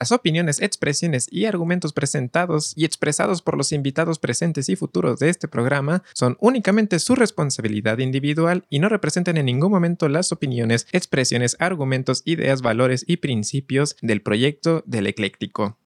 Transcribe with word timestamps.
Las 0.00 0.12
opiniones, 0.12 0.60
expresiones 0.62 1.26
y 1.28 1.46
argumentos 1.46 1.92
presentados 1.92 2.72
y 2.76 2.84
expresados 2.84 3.42
por 3.42 3.56
los 3.56 3.72
invitados 3.72 4.20
presentes 4.20 4.68
y 4.68 4.76
futuros 4.76 5.18
de 5.18 5.28
este 5.28 5.48
programa 5.48 6.04
son 6.14 6.36
únicamente 6.40 7.00
su 7.00 7.16
responsabilidad 7.16 7.98
individual 7.98 8.64
y 8.70 8.78
no 8.78 8.88
representan 8.88 9.38
en 9.38 9.46
ningún 9.46 9.72
momento 9.72 10.08
las 10.08 10.30
opiniones, 10.30 10.86
expresiones, 10.92 11.56
argumentos, 11.58 12.22
ideas, 12.26 12.62
valores 12.62 13.04
y 13.08 13.16
principios 13.16 13.96
del 14.00 14.22
proyecto 14.22 14.84
del 14.86 15.08
ecléctico. 15.08 15.78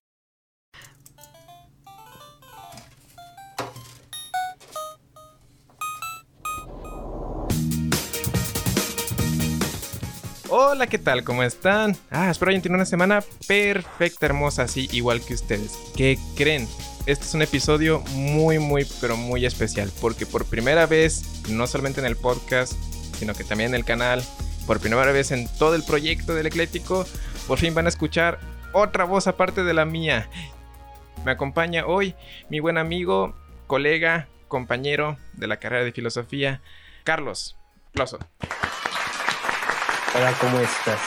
Hola, 10.55 10.85
¿qué 10.85 10.99
tal? 10.99 11.23
¿Cómo 11.23 11.41
están? 11.41 11.97
Ah, 12.11 12.29
espero 12.29 12.51
hayan 12.51 12.61
tenido 12.61 12.75
una 12.75 12.85
semana 12.85 13.23
perfecta, 13.47 14.27
hermosa, 14.27 14.61
así 14.61 14.87
igual 14.91 15.19
que 15.19 15.33
ustedes. 15.33 15.79
¿Qué 15.97 16.19
creen? 16.37 16.67
Este 17.07 17.25
es 17.25 17.33
un 17.33 17.41
episodio 17.41 18.01
muy, 18.13 18.59
muy, 18.59 18.85
pero 19.01 19.17
muy 19.17 19.47
especial, 19.47 19.91
porque 19.99 20.27
por 20.27 20.45
primera 20.45 20.85
vez, 20.85 21.41
no 21.49 21.65
solamente 21.65 22.01
en 22.01 22.05
el 22.05 22.15
podcast, 22.15 22.73
sino 23.17 23.33
que 23.33 23.43
también 23.43 23.71
en 23.71 23.75
el 23.77 23.83
canal, 23.83 24.23
por 24.67 24.79
primera 24.79 25.11
vez 25.11 25.31
en 25.31 25.47
todo 25.57 25.73
el 25.73 25.81
proyecto 25.81 26.35
del 26.35 26.45
Eclético, 26.45 27.07
por 27.47 27.57
fin 27.57 27.73
van 27.73 27.87
a 27.87 27.89
escuchar 27.89 28.39
otra 28.73 29.05
voz 29.05 29.25
aparte 29.25 29.63
de 29.63 29.73
la 29.73 29.85
mía. 29.85 30.29
Me 31.25 31.31
acompaña 31.31 31.87
hoy 31.87 32.13
mi 32.49 32.59
buen 32.59 32.77
amigo, 32.77 33.33
colega, 33.65 34.27
compañero 34.49 35.17
de 35.33 35.47
la 35.47 35.57
carrera 35.57 35.83
de 35.83 35.93
filosofía, 35.93 36.61
Carlos 37.03 37.57
Ploso. 37.91 38.19
Hola, 40.15 40.31
¿cómo 40.39 40.59
estás? 40.59 40.99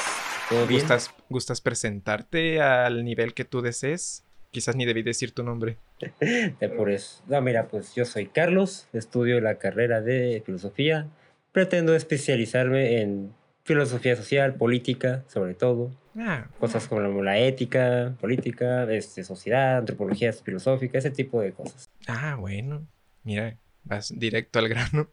¿Todo 0.49 0.67
bien? 0.67 0.81
¿Gustas, 0.81 1.15
¿Gustas 1.29 1.61
presentarte 1.61 2.61
al 2.61 3.05
nivel 3.05 3.35
que 3.35 3.45
tú 3.45 3.63
desees? 3.63 4.25
Quizás 4.51 4.75
ni 4.75 4.85
debí 4.85 5.05
decir 5.05 5.33
tu 5.33 5.45
nombre. 5.45 5.77
de 6.21 6.69
por 6.77 6.91
eso. 6.91 7.23
No, 7.29 7.41
mira, 7.41 7.69
pues 7.69 7.95
yo 7.95 8.05
soy 8.05 8.27
Carlos, 8.27 8.89
estudio 8.93 9.41
la 9.41 9.59
carrera 9.59 10.01
de 10.01 10.43
filosofía. 10.45 11.07
Pretendo 11.53 11.95
especializarme 11.95 13.01
en 13.01 13.33
filosofía 13.63 14.17
social, 14.17 14.55
política, 14.55 15.23
sobre 15.29 15.55
todo. 15.55 15.93
Ah, 16.19 16.49
cosas 16.59 16.89
como 16.89 17.23
la 17.23 17.39
ética, 17.39 18.13
política, 18.21 18.91
este, 18.93 19.23
sociedad, 19.23 19.79
antropología 19.79 20.33
filosófica, 20.33 20.99
ese 20.99 21.13
tipo 21.13 21.41
de 21.41 21.53
cosas. 21.53 21.89
Ah, 22.09 22.37
bueno. 22.41 22.85
Mira, 23.23 23.57
vas 23.87 24.13
directo 24.17 24.59
al 24.59 24.69
grano. 24.69 25.09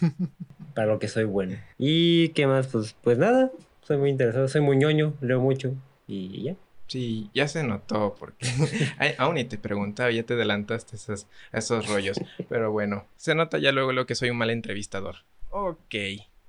Para 0.74 0.88
lo 0.88 0.98
que 0.98 1.08
soy 1.08 1.24
bueno. 1.24 1.56
¿Y 1.78 2.30
qué 2.30 2.46
más? 2.46 2.66
Pues, 2.68 2.96
pues 3.02 3.18
nada, 3.18 3.50
soy 3.82 3.98
muy 3.98 4.10
interesado, 4.10 4.48
soy 4.48 4.60
muy 4.60 4.76
ñoño, 4.76 5.14
leo 5.20 5.40
mucho 5.40 5.74
y 6.06 6.42
ya. 6.42 6.56
Sí, 6.88 7.30
ya 7.34 7.48
se 7.48 7.64
notó 7.64 8.14
porque 8.18 8.46
aún 9.18 9.34
ni 9.34 9.44
te 9.44 9.58
preguntaba, 9.58 10.10
ya 10.10 10.22
te 10.22 10.34
adelantaste 10.34 10.96
esos, 10.96 11.26
esos 11.52 11.88
rollos. 11.88 12.20
Pero 12.48 12.70
bueno, 12.70 13.06
se 13.16 13.34
nota 13.34 13.58
ya 13.58 13.72
luego 13.72 13.92
lo 13.92 14.06
que 14.06 14.14
soy 14.14 14.30
un 14.30 14.38
mal 14.38 14.50
entrevistador. 14.50 15.16
Ok. 15.50 15.94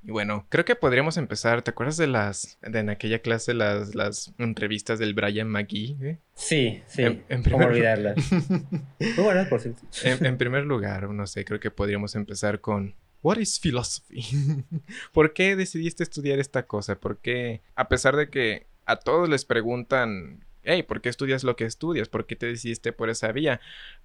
Y 0.04 0.12
bueno, 0.12 0.46
creo 0.50 0.64
que 0.64 0.76
podríamos 0.76 1.18
empezar. 1.18 1.62
¿Te 1.62 1.72
acuerdas 1.72 1.98
de 1.98 2.08
las, 2.08 2.58
de 2.62 2.80
en 2.80 2.90
aquella 2.90 3.20
clase, 3.20 3.54
las, 3.54 3.96
las 3.96 4.34
entrevistas 4.38 5.00
del 5.00 5.14
Brian 5.14 5.50
McGee? 5.50 5.98
Eh? 6.02 6.20
Sí, 6.34 6.82
sí. 6.88 7.04
En, 7.04 7.26
en 7.30 7.44
¿Cómo 7.44 7.66
olvidarlas? 7.66 8.16
Muy 9.00 9.46
por 9.50 9.60
cierto. 9.60 9.82
En, 10.04 10.26
en, 10.26 10.38
primer 10.38 10.64
lugar, 10.66 11.10
no 11.10 11.28
sé, 11.28 11.44
creo 11.46 11.60
que 11.60 11.72
podríamos 11.72 12.16
empezar 12.16 12.62
con. 12.62 12.96
What 13.22 13.38
is 13.38 13.60
philosophy? 13.60 14.22
¿Por 15.12 15.34
qué 15.34 15.56
decidiste 15.56 16.04
estudiar 16.04 16.40
esta 16.40 16.68
cosa? 16.68 17.00
¿Por 17.00 17.18
qué, 17.20 17.62
a 17.76 17.90
pesar 17.90 18.16
de 18.16 18.30
que 18.30 18.68
a 18.86 18.96
todos 18.98 19.28
les 19.28 19.44
preguntan 19.44 20.47
hey, 20.68 20.84
¿por 20.84 21.02
qué 21.02 21.10
estudias 21.10 21.44
lo 21.44 21.56
que 21.56 21.66
estudias? 21.66 22.10
¿Por 22.10 22.26
qué 22.26 22.36
te 22.36 22.46
decidiste 22.46 22.92
por 22.92 23.10
esa 23.10 23.32
vía? 23.32 23.62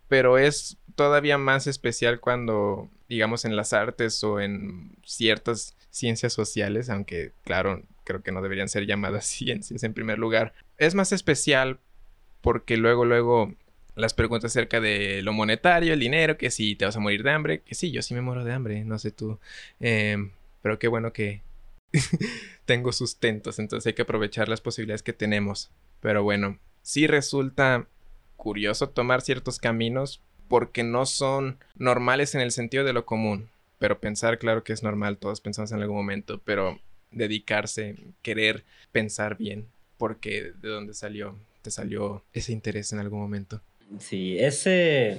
Pero 0.08 0.38
es 0.38 0.78
todavía 0.94 1.36
más 1.36 1.66
especial 1.66 2.20
cuando, 2.20 2.88
digamos, 3.08 3.44
en 3.44 3.56
las 3.56 3.72
artes 3.72 4.22
o 4.24 4.40
en 4.40 4.92
ciertas 5.04 5.76
ciencias 5.90 6.32
sociales, 6.32 6.88
aunque 6.88 7.32
claro, 7.44 7.82
creo 8.04 8.22
que 8.22 8.32
no 8.32 8.42
deberían 8.42 8.68
ser 8.68 8.86
llamadas 8.86 9.26
ciencias 9.26 9.82
en 9.82 9.92
primer 9.92 10.18
lugar. 10.18 10.54
Es 10.78 10.94
más 10.94 11.12
especial 11.12 11.80
porque 12.40 12.76
luego, 12.76 13.04
luego 13.04 13.54
las 13.94 14.14
preguntas 14.14 14.52
acerca 14.52 14.80
de 14.80 15.22
lo 15.22 15.32
monetario, 15.32 15.92
el 15.92 16.00
dinero, 16.00 16.38
que 16.38 16.50
si 16.50 16.76
te 16.76 16.84
vas 16.84 16.96
a 16.96 17.00
morir 17.00 17.22
de 17.22 17.30
hambre, 17.30 17.60
que 17.60 17.74
sí, 17.74 17.90
yo 17.90 18.02
sí 18.02 18.14
me 18.14 18.22
muero 18.22 18.44
de 18.44 18.52
hambre, 18.52 18.84
no 18.84 18.98
sé 18.98 19.10
tú. 19.10 19.38
Em, 19.80 20.30
pero 20.62 20.78
qué 20.78 20.88
bueno 20.88 21.12
que 21.12 21.42
tengo 22.64 22.92
sustentos, 22.92 23.58
entonces 23.58 23.86
hay 23.86 23.94
que 23.94 24.02
aprovechar 24.02 24.48
las 24.48 24.60
posibilidades 24.60 25.02
que 25.02 25.12
tenemos. 25.12 25.70
Pero 26.02 26.24
bueno, 26.24 26.58
sí 26.82 27.06
resulta 27.06 27.86
curioso 28.36 28.90
tomar 28.90 29.22
ciertos 29.22 29.58
caminos 29.58 30.20
porque 30.48 30.82
no 30.82 31.06
son 31.06 31.58
normales 31.76 32.34
en 32.34 32.42
el 32.42 32.50
sentido 32.50 32.84
de 32.84 32.92
lo 32.92 33.06
común. 33.06 33.48
Pero 33.78 34.00
pensar, 34.00 34.38
claro 34.38 34.64
que 34.64 34.72
es 34.72 34.82
normal, 34.82 35.16
todos 35.16 35.40
pensamos 35.40 35.72
en 35.72 35.80
algún 35.80 35.96
momento, 35.96 36.40
pero 36.44 36.78
dedicarse, 37.12 37.96
querer 38.20 38.64
pensar 38.90 39.36
bien, 39.36 39.66
porque 39.96 40.52
de 40.60 40.68
dónde 40.68 40.92
salió, 40.92 41.36
te 41.62 41.70
salió 41.70 42.22
ese 42.32 42.52
interés 42.52 42.92
en 42.92 42.98
algún 42.98 43.20
momento. 43.20 43.60
Sí, 43.98 44.38
ese, 44.38 45.18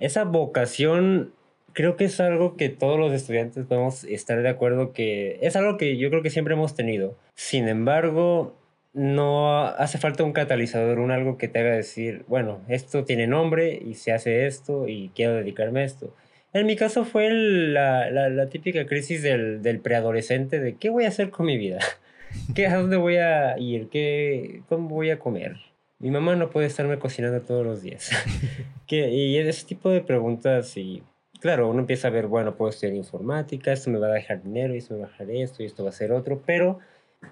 esa 0.00 0.24
vocación 0.24 1.32
creo 1.74 1.96
que 1.96 2.06
es 2.06 2.18
algo 2.18 2.56
que 2.56 2.70
todos 2.70 2.98
los 2.98 3.12
estudiantes 3.12 3.66
podemos 3.66 4.04
estar 4.04 4.40
de 4.42 4.48
acuerdo 4.48 4.92
que 4.92 5.38
es 5.42 5.54
algo 5.54 5.76
que 5.76 5.96
yo 5.98 6.08
creo 6.10 6.22
que 6.22 6.30
siempre 6.30 6.54
hemos 6.54 6.74
tenido. 6.74 7.16
Sin 7.34 7.68
embargo, 7.68 8.56
no 8.98 9.58
hace 9.62 9.96
falta 9.98 10.24
un 10.24 10.32
catalizador, 10.32 10.98
un 10.98 11.12
algo 11.12 11.38
que 11.38 11.48
te 11.48 11.60
haga 11.60 11.76
decir, 11.76 12.24
bueno, 12.26 12.60
esto 12.68 13.04
tiene 13.04 13.26
nombre 13.26 13.80
y 13.82 13.94
se 13.94 14.12
hace 14.12 14.46
esto 14.46 14.88
y 14.88 15.10
quiero 15.14 15.34
dedicarme 15.34 15.80
a 15.80 15.84
esto. 15.84 16.14
En 16.52 16.66
mi 16.66 16.76
caso 16.76 17.04
fue 17.04 17.30
la, 17.30 18.10
la, 18.10 18.46
típica 18.48 18.86
crisis 18.86 19.22
del, 19.22 19.62
del, 19.62 19.80
preadolescente 19.80 20.58
de 20.58 20.74
qué 20.76 20.90
voy 20.90 21.04
a 21.04 21.08
hacer 21.08 21.30
con 21.30 21.46
mi 21.46 21.56
vida, 21.56 21.78
¿Qué, 22.54 22.66
a 22.66 22.76
dónde 22.76 22.96
voy 22.96 23.16
a 23.16 23.56
ir, 23.58 23.88
¿Qué, 23.88 24.62
cómo 24.68 24.88
voy 24.88 25.10
a 25.10 25.18
comer. 25.18 25.56
Mi 26.00 26.10
mamá 26.10 26.36
no 26.36 26.50
puede 26.50 26.66
estarme 26.66 26.98
cocinando 26.98 27.40
todos 27.42 27.64
los 27.64 27.82
días. 27.82 28.10
¿Qué, 28.86 29.10
y 29.10 29.38
ese 29.38 29.66
tipo 29.66 29.90
de 29.90 30.00
preguntas 30.00 30.76
y 30.76 31.02
claro, 31.40 31.68
uno 31.68 31.80
empieza 31.80 32.08
a 32.08 32.10
ver, 32.10 32.26
bueno, 32.26 32.56
puedo 32.56 32.70
estudiar 32.70 32.96
informática, 32.96 33.72
esto 33.72 33.90
me 33.90 33.98
va 33.98 34.08
a 34.08 34.12
dejar 34.12 34.42
dinero, 34.42 34.74
esto 34.74 34.94
me 34.94 35.00
va 35.00 35.06
a 35.06 35.10
dejar 35.10 35.30
esto 35.30 35.62
y 35.62 35.66
esto 35.66 35.84
va 35.84 35.90
a 35.90 35.92
ser 35.92 36.12
otro, 36.12 36.42
pero 36.44 36.80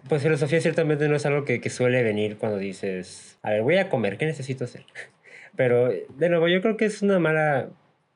pues 0.08 0.22
filosofía 0.22 0.60
ciertamente 0.60 1.08
no 1.08 1.16
es 1.16 1.26
algo 1.26 1.44
que, 1.44 1.60
que, 1.60 1.70
suele 1.70 2.02
venir 2.02 2.36
cuando 2.38 2.58
dices, 2.58 3.38
a 3.42 3.50
ver, 3.50 3.62
voy 3.62 3.76
a 3.76 3.88
comer, 3.88 4.18
¿qué 4.18 4.26
necesito 4.26 4.64
hacer? 4.64 4.84
Pero, 5.56 5.88
de 5.88 6.28
nuevo, 6.28 6.48
yo 6.48 6.60
creo 6.60 6.76
que 6.76 6.84
es 6.84 7.02
una 7.02 7.18
mala, 7.18 7.70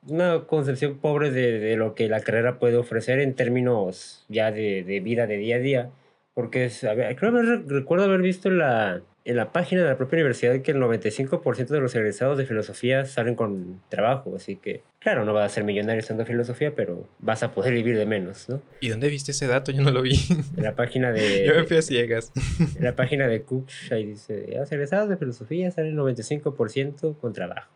una 0.07 0.45
concepción 0.45 0.99
pobre 0.99 1.31
de, 1.31 1.59
de 1.59 1.75
lo 1.75 1.95
que 1.95 2.07
la 2.07 2.21
carrera 2.21 2.59
puede 2.59 2.77
ofrecer 2.77 3.19
en 3.19 3.35
términos 3.35 4.25
ya 4.29 4.51
de, 4.51 4.83
de 4.83 4.99
vida 4.99 5.27
de 5.27 5.37
día 5.37 5.55
a 5.57 5.59
día. 5.59 5.89
Porque 6.33 6.65
es, 6.65 6.83
a 6.83 6.93
ver, 6.93 7.15
creo 7.17 7.31
haber, 7.31 7.67
recuerdo 7.67 8.05
haber 8.05 8.21
visto 8.21 8.49
la, 8.49 9.01
en 9.23 9.35
la 9.35 9.51
página 9.51 9.81
de 9.81 9.87
la 9.87 9.97
propia 9.97 10.17
universidad 10.17 10.61
que 10.61 10.71
el 10.71 10.77
95% 10.77 11.67
de 11.67 11.79
los 11.79 11.93
egresados 11.95 12.37
de 12.37 12.45
filosofía 12.45 13.05
salen 13.05 13.35
con 13.35 13.81
trabajo, 13.89 14.35
así 14.35 14.55
que 14.55 14.81
claro, 14.99 15.25
no 15.25 15.33
vas 15.33 15.51
a 15.51 15.53
ser 15.53 15.63
millonario 15.63 15.99
estando 15.99 16.25
filosofía, 16.25 16.73
pero 16.75 17.07
vas 17.19 17.43
a 17.43 17.51
poder 17.51 17.73
vivir 17.73 17.97
de 17.97 18.05
menos, 18.05 18.49
¿no? 18.49 18.61
¿Y 18.79 18.89
dónde 18.89 19.09
viste 19.09 19.31
ese 19.31 19.47
dato? 19.47 19.71
Yo 19.71 19.81
no 19.81 19.91
lo 19.91 20.01
vi. 20.01 20.19
En 20.57 20.63
la 20.63 20.75
página 20.75 21.11
de... 21.11 21.45
Yo 21.47 21.55
me 21.55 21.63
fui 21.65 21.77
a 21.77 21.81
ciegas. 21.81 22.31
En 22.77 22.83
la 22.83 22.95
página 22.95 23.27
de 23.27 23.43
Cook, 23.43 23.67
ahí 23.91 24.05
dice, 24.05 24.47
los 24.55 24.71
egresados 24.71 25.09
de 25.09 25.17
filosofía 25.17 25.71
salen 25.71 25.91
el 25.91 25.99
95% 25.99 27.17
con 27.19 27.33
trabajo. 27.33 27.71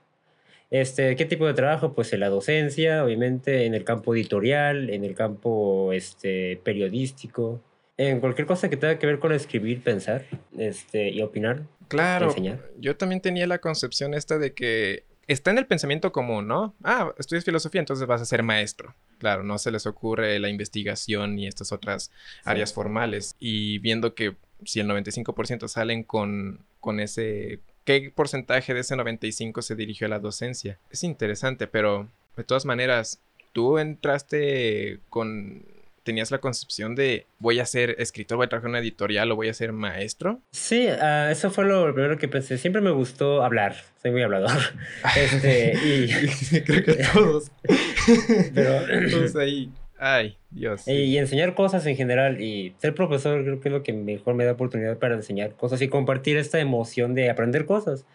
Este, 0.72 1.16
¿Qué 1.16 1.26
tipo 1.26 1.46
de 1.46 1.54
trabajo? 1.54 1.94
Pues 1.94 2.12
en 2.14 2.22
la 2.22 2.30
docencia, 2.30 3.04
obviamente, 3.04 3.66
en 3.66 3.76
el 3.76 3.84
campo 3.84 4.16
editorial, 4.16 4.90
en 4.90 5.04
el 5.04 5.14
campo 5.14 5.94
este, 5.94 6.60
periodístico, 6.64 7.62
en 7.98 8.20
cualquier 8.20 8.48
cosa 8.48 8.70
que 8.70 8.78
tenga 8.78 9.00
que 9.00 9.08
ver 9.08 9.20
con 9.20 9.32
escribir, 9.32 9.82
pensar 9.82 10.26
este, 10.58 11.10
y 11.10 11.22
opinar. 11.22 11.64
Claro, 11.88 12.34
yo 12.80 12.98
también 12.98 13.22
tenía 13.22 13.48
la 13.48 13.60
concepción 13.60 14.14
esta 14.14 14.38
de 14.38 14.54
que 14.54 15.04
está 15.28 15.52
en 15.52 15.58
el 15.58 15.66
pensamiento 15.66 16.12
común, 16.12 16.48
¿no? 16.48 16.74
Ah, 16.84 17.14
estudias 17.18 17.46
filosofía, 17.46 17.80
entonces 17.80 18.08
vas 18.08 18.22
a 18.22 18.26
ser 18.26 18.44
maestro. 18.44 18.94
Claro, 19.20 19.44
no 19.44 19.58
se 19.58 19.72
les 19.72 19.86
ocurre 19.86 20.40
la 20.40 20.50
investigación 20.50 21.40
y 21.40 21.48
estas 21.48 21.72
otras 21.72 22.12
áreas 22.44 22.74
formales. 22.74 23.36
Y 23.40 23.80
viendo 23.80 24.14
que 24.14 24.36
si 24.66 24.80
el 24.80 24.88
95% 24.88 25.68
salen 25.68 26.04
con, 26.04 26.60
con 26.80 27.00
ese... 27.00 27.60
¿Qué 27.86 28.12
porcentaje 28.14 28.74
de 28.74 28.80
ese 28.80 28.96
95 28.96 29.62
se 29.62 29.76
dirigió 29.76 30.08
a 30.08 30.10
la 30.10 30.20
docencia? 30.20 30.80
Es 30.90 31.04
interesante, 31.04 31.68
pero 31.68 32.10
de 32.36 32.44
todas 32.44 32.66
maneras, 32.66 33.22
tú 33.54 33.78
entraste 33.78 35.00
con 35.10 35.64
tenías 36.06 36.32
la 36.32 36.38
concepción 36.38 36.96
de 36.96 37.26
voy 37.40 37.60
a 37.60 37.66
ser 37.66 37.96
escritor, 38.00 38.38
voy 38.38 38.46
a 38.46 38.50
trabajar 38.50 38.68
en 38.68 38.72
una 38.72 38.80
editorial 38.80 39.32
o 39.32 39.36
voy 39.36 39.50
a 39.50 39.54
ser 39.54 39.74
maestro? 39.74 40.40
Sí, 40.52 40.88
uh, 40.88 41.30
eso 41.30 41.52
fue 41.52 41.66
lo 41.66 41.94
primero 41.94 42.18
que 42.18 42.28
pensé. 42.28 42.58
Siempre 42.58 42.82
me 42.82 42.92
gustó 42.92 43.44
hablar, 43.44 43.76
soy 44.02 44.12
muy 44.12 44.22
hablador. 44.22 44.52
este, 45.18 45.74
y 45.84 46.62
creo 46.62 46.84
que 46.84 47.04
todos. 47.14 47.52
Pero 48.54 49.10
todos 49.10 49.36
ahí 49.36 49.70
Ay, 49.98 50.38
Dios. 50.52 50.88
Y, 50.88 51.18
enseñar 51.18 51.56
cosas 51.56 51.86
en 51.86 51.96
general. 51.96 52.42
Y 52.42 52.76
ser 52.80 52.94
profesor 52.94 53.44
creo 53.44 53.62
que 53.62 53.70
es 53.70 53.74
lo 53.74 53.84
que 53.84 53.94
mejor 53.94 54.36
me 54.36 54.46
da 54.46 54.52
oportunidad 54.52 54.98
para 55.00 55.16
enseñar 55.16 55.56
cosas 55.56 55.82
y 55.82 55.88
compartir 55.88 56.38
esta 56.38 56.60
emoción 56.60 57.16
de 57.16 57.30
aprender 57.30 57.66
cosas. 57.66 58.06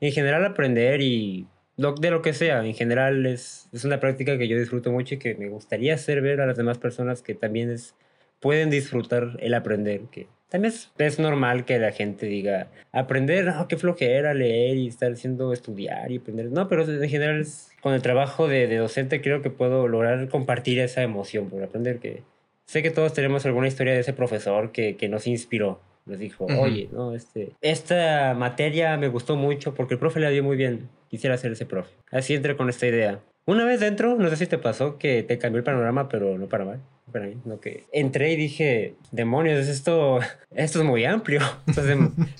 En 0.00 0.12
general, 0.12 0.44
aprender 0.44 1.00
y 1.00 1.46
de 1.78 2.10
lo 2.10 2.22
que 2.22 2.34
sea. 2.34 2.64
En 2.64 2.74
general, 2.74 3.24
es, 3.24 3.68
es 3.72 3.84
una 3.84 4.00
práctica 4.00 4.36
que 4.36 4.48
yo 4.48 4.58
disfruto 4.58 4.90
mucho 4.90 5.14
y 5.14 5.18
que 5.18 5.34
me 5.36 5.48
gustaría 5.48 5.94
hacer 5.94 6.20
ver 6.20 6.40
a 6.40 6.46
las 6.46 6.56
demás 6.56 6.78
personas 6.78 7.22
que 7.22 7.34
también 7.34 7.70
es, 7.70 7.94
pueden 8.40 8.68
disfrutar 8.68 9.36
el 9.40 9.54
aprender. 9.54 10.02
Que 10.10 10.26
también 10.48 10.74
es, 10.98 11.18
normal 11.20 11.64
que 11.64 11.78
la 11.78 11.92
gente 11.92 12.26
diga, 12.26 12.68
aprender, 12.92 13.44
no, 13.44 13.68
qué 13.68 13.76
flojera 13.76 14.34
leer 14.34 14.76
y 14.76 14.88
estar 14.88 15.12
haciendo 15.12 15.52
estudiar 15.52 16.10
y 16.10 16.18
aprender. 16.18 16.50
No, 16.50 16.68
pero 16.68 16.82
en 16.82 17.08
general 17.08 17.46
con 17.80 17.94
el 17.94 18.02
trabajo 18.02 18.48
de, 18.48 18.66
de, 18.66 18.76
docente 18.76 19.20
creo 19.20 19.40
que 19.40 19.50
puedo 19.50 19.86
lograr 19.86 20.28
compartir 20.28 20.80
esa 20.80 21.02
emoción 21.02 21.48
por 21.48 21.62
aprender 21.62 22.00
que 22.00 22.24
sé 22.66 22.82
que 22.82 22.90
todos 22.90 23.14
tenemos 23.14 23.46
alguna 23.46 23.68
historia 23.68 23.94
de 23.94 24.00
ese 24.00 24.12
profesor 24.12 24.72
que, 24.72 24.96
que 24.96 25.08
nos 25.08 25.28
inspiró. 25.28 25.80
Nos 26.08 26.18
dijo, 26.18 26.46
oye, 26.46 26.88
no, 26.90 27.14
este, 27.14 27.52
esta 27.60 28.34
materia 28.34 28.96
me 28.96 29.08
gustó 29.08 29.36
mucho 29.36 29.74
porque 29.74 29.94
el 29.94 30.00
profe 30.00 30.20
la 30.20 30.30
dio 30.30 30.42
muy 30.42 30.56
bien. 30.56 30.88
Quisiera 31.08 31.36
ser 31.36 31.52
ese 31.52 31.66
profe. 31.66 31.94
Así 32.10 32.34
entré 32.34 32.56
con 32.56 32.68
esta 32.68 32.86
idea. 32.86 33.20
Una 33.46 33.64
vez 33.64 33.80
dentro, 33.80 34.16
no 34.16 34.28
sé 34.28 34.36
si 34.36 34.46
te 34.46 34.58
pasó 34.58 34.98
que 34.98 35.22
te 35.22 35.38
cambió 35.38 35.58
el 35.58 35.64
panorama, 35.64 36.08
pero 36.08 36.36
no 36.38 36.48
para 36.48 36.64
mal 36.64 36.80
para 37.12 37.26
mí. 37.26 37.36
No 37.44 37.60
que 37.60 37.84
entré 37.92 38.32
y 38.32 38.36
dije, 38.36 38.94
demonios, 39.10 39.66
esto, 39.68 40.20
esto 40.54 40.78
es 40.80 40.84
muy 40.84 41.04
amplio, 41.04 41.40
esto 41.66 41.82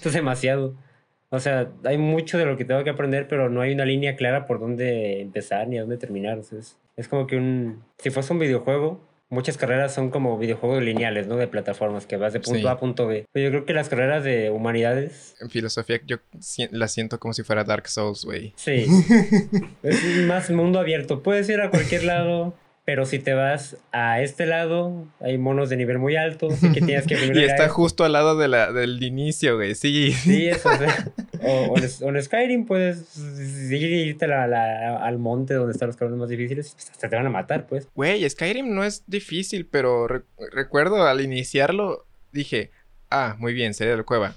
es, 0.08 0.14
demasiado. 0.14 0.74
O 1.30 1.40
sea, 1.40 1.70
hay 1.84 1.98
mucho 1.98 2.38
de 2.38 2.46
lo 2.46 2.56
que 2.56 2.64
tengo 2.64 2.84
que 2.84 2.90
aprender, 2.90 3.28
pero 3.28 3.50
no 3.50 3.60
hay 3.60 3.72
una 3.74 3.84
línea 3.84 4.16
clara 4.16 4.46
por 4.46 4.60
dónde 4.60 5.20
empezar 5.20 5.68
ni 5.68 5.76
a 5.76 5.82
dónde 5.82 5.98
terminar. 5.98 6.38
es, 6.38 6.78
es 6.96 7.08
como 7.08 7.26
que 7.26 7.36
un, 7.36 7.84
si 7.98 8.10
fuese 8.10 8.32
un 8.32 8.38
videojuego, 8.38 9.00
muchas 9.30 9.56
carreras 9.56 9.94
son 9.94 10.10
como 10.10 10.38
videojuegos 10.38 10.82
lineales, 10.82 11.26
¿no? 11.26 11.36
De 11.36 11.46
plataformas, 11.46 12.06
que 12.06 12.16
vas 12.16 12.32
de 12.32 12.40
punto 12.40 12.68
A 12.68 12.72
a 12.72 12.78
punto 12.78 13.06
B. 13.06 13.26
Pero 13.32 13.44
yo 13.44 13.50
creo 13.50 13.64
que 13.66 13.74
las 13.74 13.88
carreras 13.88 14.24
de 14.24 14.50
humanidades... 14.50 15.36
En 15.40 15.50
filosofía 15.50 16.00
yo 16.06 16.18
la 16.70 16.88
siento 16.88 17.18
como 17.18 17.34
si 17.34 17.42
fuera 17.42 17.64
Dark 17.64 17.88
Souls, 17.88 18.24
güey. 18.24 18.52
Sí. 18.56 18.86
es 19.82 20.26
más 20.26 20.50
mundo 20.50 20.78
abierto. 20.78 21.22
Puedes 21.22 21.48
ir 21.48 21.60
a 21.60 21.70
cualquier 21.70 22.04
lado. 22.04 22.54
Pero 22.88 23.04
si 23.04 23.18
te 23.18 23.34
vas 23.34 23.76
a 23.92 24.22
este 24.22 24.46
lado, 24.46 25.06
hay 25.20 25.36
monos 25.36 25.68
de 25.68 25.76
nivel 25.76 25.98
muy 25.98 26.16
alto, 26.16 26.48
así 26.50 26.72
que 26.72 26.80
tienes 26.80 27.06
que... 27.06 27.16
y 27.34 27.44
está 27.44 27.68
justo 27.68 28.02
al 28.02 28.14
lado 28.14 28.38
de 28.38 28.48
la, 28.48 28.72
del 28.72 29.02
inicio, 29.02 29.56
güey, 29.56 29.74
sí. 29.74 30.12
Sí, 30.12 30.48
eso, 30.48 30.70
o, 30.70 30.72
o, 31.42 31.76
en, 31.76 32.22
Skyrim 32.22 32.66
puedes 32.66 33.16
irte 33.70 34.26
al 34.32 35.18
monte 35.18 35.54
donde 35.54 35.72
están 35.72 35.88
los 35.88 35.96
caminos 35.96 36.18
más 36.18 36.28
difíciles, 36.28 36.72
pues, 36.74 36.90
hasta 36.90 37.08
te 37.08 37.16
van 37.16 37.26
a 37.26 37.30
matar, 37.30 37.66
pues. 37.66 37.88
Güey, 37.94 38.28
Skyrim 38.28 38.74
no 38.74 38.84
es 38.84 39.04
difícil, 39.06 39.66
pero 39.66 40.06
recuerdo 40.52 41.06
al 41.06 41.20
iniciarlo, 41.20 42.06
dije, 42.32 42.70
ah, 43.10 43.36
muy 43.38 43.52
bien, 43.52 43.74
sería 43.74 43.96
la 43.96 44.04
cueva. 44.04 44.34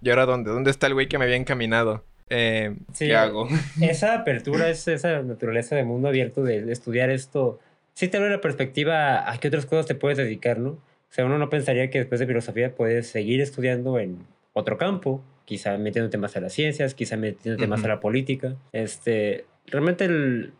¿Y 0.00 0.10
ahora 0.10 0.26
dónde? 0.26 0.50
¿Dónde 0.50 0.70
está 0.70 0.86
el 0.86 0.94
güey 0.94 1.08
que 1.08 1.18
me 1.18 1.24
había 1.24 1.36
encaminado? 1.36 2.04
Eh, 2.28 2.76
¿Qué 2.98 3.14
hago? 3.14 3.48
Esa 3.80 4.14
apertura, 4.14 4.68
esa 4.70 5.22
naturaleza 5.22 5.76
de 5.76 5.84
mundo 5.84 6.08
abierto 6.08 6.42
de 6.42 6.72
estudiar 6.72 7.10
esto 7.10 7.60
sí 7.94 8.08
te 8.08 8.16
abre 8.16 8.30
la 8.30 8.40
perspectiva 8.40 9.30
a 9.30 9.38
qué 9.38 9.48
otras 9.48 9.66
cosas 9.66 9.86
te 9.86 9.94
puedes 9.94 10.18
dedicar, 10.18 10.58
¿no? 10.58 10.70
O 10.70 11.14
sea, 11.14 11.26
uno 11.26 11.38
no 11.38 11.50
pensaría 11.50 11.90
que 11.90 11.98
después 11.98 12.20
de 12.20 12.26
filosofía 12.26 12.74
puedes 12.74 13.08
seguir 13.08 13.40
estudiando 13.40 13.98
en 13.98 14.26
otro 14.54 14.78
campo, 14.78 15.22
quizá 15.44 15.76
metiéndote 15.78 16.18
más 16.18 16.36
a 16.36 16.40
las 16.40 16.52
ciencias, 16.52 16.94
quizá 16.94 17.16
metiéndote 17.16 17.66
más 17.66 17.84
a 17.84 17.88
la 17.88 18.00
política. 18.00 18.56
Este, 18.72 19.44
realmente 19.66 20.08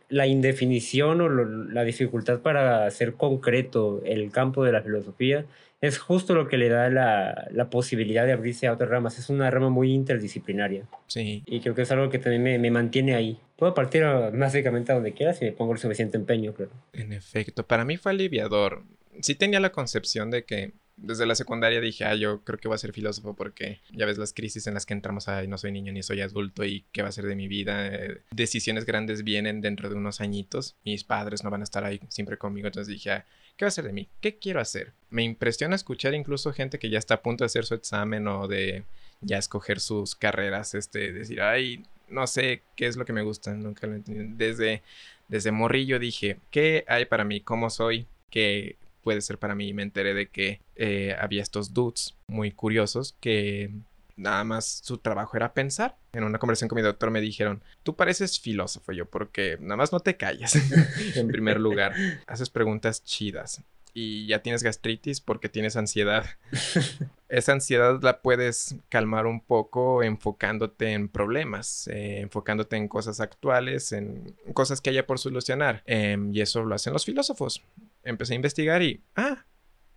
la 0.08 0.26
indefinición 0.26 1.20
o 1.20 1.28
la 1.28 1.84
dificultad 1.84 2.40
para 2.40 2.86
hacer 2.86 3.14
concreto 3.14 4.02
el 4.04 4.30
campo 4.30 4.64
de 4.64 4.72
la 4.72 4.82
filosofía 4.82 5.46
es 5.80 5.98
justo 5.98 6.34
lo 6.34 6.46
que 6.46 6.58
le 6.58 6.68
da 6.68 6.88
la, 6.90 7.48
la, 7.50 7.68
posibilidad 7.68 8.24
de 8.24 8.30
abrirse 8.30 8.68
a 8.68 8.72
otras 8.72 8.88
ramas. 8.88 9.18
Es 9.18 9.28
una 9.30 9.50
rama 9.50 9.68
muy 9.68 9.92
interdisciplinaria. 9.92 10.86
Sí. 11.08 11.42
Y 11.44 11.58
creo 11.58 11.74
que 11.74 11.82
es 11.82 11.90
algo 11.90 12.08
que 12.08 12.20
también 12.20 12.42
me, 12.42 12.56
me 12.60 12.70
mantiene 12.70 13.16
ahí. 13.16 13.40
Puedo 13.56 13.74
partir 13.74 14.04
básicamente 14.04 14.92
a 14.92 14.94
donde 14.94 15.12
quiera 15.12 15.34
si 15.34 15.44
me 15.44 15.50
pongo 15.50 15.72
el 15.72 15.80
suficiente 15.80 16.16
empeño, 16.16 16.54
creo. 16.54 16.70
En 16.92 17.12
efecto, 17.12 17.66
para 17.66 17.84
mí 17.84 17.96
fue 17.96 18.12
aliviador. 18.12 18.84
Sí 19.22 19.34
tenía 19.34 19.58
la 19.58 19.72
concepción 19.72 20.30
de 20.30 20.44
que 20.44 20.72
desde 20.96 21.26
la 21.26 21.34
secundaria 21.34 21.80
dije, 21.80 22.04
ah, 22.04 22.14
yo 22.14 22.42
creo 22.44 22.58
que 22.58 22.68
voy 22.68 22.74
a 22.74 22.78
ser 22.78 22.92
filósofo 22.92 23.34
porque 23.34 23.80
ya 23.90 24.06
ves 24.06 24.18
las 24.18 24.32
crisis 24.32 24.66
en 24.66 24.74
las 24.74 24.86
que 24.86 24.94
entramos, 24.94 25.28
ay, 25.28 25.48
no 25.48 25.58
soy 25.58 25.72
niño 25.72 25.92
ni 25.92 26.02
soy 26.02 26.20
adulto 26.20 26.64
y 26.64 26.84
qué 26.92 27.02
va 27.02 27.08
a 27.08 27.12
ser 27.12 27.26
de 27.26 27.34
mi 27.34 27.48
vida. 27.48 27.88
Eh, 27.88 28.20
decisiones 28.30 28.84
grandes 28.84 29.24
vienen 29.24 29.60
dentro 29.60 29.88
de 29.88 29.96
unos 29.96 30.20
añitos, 30.20 30.76
mis 30.84 31.04
padres 31.04 31.44
no 31.44 31.50
van 31.50 31.62
a 31.62 31.64
estar 31.64 31.84
ahí 31.84 32.00
siempre 32.08 32.36
conmigo, 32.36 32.68
entonces 32.68 32.92
dije, 32.92 33.10
ah, 33.10 33.26
¿qué 33.56 33.64
va 33.64 33.68
a 33.68 33.72
ser 33.72 33.84
de 33.84 33.92
mí? 33.92 34.08
¿Qué 34.20 34.38
quiero 34.38 34.60
hacer? 34.60 34.92
Me 35.10 35.22
impresiona 35.22 35.74
escuchar 35.74 36.14
incluso 36.14 36.52
gente 36.52 36.78
que 36.78 36.90
ya 36.90 36.98
está 36.98 37.14
a 37.14 37.22
punto 37.22 37.44
de 37.44 37.46
hacer 37.46 37.64
su 37.64 37.74
examen 37.74 38.26
o 38.28 38.46
de 38.46 38.84
ya 39.20 39.38
escoger 39.38 39.80
sus 39.80 40.14
carreras, 40.14 40.74
este, 40.74 41.12
decir, 41.12 41.40
ay, 41.40 41.84
no 42.08 42.26
sé 42.26 42.62
qué 42.76 42.86
es 42.86 42.96
lo 42.96 43.04
que 43.04 43.12
me 43.12 43.22
gusta, 43.22 43.54
nunca 43.54 43.86
lo 43.86 43.94
entendí. 43.94 44.34
Desde, 44.36 44.82
desde 45.28 45.50
morrillo 45.52 45.98
dije, 45.98 46.38
¿qué 46.50 46.84
hay 46.86 47.06
para 47.06 47.24
mí? 47.24 47.40
¿Cómo 47.40 47.70
soy? 47.70 48.06
¿Qué 48.30 48.76
puede 49.02 49.20
ser 49.20 49.38
para 49.38 49.54
mí? 49.54 49.72
Me 49.74 49.82
enteré 49.82 50.14
de 50.14 50.28
que 50.28 50.60
eh, 50.76 51.16
había 51.18 51.42
estos 51.42 51.74
dudes 51.74 52.14
muy 52.26 52.52
curiosos 52.52 53.16
que 53.20 53.70
nada 54.16 54.44
más 54.44 54.80
su 54.84 54.98
trabajo 54.98 55.36
era 55.36 55.54
pensar. 55.54 55.96
En 56.12 56.24
una 56.24 56.38
conversación 56.38 56.68
con 56.68 56.76
mi 56.76 56.82
doctor 56.82 57.10
me 57.10 57.20
dijeron, 57.20 57.62
tú 57.82 57.96
pareces 57.96 58.38
filósofo 58.38 58.92
yo, 58.92 59.06
porque 59.06 59.56
nada 59.60 59.76
más 59.76 59.92
no 59.92 60.00
te 60.00 60.16
callas, 60.16 60.54
en 61.16 61.28
primer 61.28 61.60
lugar. 61.60 61.94
Haces 62.26 62.50
preguntas 62.50 63.04
chidas 63.04 63.62
y 63.94 64.26
ya 64.26 64.40
tienes 64.42 64.62
gastritis 64.62 65.20
porque 65.20 65.48
tienes 65.48 65.76
ansiedad. 65.76 66.24
Esa 67.28 67.52
ansiedad 67.52 67.98
la 68.02 68.20
puedes 68.20 68.76
calmar 68.88 69.26
un 69.26 69.40
poco 69.40 70.02
enfocándote 70.02 70.92
en 70.92 71.08
problemas, 71.08 71.88
eh, 71.88 72.20
enfocándote 72.20 72.76
en 72.76 72.88
cosas 72.88 73.20
actuales, 73.20 73.92
en 73.92 74.36
cosas 74.54 74.80
que 74.80 74.90
haya 74.90 75.06
por 75.06 75.18
solucionar. 75.18 75.82
Em, 75.86 76.34
y 76.34 76.40
eso 76.40 76.64
lo 76.64 76.74
hacen 76.74 76.92
los 76.92 77.04
filósofos. 77.04 77.62
Empecé 78.04 78.34
a 78.34 78.36
investigar 78.36 78.82
y, 78.82 79.02
ah, 79.16 79.46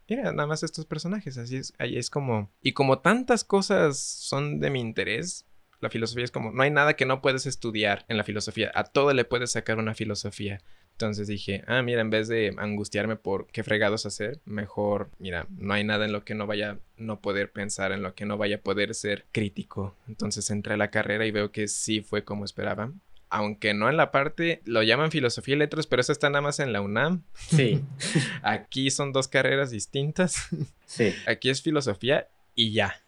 mira, 0.09 0.31
nada 0.31 0.47
más 0.47 0.63
estos 0.63 0.85
personajes, 0.85 1.37
así 1.37 1.57
es, 1.57 1.73
ahí 1.77 1.97
es 1.97 2.09
como... 2.09 2.51
Y 2.61 2.73
como 2.73 2.99
tantas 2.99 3.43
cosas 3.43 3.99
son 3.99 4.59
de 4.59 4.69
mi 4.69 4.79
interés, 4.79 5.45
la 5.79 5.89
filosofía 5.89 6.23
es 6.23 6.31
como, 6.31 6.51
no 6.51 6.63
hay 6.63 6.71
nada 6.71 6.95
que 6.95 7.05
no 7.05 7.21
puedes 7.21 7.45
estudiar 7.45 8.05
en 8.07 8.17
la 8.17 8.23
filosofía, 8.23 8.71
a 8.75 8.83
todo 8.83 9.13
le 9.13 9.25
puedes 9.25 9.51
sacar 9.51 9.77
una 9.77 9.93
filosofía. 9.93 10.61
Entonces 10.95 11.27
dije, 11.27 11.61
ah, 11.67 11.81
mira, 11.81 11.99
en 11.99 12.09
vez 12.09 12.29
de 12.29 12.55
angustiarme 12.57 13.17
por 13.17 13.47
qué 13.47 13.65
fregados 13.65 14.05
hacer, 14.05 14.39
mejor, 14.45 15.11
mira, 15.19 15.45
no 15.49 15.73
hay 15.73 15.83
nada 15.83 16.05
en 16.05 16.13
lo 16.13 16.23
que 16.23 16.35
no 16.35 16.47
vaya 16.47 16.79
no 16.95 17.19
poder 17.19 17.51
pensar, 17.51 17.91
en 17.91 18.01
lo 18.01 18.15
que 18.15 18.25
no 18.25 18.37
vaya 18.37 18.55
a 18.55 18.61
poder 18.61 18.95
ser 18.95 19.25
crítico. 19.33 19.97
Entonces 20.07 20.49
entré 20.51 20.75
a 20.75 20.77
la 20.77 20.91
carrera 20.91 21.25
y 21.25 21.31
veo 21.31 21.51
que 21.51 21.67
sí 21.67 21.99
fue 21.99 22.23
como 22.23 22.45
esperaba 22.45 22.93
aunque 23.35 23.73
no 23.73 23.89
en 23.89 23.97
la 23.97 24.11
parte, 24.11 24.61
lo 24.63 24.81
llaman 24.81 25.11
filosofía 25.11 25.55
y 25.55 25.57
letras, 25.57 25.87
pero 25.87 25.99
eso 25.99 26.13
está 26.13 26.29
nada 26.29 26.41
más 26.41 26.61
en 26.61 26.71
la 26.71 26.79
UNAM. 26.79 27.23
Sí. 27.35 27.83
Aquí 28.43 28.89
son 28.91 29.11
dos 29.11 29.27
carreras 29.27 29.71
distintas. 29.71 30.47
Sí. 30.85 31.13
Aquí 31.27 31.49
es 31.49 31.61
filosofía 31.61 32.29
y 32.55 32.71
ya. 32.71 33.03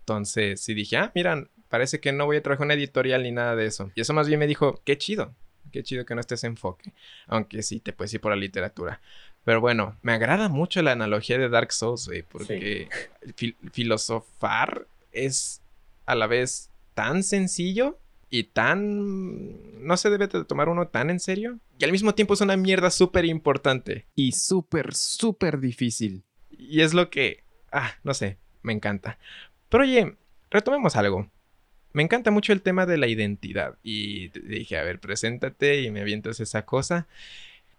Entonces, 0.00 0.60
sí 0.60 0.74
dije, 0.74 0.98
ah, 0.98 1.12
miran, 1.14 1.48
parece 1.70 1.98
que 1.98 2.12
no 2.12 2.26
voy 2.26 2.36
a 2.36 2.42
trabajar 2.42 2.66
una 2.66 2.74
editorial 2.74 3.22
ni 3.22 3.32
nada 3.32 3.56
de 3.56 3.64
eso. 3.64 3.90
Y 3.94 4.02
eso 4.02 4.12
más 4.12 4.28
bien 4.28 4.38
me 4.38 4.46
dijo, 4.46 4.82
qué 4.84 4.98
chido, 4.98 5.34
qué 5.72 5.82
chido 5.82 6.04
que 6.04 6.14
no 6.14 6.20
estés 6.20 6.44
enfoque. 6.44 6.92
Aunque 7.26 7.62
sí 7.62 7.80
te 7.80 7.94
puedes 7.94 8.12
ir 8.12 8.20
por 8.20 8.32
la 8.32 8.36
literatura. 8.36 9.00
Pero 9.44 9.62
bueno, 9.62 9.96
me 10.02 10.12
agrada 10.12 10.50
mucho 10.50 10.82
la 10.82 10.92
analogía 10.92 11.38
de 11.38 11.48
Dark 11.48 11.72
Souls, 11.72 12.06
güey, 12.06 12.22
porque 12.22 12.90
filosofar 13.72 14.86
es 15.10 15.62
a 16.04 16.14
la 16.14 16.26
vez 16.26 16.68
tan 16.92 17.22
sencillo 17.22 17.98
y 18.34 18.42
tan... 18.42 19.84
no 19.86 19.96
se 19.96 20.10
debe 20.10 20.26
de 20.26 20.44
tomar 20.44 20.68
uno 20.68 20.88
tan 20.88 21.08
en 21.08 21.20
serio. 21.20 21.60
Y 21.78 21.84
al 21.84 21.92
mismo 21.92 22.16
tiempo 22.16 22.34
es 22.34 22.40
una 22.40 22.56
mierda 22.56 22.90
súper 22.90 23.24
importante. 23.24 24.06
Y 24.16 24.32
súper, 24.32 24.92
súper 24.92 25.60
difícil. 25.60 26.24
Y 26.50 26.80
es 26.80 26.94
lo 26.94 27.10
que... 27.10 27.44
Ah, 27.70 27.92
no 28.02 28.12
sé, 28.12 28.38
me 28.62 28.72
encanta. 28.72 29.18
Pero 29.68 29.84
oye, 29.84 30.16
retomemos 30.50 30.96
algo. 30.96 31.30
Me 31.92 32.02
encanta 32.02 32.32
mucho 32.32 32.52
el 32.52 32.62
tema 32.62 32.86
de 32.86 32.98
la 32.98 33.06
identidad. 33.06 33.78
Y 33.84 34.30
dije, 34.30 34.78
a 34.78 34.82
ver, 34.82 34.98
preséntate 34.98 35.82
y 35.82 35.92
me 35.92 36.00
avientas 36.00 36.40
esa 36.40 36.64
cosa. 36.66 37.06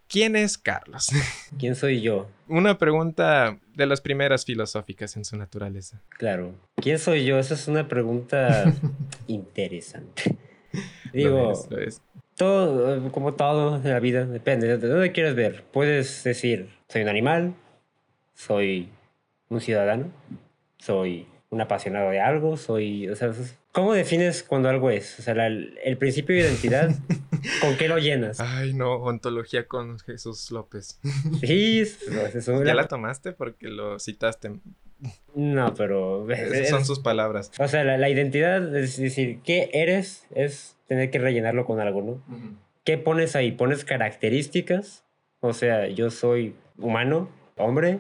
¿Quién 0.08 0.36
es 0.36 0.58
Carlos? 0.58 1.10
¿Quién 1.60 1.76
soy 1.76 2.02
yo? 2.02 2.28
Una 2.48 2.78
pregunta 2.78 3.58
de 3.74 3.86
las 3.86 4.02
primeras 4.02 4.46
filosóficas 4.46 5.16
en 5.18 5.26
su 5.26 5.36
naturaleza. 5.38 6.02
Claro. 6.10 6.54
¿Quién 6.76 7.00
soy 7.00 7.26
yo? 7.26 7.40
Esa 7.40 7.56
es 7.56 7.68
una 7.68 7.88
pregunta 7.88 8.74
interesante. 9.28 10.38
Digo, 11.14 11.54
todo, 12.36 13.12
como 13.12 13.34
todo 13.34 13.78
en 13.78 13.90
la 13.90 14.00
vida, 14.00 14.26
depende 14.26 14.78
de 14.78 14.88
dónde 14.88 15.12
quieres 15.12 15.36
ver. 15.36 15.64
Puedes 15.72 16.24
decir, 16.24 16.70
soy 16.90 17.04
un 17.04 17.10
animal, 17.10 17.56
soy 18.34 18.90
un 19.50 19.62
ciudadano, 19.62 20.12
soy 20.78 21.28
un 21.56 21.62
apasionado 21.62 22.12
de 22.12 22.20
algo, 22.20 22.58
soy, 22.58 23.08
o 23.08 23.16
sea, 23.16 23.32
¿cómo 23.72 23.94
defines 23.94 24.44
cuando 24.44 24.68
algo 24.68 24.90
es? 24.90 25.18
O 25.20 25.22
sea, 25.22 25.48
el 25.48 25.98
principio 25.98 26.36
de 26.36 26.42
identidad, 26.42 26.90
¿con 27.62 27.78
qué 27.78 27.88
lo 27.88 27.98
llenas? 27.98 28.42
Ay, 28.42 28.74
no, 28.74 28.96
ontología 28.96 29.68
con 29.68 29.98
Jesús 30.00 30.52
López. 30.52 31.00
Sí, 31.40 31.84
¿Ya 32.66 32.76
la... 32.76 32.88
tomaste 32.88 33.32
porque 33.32 33.70
lo 33.70 33.98
citaste? 34.00 34.52
No, 35.34 35.74
pero... 35.76 36.30
Esas 36.30 36.70
son 36.70 36.86
sus 36.86 37.00
palabras. 37.00 37.52
O 37.58 37.68
sea, 37.70 37.84
la, 37.84 38.10
identidad, 38.10 38.76
es 38.76 38.98
decir, 38.98 39.40
¿qué 39.44 39.70
eres? 39.74 40.28
Es 40.36 40.76
tener 40.88 41.10
que 41.10 41.20
rellenarlo 41.20 41.66
con 41.66 41.80
algo, 41.80 42.02
¿no? 42.02 42.24
¿Qué 42.84 42.98
pones 42.98 43.36
ahí? 43.36 43.54
¿Pones 43.54 43.86
características? 43.86 45.06
O 45.40 45.54
sea, 45.54 45.88
yo 45.88 46.12
soy 46.12 46.54
humano, 46.78 47.30
hombre, 47.58 48.00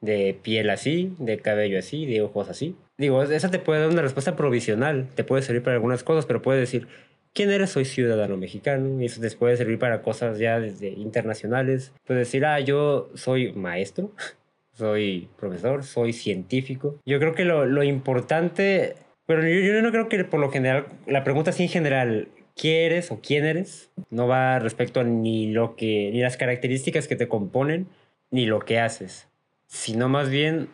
de 0.00 0.38
piel 0.40 0.70
así, 0.70 1.14
de 1.18 1.38
cabello 1.38 1.78
así, 1.78 2.06
de 2.06 2.22
ojos 2.22 2.48
así. 2.48 2.76
Digo, 2.96 3.22
esa 3.22 3.50
te 3.50 3.58
puede 3.58 3.80
dar 3.80 3.90
una 3.90 4.02
respuesta 4.02 4.36
provisional, 4.36 5.08
te 5.14 5.24
puede 5.24 5.42
servir 5.42 5.62
para 5.62 5.74
algunas 5.74 6.04
cosas, 6.04 6.26
pero 6.26 6.42
puede 6.42 6.60
decir, 6.60 6.86
¿quién 7.32 7.50
eres? 7.50 7.70
Soy 7.70 7.84
ciudadano 7.84 8.36
mexicano, 8.36 9.00
y 9.00 9.06
eso 9.06 9.20
te 9.20 9.30
puede 9.32 9.56
servir 9.56 9.78
para 9.78 10.02
cosas 10.02 10.38
ya 10.38 10.60
desde 10.60 10.88
internacionales. 10.88 11.92
Puedes 12.06 12.28
decir, 12.28 12.44
ah, 12.46 12.60
yo 12.60 13.10
soy 13.14 13.52
maestro, 13.52 14.12
soy 14.72 15.28
profesor, 15.36 15.82
soy 15.82 16.12
científico. 16.12 17.00
Yo 17.04 17.18
creo 17.18 17.34
que 17.34 17.44
lo, 17.44 17.66
lo 17.66 17.82
importante, 17.82 18.94
pero 19.26 19.42
yo, 19.42 19.60
yo, 19.60 19.82
no 19.82 19.90
creo 19.90 20.08
que 20.08 20.24
por 20.24 20.40
lo 20.40 20.50
general, 20.50 20.86
la 21.06 21.24
pregunta 21.24 21.50
así 21.50 21.64
en 21.64 21.68
general, 21.68 22.28
¿qué 22.54 22.86
eres 22.86 23.10
o 23.10 23.20
quién 23.20 23.44
eres? 23.44 23.90
No 24.10 24.28
va 24.28 24.60
respecto 24.60 25.00
a 25.00 25.04
ni 25.04 25.52
lo 25.52 25.74
que, 25.74 26.10
ni 26.12 26.20
las 26.20 26.36
características 26.36 27.08
que 27.08 27.16
te 27.16 27.26
componen, 27.26 27.88
ni 28.30 28.46
lo 28.46 28.60
que 28.60 28.78
haces 28.78 29.28
sino 29.74 30.08
más 30.08 30.30
bien 30.30 30.68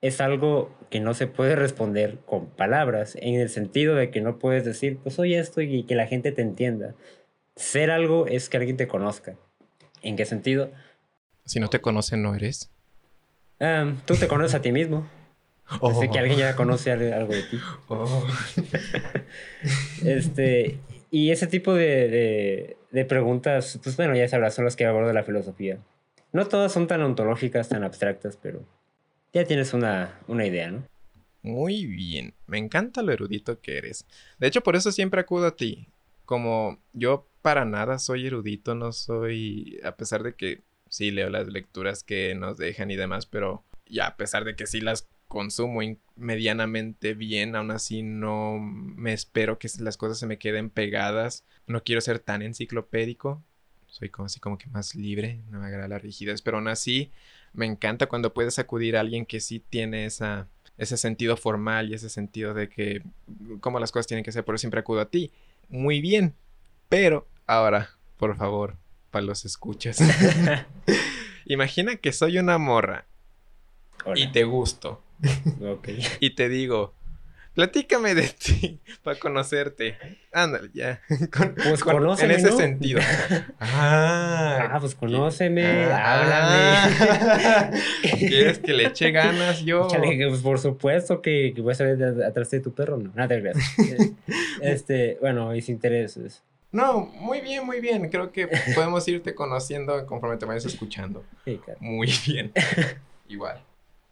es 0.00 0.20
algo 0.20 0.70
que 0.88 1.00
no 1.00 1.14
se 1.14 1.26
puede 1.26 1.56
responder 1.56 2.18
con 2.24 2.46
palabras, 2.46 3.16
en 3.20 3.34
el 3.34 3.48
sentido 3.48 3.94
de 3.94 4.10
que 4.10 4.20
no 4.20 4.38
puedes 4.38 4.64
decir, 4.64 4.98
pues 5.02 5.14
soy 5.14 5.34
esto 5.34 5.60
y 5.60 5.84
que 5.84 5.94
la 5.94 6.06
gente 6.06 6.32
te 6.32 6.42
entienda. 6.42 6.94
Ser 7.56 7.90
algo 7.90 8.26
es 8.26 8.48
que 8.48 8.56
alguien 8.56 8.76
te 8.76 8.88
conozca. 8.88 9.36
¿En 10.02 10.16
qué 10.16 10.24
sentido? 10.24 10.70
Si 11.44 11.60
no 11.60 11.68
te 11.68 11.80
conocen, 11.80 12.22
no 12.22 12.34
eres. 12.34 12.70
tú 14.06 14.14
te 14.14 14.28
conoces 14.28 14.54
a 14.54 14.62
ti 14.62 14.72
mismo. 14.72 15.08
Oh. 15.80 15.92
Así 15.92 16.08
que 16.08 16.18
alguien 16.18 16.36
ya 16.36 16.56
conoce 16.56 16.90
algo 16.90 17.32
de 17.32 17.44
ti. 17.44 17.60
Oh. 17.86 18.26
este, 20.04 20.80
y 21.12 21.30
ese 21.30 21.46
tipo 21.46 21.74
de, 21.74 22.76
de, 22.90 23.04
preguntas, 23.04 23.78
pues 23.80 23.96
bueno, 23.96 24.16
ya 24.16 24.26
sabrás, 24.26 24.54
son 24.54 24.64
las 24.64 24.74
que 24.74 24.84
aborda 24.84 25.12
la 25.12 25.22
filosofía. 25.22 25.78
No 26.32 26.48
todas 26.48 26.72
son 26.72 26.88
tan 26.88 27.02
ontológicas, 27.02 27.68
tan 27.68 27.84
abstractas, 27.84 28.36
pero 28.36 28.64
ya 29.32 29.44
tienes 29.44 29.72
una, 29.74 30.20
una 30.26 30.46
idea, 30.46 30.70
¿no? 30.70 30.84
Muy 31.42 31.86
bien, 31.86 32.34
me 32.46 32.58
encanta 32.58 33.02
lo 33.02 33.12
erudito 33.12 33.60
que 33.60 33.78
eres. 33.78 34.06
De 34.38 34.46
hecho, 34.46 34.62
por 34.62 34.76
eso 34.76 34.92
siempre 34.92 35.20
acudo 35.20 35.46
a 35.46 35.56
ti. 35.56 35.88
Como 36.26 36.78
yo 36.92 37.28
para 37.42 37.64
nada 37.64 37.98
soy 37.98 38.26
erudito, 38.26 38.74
no 38.74 38.92
soy, 38.92 39.80
a 39.82 39.96
pesar 39.96 40.22
de 40.22 40.34
que 40.34 40.62
sí 40.88 41.10
leo 41.10 41.30
las 41.30 41.48
lecturas 41.48 42.02
que 42.04 42.34
nos 42.34 42.58
dejan 42.58 42.90
y 42.90 42.96
demás, 42.96 43.26
pero 43.26 43.64
ya 43.86 44.08
a 44.08 44.16
pesar 44.16 44.44
de 44.44 44.54
que 44.54 44.66
sí 44.66 44.80
las 44.80 45.08
consumo 45.28 45.80
medianamente 46.16 47.14
bien, 47.14 47.56
aún 47.56 47.70
así 47.70 48.02
no 48.02 48.58
me 48.58 49.12
espero 49.12 49.58
que 49.58 49.68
las 49.78 49.96
cosas 49.96 50.18
se 50.18 50.26
me 50.26 50.38
queden 50.38 50.70
pegadas. 50.70 51.44
No 51.66 51.82
quiero 51.82 52.00
ser 52.00 52.18
tan 52.18 52.42
enciclopédico 52.42 53.42
soy 53.90 54.08
como 54.08 54.26
así 54.26 54.40
como 54.40 54.56
que 54.56 54.68
más 54.68 54.94
libre, 54.94 55.40
no 55.50 55.60
me 55.60 55.66
agrada 55.66 55.88
la 55.88 55.98
rigidez, 55.98 56.42
pero 56.42 56.56
aún 56.56 56.68
así 56.68 57.10
me 57.52 57.66
encanta 57.66 58.06
cuando 58.06 58.32
puedes 58.32 58.58
acudir 58.58 58.96
a 58.96 59.00
alguien 59.00 59.26
que 59.26 59.40
sí 59.40 59.60
tiene 59.60 60.06
esa, 60.06 60.48
ese 60.78 60.96
sentido 60.96 61.36
formal 61.36 61.90
y 61.90 61.94
ese 61.94 62.08
sentido 62.08 62.54
de 62.54 62.68
que 62.68 63.02
cómo 63.60 63.80
las 63.80 63.92
cosas 63.92 64.06
tienen 64.06 64.24
que 64.24 64.32
ser, 64.32 64.44
por 64.44 64.54
eso 64.54 64.60
siempre 64.60 64.80
acudo 64.80 65.00
a 65.00 65.10
ti. 65.10 65.32
Muy 65.68 66.00
bien, 66.00 66.34
pero 66.88 67.28
ahora, 67.46 67.90
por 68.16 68.36
favor, 68.36 68.76
para 69.10 69.24
los 69.24 69.44
escuchas. 69.44 69.98
Imagina 71.46 71.96
que 71.96 72.12
soy 72.12 72.38
una 72.38 72.58
morra 72.58 73.06
y 74.14 74.30
te 74.32 74.44
gusto. 74.44 75.02
y 76.20 76.30
te 76.30 76.48
digo, 76.48 76.94
Platícame 77.54 78.14
de 78.14 78.28
ti 78.28 78.80
para 79.02 79.18
conocerte. 79.18 79.96
Ándale, 80.32 80.70
ya. 80.72 81.00
pues 81.68 81.82
conóceme, 81.82 82.34
En 82.34 82.40
ese 82.40 82.52
sentido. 82.52 83.00
Ah, 83.62 84.70
ah, 84.72 84.80
pues 84.80 84.94
conóceme, 84.94 85.84
ah. 85.84 86.86
háblame. 86.86 87.80
¿Quieres 88.18 88.58
que 88.58 88.72
le 88.72 88.86
eche 88.86 89.10
ganas 89.10 89.60
yo? 89.60 89.88
pues 89.88 90.40
por 90.40 90.58
supuesto 90.58 91.20
que, 91.22 91.54
voy 91.58 91.72
a 91.72 91.74
salir 91.74 92.02
atrás 92.22 92.50
de 92.50 92.60
tu 92.60 92.72
perro, 92.72 92.96
no. 92.96 93.12
Nada 93.14 93.36
de 93.36 93.52
Este, 94.60 95.18
bueno, 95.20 95.50
mis 95.50 95.68
intereses. 95.68 96.42
No, 96.72 97.00
muy 97.00 97.40
bien, 97.40 97.66
muy 97.66 97.80
bien. 97.80 98.08
Creo 98.08 98.32
que 98.32 98.48
podemos 98.74 99.06
irte 99.08 99.34
conociendo 99.34 100.06
conforme 100.06 100.36
te 100.36 100.46
vayas 100.46 100.64
escuchando. 100.66 101.24
Sí, 101.44 101.60
claro. 101.64 101.80
Muy 101.80 102.08
bien. 102.26 102.52
Igual 103.28 103.62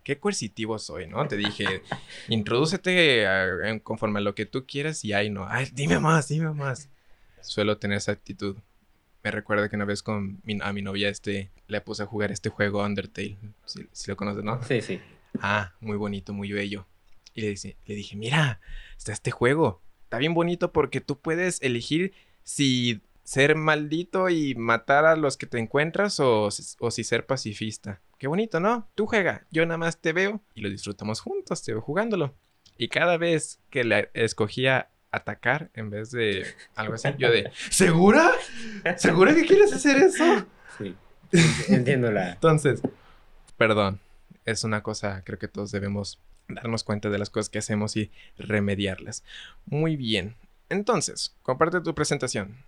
qué 0.08 0.18
coercitivo 0.18 0.78
soy, 0.78 1.06
¿no? 1.06 1.28
Te 1.28 1.36
dije, 1.36 1.82
introdúcete 2.28 3.26
conforme 3.82 4.20
a 4.20 4.22
lo 4.22 4.34
que 4.34 4.46
tú 4.46 4.64
quieras 4.66 5.04
y 5.04 5.12
ahí 5.12 5.28
no, 5.28 5.46
ay, 5.46 5.68
dime 5.74 5.98
más, 5.98 6.28
dime 6.28 6.50
más. 6.54 6.88
Suelo 7.42 7.76
tener 7.76 7.98
esa 7.98 8.12
actitud. 8.12 8.56
Me 9.22 9.30
recuerda 9.30 9.68
que 9.68 9.76
una 9.76 9.84
vez 9.84 10.02
con 10.02 10.40
mi, 10.44 10.56
a 10.62 10.72
mi 10.72 10.80
novia 10.80 11.10
este, 11.10 11.50
le 11.66 11.82
puse 11.82 12.04
a 12.04 12.06
jugar 12.06 12.32
este 12.32 12.48
juego 12.48 12.82
Undertale. 12.82 13.36
Si, 13.66 14.10
lo 14.10 14.16
conoces, 14.16 14.44
¿no? 14.44 14.62
Sí, 14.62 14.80
sí. 14.80 14.98
Ah, 15.42 15.74
muy 15.78 15.98
bonito, 15.98 16.32
muy 16.32 16.52
bello. 16.52 16.86
Y 17.34 17.42
le, 17.42 17.50
dice, 17.50 17.76
le 17.84 17.94
dije, 17.94 18.16
mira, 18.16 18.62
está 18.96 19.12
este 19.12 19.30
juego. 19.30 19.82
Está 20.04 20.16
bien 20.16 20.32
bonito 20.32 20.72
porque 20.72 21.02
tú 21.02 21.20
puedes 21.20 21.60
elegir 21.60 22.14
si 22.44 23.02
ser 23.24 23.56
maldito 23.56 24.30
y 24.30 24.54
matar 24.54 25.04
a 25.04 25.16
los 25.16 25.36
que 25.36 25.44
te 25.44 25.58
encuentras 25.58 26.18
o, 26.18 26.48
o 26.78 26.90
si 26.90 27.04
ser 27.04 27.26
pacifista. 27.26 28.00
Qué 28.18 28.26
bonito, 28.26 28.58
¿no? 28.58 28.88
Tú 28.96 29.06
juega, 29.06 29.46
yo 29.52 29.64
nada 29.64 29.78
más 29.78 30.00
te 30.00 30.12
veo 30.12 30.42
y 30.54 30.60
lo 30.60 30.68
disfrutamos 30.68 31.20
juntos, 31.20 31.62
te 31.62 31.72
veo 31.72 31.80
jugándolo. 31.80 32.34
Y 32.76 32.88
cada 32.88 33.16
vez 33.16 33.60
que 33.70 33.84
le 33.84 34.10
escogía 34.12 34.88
atacar 35.12 35.70
en 35.74 35.88
vez 35.90 36.10
de 36.10 36.44
algo 36.74 36.94
así, 36.94 37.08
yo 37.16 37.30
de, 37.30 37.52
¿segura? 37.70 38.32
¿Segura 38.96 39.34
que 39.36 39.46
quieres 39.46 39.72
hacer 39.72 39.98
eso? 39.98 40.46
Sí, 40.76 40.96
entiendo 41.68 42.10
la... 42.10 42.32
Entonces, 42.32 42.82
perdón, 43.56 44.00
es 44.44 44.64
una 44.64 44.82
cosa, 44.82 45.22
creo 45.24 45.38
que 45.38 45.46
todos 45.46 45.70
debemos 45.70 46.18
darnos 46.48 46.82
cuenta 46.82 47.10
de 47.10 47.18
las 47.18 47.30
cosas 47.30 47.50
que 47.50 47.58
hacemos 47.58 47.96
y 47.96 48.10
remediarlas. 48.36 49.22
Muy 49.64 49.94
bien. 49.94 50.34
Entonces, 50.68 51.36
comparte 51.42 51.80
tu 51.80 51.94
presentación 51.94 52.64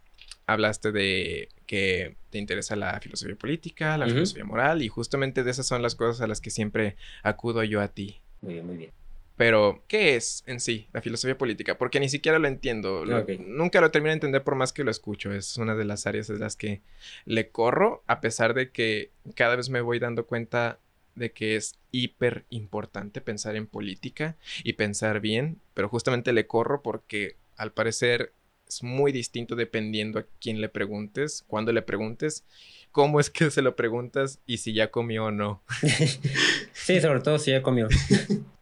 hablaste 0.50 0.92
de 0.92 1.49
que 1.71 2.17
te 2.31 2.39
interesa 2.39 2.75
la 2.75 2.99
filosofía 2.99 3.37
política, 3.37 3.97
la 3.97 4.07
filosofía 4.07 4.45
moral, 4.45 4.83
y 4.83 4.89
justamente 4.89 5.45
de 5.45 5.53
esas 5.53 5.69
son 5.69 5.83
las 5.83 5.95
cosas 5.95 6.21
a 6.21 6.27
las 6.27 6.41
que 6.41 6.50
siempre 6.50 6.97
acudo 7.23 7.62
yo 7.62 7.81
a 7.81 7.87
ti. 7.87 8.21
Muy 8.41 8.55
bien, 8.55 8.67
muy 8.67 8.77
bien. 8.77 8.91
Pero, 9.37 9.85
¿qué 9.87 10.17
es 10.17 10.43
en 10.49 10.59
sí 10.59 10.89
la 10.93 11.00
filosofía 11.00 11.39
política? 11.39 11.79
Porque 11.79 12.00
ni 12.00 12.09
siquiera 12.09 12.41
lo 12.41 12.49
entiendo. 12.49 13.05
nunca 13.47 13.81
lo 13.81 13.93
termino 13.93 14.09
de 14.09 14.15
entender 14.15 14.43
por 14.43 14.57
más 14.57 14.73
que 14.73 14.83
lo 14.83 14.91
escucho. 14.91 15.33
Es 15.33 15.59
una 15.59 15.77
de 15.77 15.85
las 15.85 16.09
áreas 16.09 16.29
en 16.29 16.41
las 16.41 16.57
que 16.57 16.83
le 17.25 17.50
corro, 17.50 18.03
a 18.09 18.21
pesar 18.21 18.53
de 18.53 18.73
que 18.73 19.12
cada 19.37 19.55
vez 19.55 19.71
me 19.71 19.81
voy 19.81 20.00
dando 20.00 20.27
cuenta 20.27 20.81
de 21.15 21.31
que 21.31 21.55
es 21.55 21.79
hiper 21.93 22.47
importante 22.50 23.21
pensar 23.21 23.55
en 23.55 23.69
política 23.69 24.37
y 24.65 24.73
pensar 24.73 25.21
bien, 25.21 25.61
pero 25.75 25.89
justamente 25.89 26.33
le 26.33 26.49
corro 26.49 26.83
porque 26.83 27.37
al 27.57 27.73
parecer 27.73 28.33
es 28.71 28.85
muy 28.85 29.11
distinto 29.11 29.57
dependiendo 29.57 30.21
a 30.21 30.27
quién 30.41 30.61
le 30.61 30.69
preguntes, 30.69 31.45
cuándo 31.49 31.73
le 31.73 31.83
preguntes, 31.83 32.45
cómo 32.93 33.19
es 33.19 33.29
que 33.29 33.50
se 33.50 33.62
lo 33.62 33.75
preguntas 33.75 34.39
y 34.47 34.59
si 34.59 34.73
ya 34.73 34.93
comió 34.93 35.27
o 35.27 35.31
no. 35.33 35.62
sí, 36.73 37.00
sobre 37.00 37.21
todo 37.21 37.39
si 37.39 37.50
ya 37.50 37.62
comió. 37.62 37.89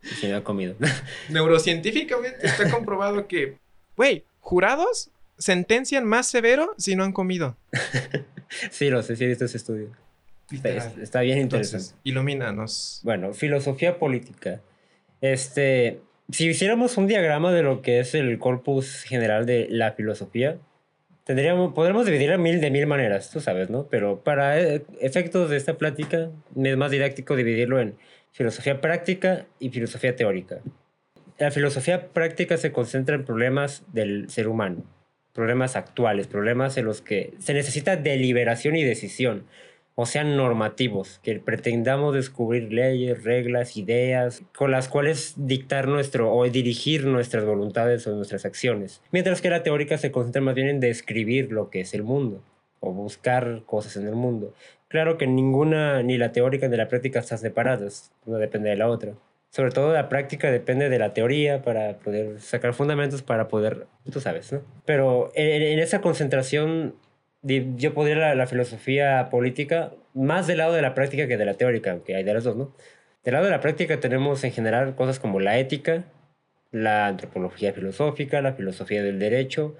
si 0.03 0.29
no 0.29 0.39
ha 0.39 0.45
comido. 0.45 0.75
Neurocientíficamente 1.29 2.47
está 2.47 2.71
comprobado 2.71 3.29
que, 3.29 3.59
güey, 3.97 4.25
jurados 4.41 5.11
sentencian 5.37 6.07
más 6.07 6.27
severo 6.27 6.75
si 6.79 6.97
no 6.97 7.05
han 7.05 7.13
comido. 7.13 7.57
sí, 8.71 8.89
lo 8.89 9.03
sé, 9.03 9.15
sí 9.15 9.25
he 9.25 9.29
visto 9.29 9.45
ese 9.45 9.59
estudio. 9.59 9.91
Está, 11.03 11.21
bien 11.21 11.39
interesante. 11.39 11.95
ilumínanos. 12.05 13.03
Bueno, 13.05 13.35
filosofía 13.35 13.99
política. 13.99 14.63
Este, 15.21 16.01
si 16.31 16.49
hiciéramos 16.49 16.97
un 16.97 17.07
diagrama 17.07 17.53
de 17.53 17.63
lo 17.63 17.83
que 17.83 18.01
es 18.01 18.15
el 18.15 18.39
corpus 18.39 19.03
general 19.03 19.47
de 19.47 19.67
la 19.71 19.93
filosofía, 19.93 20.59
tendríamos, 21.25 21.73
podríamos 21.75 22.07
dividirlo 22.07 22.33
de 22.33 22.39
mil, 22.39 22.61
de 22.61 22.71
mil 22.71 22.87
maneras, 22.87 23.31
tú 23.31 23.41
sabes, 23.41 23.71
¿no? 23.71 23.87
Pero 23.89 24.21
para 24.21 24.61
eh, 24.61 24.85
efectos 25.01 25.51
de 25.51 25.57
esta 25.57 25.79
plática 25.79 26.31
es 26.57 26.77
más 26.77 26.91
didáctico 26.91 27.37
dividirlo 27.37 27.81
en 27.81 27.97
filosofía 28.33 28.81
práctica 28.81 29.47
y 29.59 29.71
filosofía 29.71 30.17
teórica. 30.17 30.61
La 31.39 31.51
filosofía 31.51 32.09
práctica 32.09 32.57
se 32.57 32.73
concentra 32.73 33.15
en 33.15 33.25
problemas 33.25 33.85
del 33.93 34.29
ser 34.29 34.49
humano, 34.49 34.85
problemas 35.33 35.77
actuales, 35.77 36.27
problemas 36.27 36.77
en 36.77 36.85
los 36.85 37.01
que 37.01 37.35
se 37.39 37.55
necesita 37.55 37.97
deliberación 37.97 38.77
y 38.77 38.85
decisión. 38.85 39.45
O 40.01 40.07
sean 40.07 40.37
normativos, 40.37 41.19
que 41.25 41.41
pretendamos 41.41 42.15
descubrir 42.15 42.73
leyes, 42.73 43.25
reglas, 43.25 43.77
ideas 43.77 44.43
con 44.57 44.71
las 44.71 44.87
cuales 44.87 45.35
dictar 45.37 45.89
nuestro 45.89 46.33
o 46.33 46.49
dirigir 46.49 47.05
nuestras 47.05 47.45
voluntades 47.45 48.07
o 48.07 48.15
nuestras 48.15 48.45
acciones, 48.45 49.03
mientras 49.11 49.41
que 49.41 49.51
la 49.51 49.65
teórica 49.65 49.99
se 49.99 50.13
concentra 50.13 50.41
más 50.41 50.55
bien 50.55 50.69
en 50.69 50.79
describir 50.79 51.51
lo 51.51 51.69
que 51.69 51.81
es 51.81 51.95
el 51.95 52.05
mundo 52.05 52.41
o 52.79 52.93
buscar 52.93 53.63
cosas 53.67 53.97
en 53.97 54.07
el 54.07 54.15
mundo. 54.15 54.55
Claro 54.87 55.19
que 55.19 55.27
ninguna, 55.27 56.01
ni 56.05 56.17
la 56.17 56.31
teórica 56.31 56.69
ni 56.69 56.77
la 56.77 56.87
práctica 56.87 57.19
están 57.19 57.39
separadas, 57.39 58.13
una 58.25 58.39
depende 58.39 58.71
de 58.71 58.77
la 58.77 58.87
otra. 58.87 59.15
Sobre 59.51 59.73
todo 59.73 59.93
la 59.93 60.09
práctica 60.09 60.53
depende 60.53 60.91
de 60.91 60.99
la 61.01 61.13
teoría 61.13 61.63
para 61.63 61.99
poder 61.99 62.41
sacar 62.41 62.73
fundamentos 62.73 63.23
para 63.23 63.49
poder, 63.49 63.89
tú 64.13 64.21
sabes, 64.21 64.53
¿no? 64.53 64.61
Pero 64.85 65.33
en, 65.35 65.81
esa 65.81 66.01
concentración 66.01 66.95
yo 67.43 67.95
podría 67.95 68.17
la, 68.17 68.35
la, 68.35 68.47
filosofía 68.47 69.29
política 69.31 69.93
más 70.15 70.47
del 70.47 70.59
lado 70.59 70.73
de 70.73 70.83
la 70.83 70.95
práctica 70.95 71.27
que 71.29 71.37
de 71.37 71.45
la 71.45 71.55
teórica, 71.55 71.93
aunque 71.93 72.17
hay 72.17 72.25
de 72.25 72.35
las 72.35 72.45
dos, 72.45 72.57
¿no? 72.57 72.73
Del 73.25 73.35
lado 73.35 73.45
de 73.45 73.51
la 73.51 73.61
práctica 73.61 74.01
tenemos 74.01 74.43
en 74.45 74.53
general 74.53 74.95
cosas 74.95 75.19
como 75.19 75.41
la 75.41 75.59
ética, 75.59 76.05
la 76.71 77.07
antropología 77.07 77.73
filosófica, 77.73 78.41
la 78.41 78.53
filosofía 78.53 79.03
del 79.03 79.19
derecho, 79.19 79.77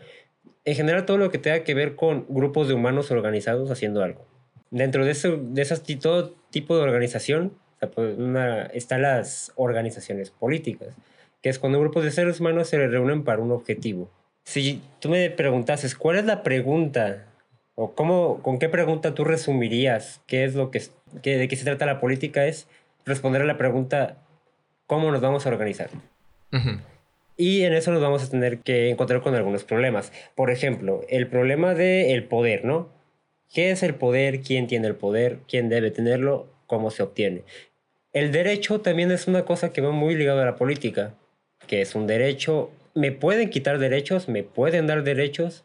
en 0.65 0.75
general 0.75 1.07
todo 1.07 1.19
lo 1.19 1.31
que 1.31 1.39
tenga 1.39 1.65
que 1.65 1.75
ver 1.75 1.97
con 1.97 2.27
grupos 2.29 2.69
de 2.69 2.75
humanos 2.75 3.11
organizados 3.11 3.71
haciendo 3.71 4.03
algo. 4.03 4.27
Dentro 4.71 5.05
de, 5.05 5.13
eso, 5.13 5.39
de 5.39 5.63
esas, 5.63 5.83
todo 6.01 6.35
tipo 6.51 6.77
de 6.77 6.83
organización 6.83 7.55
pues, 7.95 8.17
están 8.75 9.03
las 9.03 9.53
organizaciones 9.57 10.31
políticas, 10.31 10.95
que 11.43 11.49
es 11.49 11.59
cuando 11.59 11.81
grupos 11.81 12.05
de 12.05 12.11
seres 12.11 12.41
humanos 12.41 12.69
se 12.69 12.87
reúnen 12.87 13.25
para 13.25 13.41
un 13.41 13.53
objetivo. 13.53 14.11
Si 14.45 14.83
tú 15.01 15.09
me 15.09 15.31
preguntases, 15.31 15.95
¿cuál 15.95 16.19
es 16.19 16.25
la 16.25 16.43
pregunta? 16.43 17.28
¿O 17.81 17.95
cómo, 17.95 18.43
con 18.43 18.59
qué 18.59 18.69
pregunta 18.69 19.15
tú 19.15 19.23
resumirías 19.23 20.21
qué 20.27 20.43
es 20.43 20.57
lo 20.57 20.73
que, 20.73 20.83
de 21.23 21.47
qué 21.47 21.55
se 21.55 21.63
trata 21.63 21.87
la 21.87 22.01
política? 22.01 22.45
Es 22.45 22.67
responder 23.07 23.43
a 23.43 23.45
la 23.45 23.57
pregunta, 23.57 24.17
¿cómo 24.89 25.13
nos 25.13 25.21
vamos 25.21 25.47
a 25.47 25.51
organizar? 25.51 25.89
Y 27.37 27.63
en 27.63 27.73
eso 27.75 27.93
nos 27.93 28.03
vamos 28.03 28.25
a 28.25 28.31
tener 28.31 28.59
que 28.59 28.91
encontrar 28.91 29.21
con 29.21 29.37
algunos 29.37 29.63
problemas. 29.63 30.13
Por 30.35 30.51
ejemplo, 30.51 31.03
el 31.09 31.29
problema 31.29 31.77
del 31.77 32.25
poder, 32.25 32.65
¿no? 32.65 32.89
¿Qué 33.55 33.71
es 33.71 33.85
el 33.85 33.95
poder? 33.95 34.41
¿Quién 34.41 34.67
tiene 34.67 34.89
el 34.89 34.97
poder? 34.97 35.39
¿Quién 35.47 35.69
debe 35.69 35.93
tenerlo? 35.93 36.49
¿Cómo 36.67 36.91
se 36.91 37.05
obtiene? 37.05 37.45
El 38.13 38.33
derecho 38.33 38.81
también 38.81 39.13
es 39.13 39.29
una 39.29 39.45
cosa 39.45 39.73
que 39.73 39.83
va 39.83 39.93
muy 39.93 40.17
ligado 40.17 40.43
a 40.43 40.47
la 40.47 40.57
política, 40.57 41.15
que 41.69 41.81
es 41.81 41.95
un 41.95 42.09
derecho. 42.09 42.73
Me 42.97 43.13
pueden 43.13 43.51
quitar 43.51 43.79
derechos, 43.79 44.29
me 44.29 44.43
pueden 44.43 44.89
dar 44.89 45.05
derechos, 45.05 45.63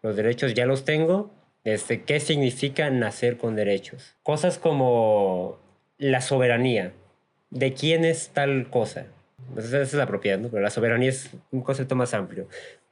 los 0.00 0.14
derechos 0.14 0.54
ya 0.54 0.64
los 0.64 0.84
tengo. 0.84 1.34
Este, 1.66 2.02
¿Qué 2.02 2.20
significa 2.20 2.90
nacer 2.90 3.38
con 3.38 3.56
derechos? 3.56 4.14
Cosas 4.22 4.56
como 4.56 5.58
la 5.98 6.20
soberanía. 6.20 6.92
¿De 7.50 7.72
quién 7.72 8.04
es 8.04 8.28
tal 8.28 8.70
cosa? 8.70 9.06
Pues 9.52 9.66
esa 9.66 9.82
es 9.82 9.92
la 9.94 10.06
propiedad, 10.06 10.38
¿no? 10.38 10.48
Pero 10.48 10.62
la 10.62 10.70
soberanía 10.70 11.08
es 11.08 11.30
un 11.50 11.62
concepto 11.62 11.96
más 11.96 12.14
amplio. 12.14 12.46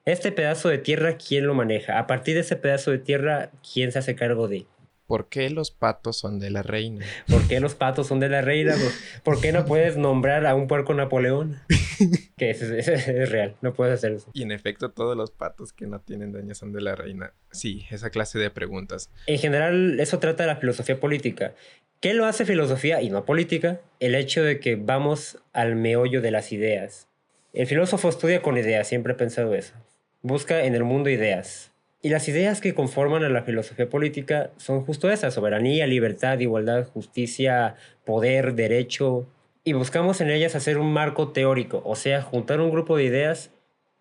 Este 0.04 0.33
pedazo 0.33 0.71
de 0.71 0.78
tierra, 0.78 1.16
¿quién 1.19 1.47
lo 1.47 1.54
maneja? 1.54 2.00
A 2.00 2.09
partir 2.09 2.35
de 2.35 2.40
ese 2.40 2.57
pedazo 2.57 2.90
de 2.90 2.99
tierra, 2.99 3.52
¿quién 3.73 3.93
se 3.93 4.00
hace 4.00 4.16
cargo 4.16 4.49
de? 4.49 4.66
¿Por 5.06 5.28
qué 5.28 5.50
los 5.50 5.70
patos 5.70 6.16
son 6.16 6.38
de 6.38 6.49
la 6.49 6.62
reina? 6.62 7.04
¿Por 7.28 7.46
qué 7.46 7.61
los 7.61 7.75
patos 7.75 8.06
son 8.06 8.20
de 8.20 8.30
la 8.30 8.40
reina? 8.40 8.75
¿Por 9.23 9.38
qué 9.38 9.52
no 9.52 9.64
puedes 9.66 9.99
nombrar 9.99 10.46
a 10.46 10.54
un 10.54 10.66
puerco 10.66 10.94
Napoleón? 10.94 11.61
que 12.38 12.50
es, 12.50 12.62
es, 12.62 13.28
real, 13.30 13.54
no 13.61 13.75
puedes 13.75 13.94
hacer 13.94 14.12
eso. 14.12 14.30
Y 14.32 14.42
en 14.42 14.50
efecto, 14.50 14.92
todos 14.92 15.14
los 15.14 15.30
patos 15.30 15.75
que 15.75 15.87
no 15.87 16.00
tienen 16.00 16.32
dueña 16.32 16.54
son 16.54 16.73
de 16.73 16.80
la 16.80 16.94
reina. 16.94 17.34
Sí, 17.50 17.84
esa 17.90 18.08
clase 18.08 18.38
de 18.38 18.50
preguntas. 18.50 19.11
En 19.26 19.38
general, 19.38 20.00
eso 20.00 20.18
trata 20.20 20.44
de 20.44 20.46
la 20.49 20.56
filosofía 20.56 20.99
política. 20.99 21.54
¿Qué 22.00 22.14
lo 22.14 22.25
hace 22.25 22.46
filosofía 22.46 23.02
y 23.02 23.11
no 23.11 23.26
política? 23.26 23.80
El 24.00 24.14
hecho 24.14 24.42
de 24.42 24.58
que 24.58 24.76
vamos 24.76 25.38
al 25.52 25.76
meollo 25.76 26.23
de 26.23 26.30
las 26.30 26.50
ideas. 26.52 27.08
El 27.52 27.66
filósofo 27.66 28.08
estudia 28.08 28.40
con 28.40 28.56
ideas, 28.56 28.88
siempre 28.88 29.12
he 29.12 29.16
pensado 29.16 29.54
eso. 29.54 29.75
Busca 30.23 30.64
en 30.64 30.75
el 30.75 30.84
mundo 30.84 31.11
ideas 31.11 31.74
y 32.04 32.11
las 32.11 32.28
ideas 32.28 32.61
que 32.61 32.75
conforman 32.75 33.25
a 33.25 33.30
la 33.30 33.44
filosofía 33.44 33.88
política 33.88 34.50
son 34.58 34.84
justo 34.84 35.11
esas, 35.11 35.32
soberanía, 35.32 35.87
libertad, 35.87 36.38
igualdad, 36.38 36.87
justicia, 36.87 37.76
poder, 38.04 38.54
derecho, 38.54 39.26
y 39.64 39.73
buscamos 39.73 40.20
en 40.20 40.28
ellas 40.28 40.54
hacer 40.54 40.76
un 40.76 40.92
marco 40.92 41.32
teórico, 41.32 41.80
o 41.82 41.96
sea, 41.96 42.20
juntar 42.20 42.61
un 42.61 42.70
grupo 42.70 42.99
de 42.99 43.04
ideas 43.04 43.52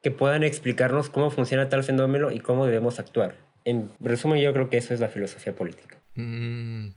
que 0.02 0.12
puedan 0.12 0.44
explicarnos 0.44 1.10
cómo 1.10 1.32
funciona 1.32 1.70
tal 1.70 1.86
fenómeno 1.86 2.30
y 2.30 2.42
cómo 2.42 2.66
debemos 2.66 3.00
actuar. 3.00 3.38
En 3.64 3.90
resumen, 4.02 4.42
yo 4.42 4.52
creo 4.52 4.70
que 4.70 4.76
eso 4.76 4.94
es 4.94 5.00
la 5.00 5.08
filosofía 5.08 5.56
política. 5.56 5.98
Mm, 6.16 6.90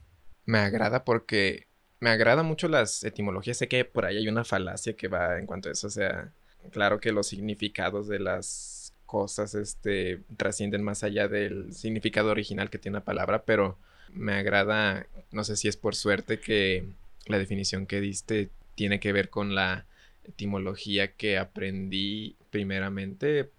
me 0.43 0.59
agrada 0.59 1.05
porque 1.05 1.67
me 2.01 2.09
agrada 2.09 2.43
mucho 2.43 2.67
las 2.67 3.05
etimologías. 3.05 3.55
Sé 3.55 3.69
que 3.69 3.85
por 3.85 4.03
ahí 4.03 4.17
hay 4.17 4.27
una 4.27 4.43
falacia 4.43 4.91
que 4.91 5.07
va 5.07 5.39
en 5.39 5.45
cuanto 5.45 5.69
a 5.69 5.71
eso. 5.71 5.87
O 5.87 5.89
sea, 5.89 6.33
claro 6.71 6.99
que 6.99 7.13
los 7.13 7.27
significados 7.27 8.09
de 8.09 8.19
las 8.19 8.76
cosas 9.07 9.55
este, 9.55 10.19
trascienden 10.37 10.83
más 10.83 11.03
allá 11.03 11.27
del 11.27 11.73
significado 11.73 12.29
original 12.29 12.69
que 12.69 12.77
tiene 12.77 12.99
la 12.99 13.03
palabra, 13.03 13.43
pero 13.43 13.79
me 14.13 14.33
agrada, 14.33 15.07
no 15.31 15.43
sé 15.43 15.55
si 15.55 15.67
es 15.67 15.77
por 15.77 15.95
suerte 15.95 16.39
que 16.39 16.85
la 17.25 17.39
definición 17.39 17.87
que 17.87 18.01
diste 18.01 18.49
tiene 18.75 18.99
que 18.99 19.11
ver 19.11 19.29
con 19.29 19.55
la 19.55 19.85
etimología 20.23 21.13
que 21.13 21.37
aprendí 21.37 22.35
primeramente, 22.51 23.49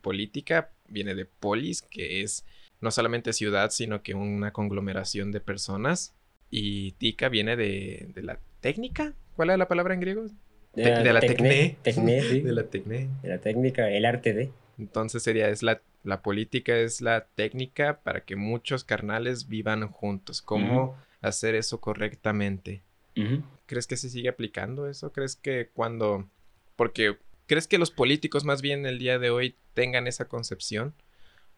política, 0.00 0.70
viene 0.88 1.14
de 1.14 1.24
polis, 1.24 1.82
que 1.82 2.22
es 2.22 2.44
no 2.80 2.90
solamente 2.90 3.32
ciudad, 3.32 3.70
sino 3.70 4.02
que 4.02 4.14
una 4.14 4.52
conglomeración 4.52 5.32
de 5.32 5.40
personas, 5.40 6.14
y 6.50 6.92
tica 6.92 7.28
viene 7.28 7.56
de, 7.56 8.12
la 8.16 8.38
técnica, 8.60 9.14
¿cuál 9.34 9.50
es 9.50 9.58
la 9.58 9.66
palabra 9.66 9.94
en 9.94 10.00
griego? 10.00 10.26
De, 10.74 10.84
la, 10.84 11.02
de 11.02 11.12
la 11.12 11.20
tecné. 11.20 11.76
De 11.84 12.52
la 12.52 12.64
tecné. 12.64 13.08
De 13.22 13.28
la 13.28 13.38
técnica, 13.38 13.90
el 13.90 14.04
arte 14.04 14.32
de. 14.32 14.50
Entonces 14.78 15.22
sería, 15.22 15.48
es 15.48 15.62
la, 15.62 15.80
la 16.02 16.22
política 16.22 16.76
es 16.76 17.00
la 17.00 17.26
técnica 17.26 18.00
para 18.02 18.24
que 18.24 18.36
muchos 18.36 18.84
carnales 18.84 19.48
vivan 19.48 19.88
juntos. 19.88 20.42
¿Cómo 20.42 20.96
hacer 21.20 21.54
eso 21.54 21.80
correctamente? 21.80 22.82
¿Crees 23.66 23.86
que 23.86 23.96
se 23.96 24.10
sigue 24.10 24.28
aplicando 24.28 24.88
eso? 24.88 25.12
¿Crees 25.12 25.36
que 25.36 25.70
cuando... 25.72 26.28
Porque 26.76 27.16
¿crees 27.46 27.68
que 27.68 27.78
los 27.78 27.90
políticos 27.90 28.44
más 28.44 28.62
bien 28.62 28.86
el 28.86 28.98
día 28.98 29.18
de 29.18 29.30
hoy 29.30 29.54
tengan 29.74 30.06
esa 30.06 30.26
concepción? 30.26 30.94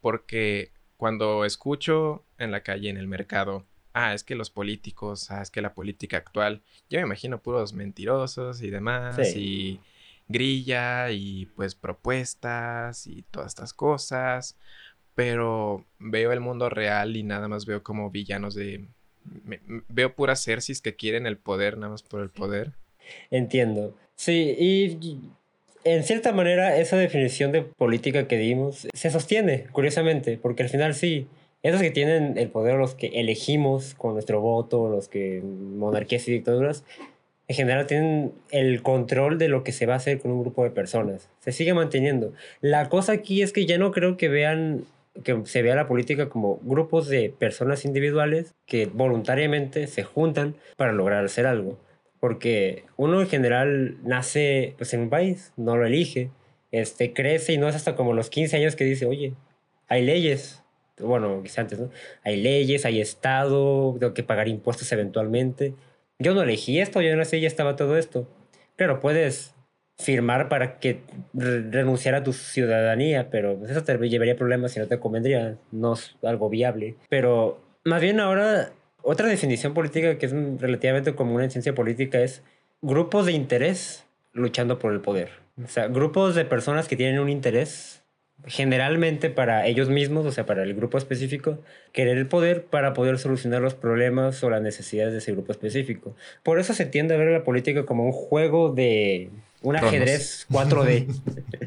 Porque 0.01 0.71
cuando 0.97 1.45
escucho 1.45 2.25
en 2.39 2.51
la 2.51 2.63
calle, 2.63 2.89
en 2.91 2.97
el 2.97 3.07
mercado, 3.07 3.65
ah, 3.93 4.15
es 4.15 4.25
que 4.25 4.35
los 4.35 4.51
políticos, 4.51 5.31
ah, 5.31 5.43
es 5.43 5.51
que 5.51 5.63
la 5.63 5.75
política 5.75 6.17
actual, 6.17 6.63
yo 6.91 6.99
me 6.99 7.07
imagino 7.07 7.41
puros 7.41 7.73
mentirosos 7.73 8.63
y 8.63 8.71
demás, 8.71 9.19
y 9.37 9.81
grilla 10.29 11.11
y 11.11 11.47
pues 11.57 11.75
propuestas 11.75 13.07
y 13.07 13.23
todas 13.31 13.49
estas 13.49 13.73
cosas, 13.73 14.57
pero 15.15 15.85
veo 15.99 16.33
el 16.33 16.41
mundo 16.41 16.69
real 16.69 17.17
y 17.17 17.23
nada 17.23 17.49
más 17.49 17.67
veo 17.67 17.83
como 17.83 18.11
villanos 18.11 18.55
de... 18.55 18.87
veo 19.89 20.15
puras 20.15 20.43
Cersis 20.43 20.81
que 20.81 20.97
quieren 20.97 21.27
el 21.27 21.39
poder 21.39 21.79
nada 21.79 21.91
más 21.91 22.03
por 22.03 22.21
el 22.23 22.31
poder. 22.31 22.73
Entiendo. 23.31 23.95
Sí, 24.17 24.57
y 24.59 25.21
en 25.85 26.03
cierta 26.03 26.33
manera 26.33 26.77
esa 26.79 26.97
definición 26.97 27.53
de 27.53 27.63
política 27.63 28.27
que 28.27 28.37
dimos 28.37 28.89
se 28.93 29.11
sostiene, 29.11 29.67
curiosamente, 29.71 30.39
porque 30.41 30.65
al 30.65 30.69
final 30.69 30.95
sí, 30.95 31.29
esos 31.63 31.81
que 31.81 31.91
tienen 31.91 32.37
el 32.39 32.49
poder, 32.49 32.75
los 32.75 32.95
que 32.95 33.07
elegimos 33.21 33.95
con 33.95 34.15
nuestro 34.15 34.41
voto, 34.41 34.89
los 34.89 35.09
que 35.09 35.43
monarquías 35.43 36.27
y 36.29 36.33
dictaduras, 36.33 36.85
en 37.49 37.57
general 37.57 37.87
tienen 37.87 38.33
el 38.51 38.83
control 38.83 39.39
de 39.39 39.49
lo 39.49 39.63
que 39.63 39.73
se 39.73 39.87
va 39.87 39.95
a 39.95 39.99
hacer 39.99 40.19
con 40.19 40.33
un 40.33 40.41
grupo 40.41 40.65
de 40.65 40.71
personas. 40.71 41.31
Se 41.41 41.53
sigue 41.53 41.75
manteniendo. 41.75 42.33
La 42.61 42.89
cosa 42.89 43.13
aquí 43.13 43.43
es 43.43 43.53
que 43.53 43.67
ya 43.67 43.79
no 43.79 43.93
creo 43.93 44.17
que 44.17 44.29
vean 44.29 44.85
que 45.23 45.41
se 45.45 45.63
vea 45.63 45.75
la 45.75 45.89
política 45.89 46.29
como 46.29 46.59
grupos 46.63 47.09
de 47.09 47.31
personas 47.31 47.85
individuales 47.85 48.55
que 48.67 48.87
voluntariamente 48.87 49.87
se 49.87 50.03
juntan 50.03 50.57
para 50.77 50.93
lograr 50.93 51.25
hacer 51.25 51.47
algo. 51.47 51.79
Porque 52.21 52.85
uno 52.97 53.21
en 53.21 53.29
general 53.29 53.97
nace 54.03 54.75
pues, 54.77 54.93
en 54.93 55.01
un 55.03 55.11
país, 55.11 55.53
no 55.57 55.77
lo 55.77 55.87
elige, 55.87 56.31
este, 56.73 57.13
crece 57.13 57.53
y 57.53 57.59
no 57.59 57.69
es 57.69 57.77
hasta 57.77 57.95
como 57.95 58.13
los 58.13 58.29
15 58.29 58.57
años 58.57 58.77
que 58.77 58.85
dice, 58.85 59.07
oye, 59.07 59.35
hay 59.89 60.05
leyes, 60.05 60.63
bueno, 60.99 61.43
quizá 61.43 61.61
antes, 61.63 61.79
¿no? 61.79 61.91
Hay 62.25 62.37
leyes, 62.43 62.85
hay 62.85 63.01
Estado, 63.01 63.97
tengo 64.01 64.15
que 64.15 64.23
pagar 64.25 64.49
impuestos 64.49 64.91
eventualmente 64.93 65.75
yo 66.19 66.35
no 66.35 66.43
elegí 66.43 66.81
esto, 66.81 67.01
yo 67.01 67.17
no 67.17 67.25
sé, 67.25 67.41
ya 67.41 67.49
estaba 67.49 67.77
todo 67.77 67.97
esto. 67.97 68.29
Claro, 68.77 69.01
puedes 69.01 69.55
firmar 69.99 70.49
para 70.49 70.79
que 70.79 71.01
renunciar 71.33 72.15
a 72.15 72.23
tu 72.23 72.33
ciudadanía, 72.33 73.31
pero 73.31 73.59
eso 73.67 73.83
te 73.83 73.97
llevaría 74.09 74.37
problemas 74.37 74.77
y 74.77 74.81
no 74.81 74.87
te 74.87 75.01
convendría, 75.01 75.57
no 75.73 75.95
es 75.95 76.17
algo 76.23 76.51
viable. 76.51 76.97
Pero 77.09 77.61
más 77.85 78.03
bien 78.03 78.21
ahora, 78.21 78.73
otra 79.03 79.29
definición 79.29 79.73
política 79.73 80.19
que 80.19 80.27
es 80.27 80.33
relativamente 80.61 81.15
común 81.15 81.43
en 81.43 81.51
ciencia 81.51 81.75
política 81.75 82.21
es 82.21 82.43
grupos 82.83 83.27
de 83.27 83.33
interés 83.33 84.05
luchando 84.33 84.79
por 84.79 84.93
el 84.93 85.01
poder. 85.01 85.31
O 85.65 85.69
sea, 85.69 85.89
grupos 85.89 86.35
de 86.35 86.45
personas 86.45 86.89
que 86.89 86.97
tienen 86.97 87.19
un 87.19 87.31
interés 87.31 88.03
generalmente 88.45 89.31
para 89.31 89.67
ellos 89.67 89.89
mismos, 89.89 90.27
o 90.27 90.33
sea, 90.33 90.47
para 90.47 90.63
el 90.63 90.75
grupo 90.75 90.99
específico, 90.99 91.59
querer 91.93 92.19
el 92.19 92.29
poder 92.29 92.65
para 92.65 92.93
poder 92.93 93.19
solucionar 93.19 93.63
los 93.63 93.75
problemas 93.75 94.43
o 94.45 94.51
las 94.51 94.63
necesidades 94.63 95.13
de 95.13 95.19
ese 95.19 95.33
grupo 95.33 95.53
específico. 95.53 96.15
Por 96.43 96.59
eso 96.59 96.75
se 96.75 96.87
tiende 96.87 97.15
a 97.15 97.19
ver 97.19 97.29
la 97.29 97.45
política 97.45 97.85
como 97.85 98.05
un 98.05 98.13
juego 98.13 98.73
de 98.73 99.31
un 99.63 99.77
ajedrez 99.77 100.47
4D. 100.49 101.07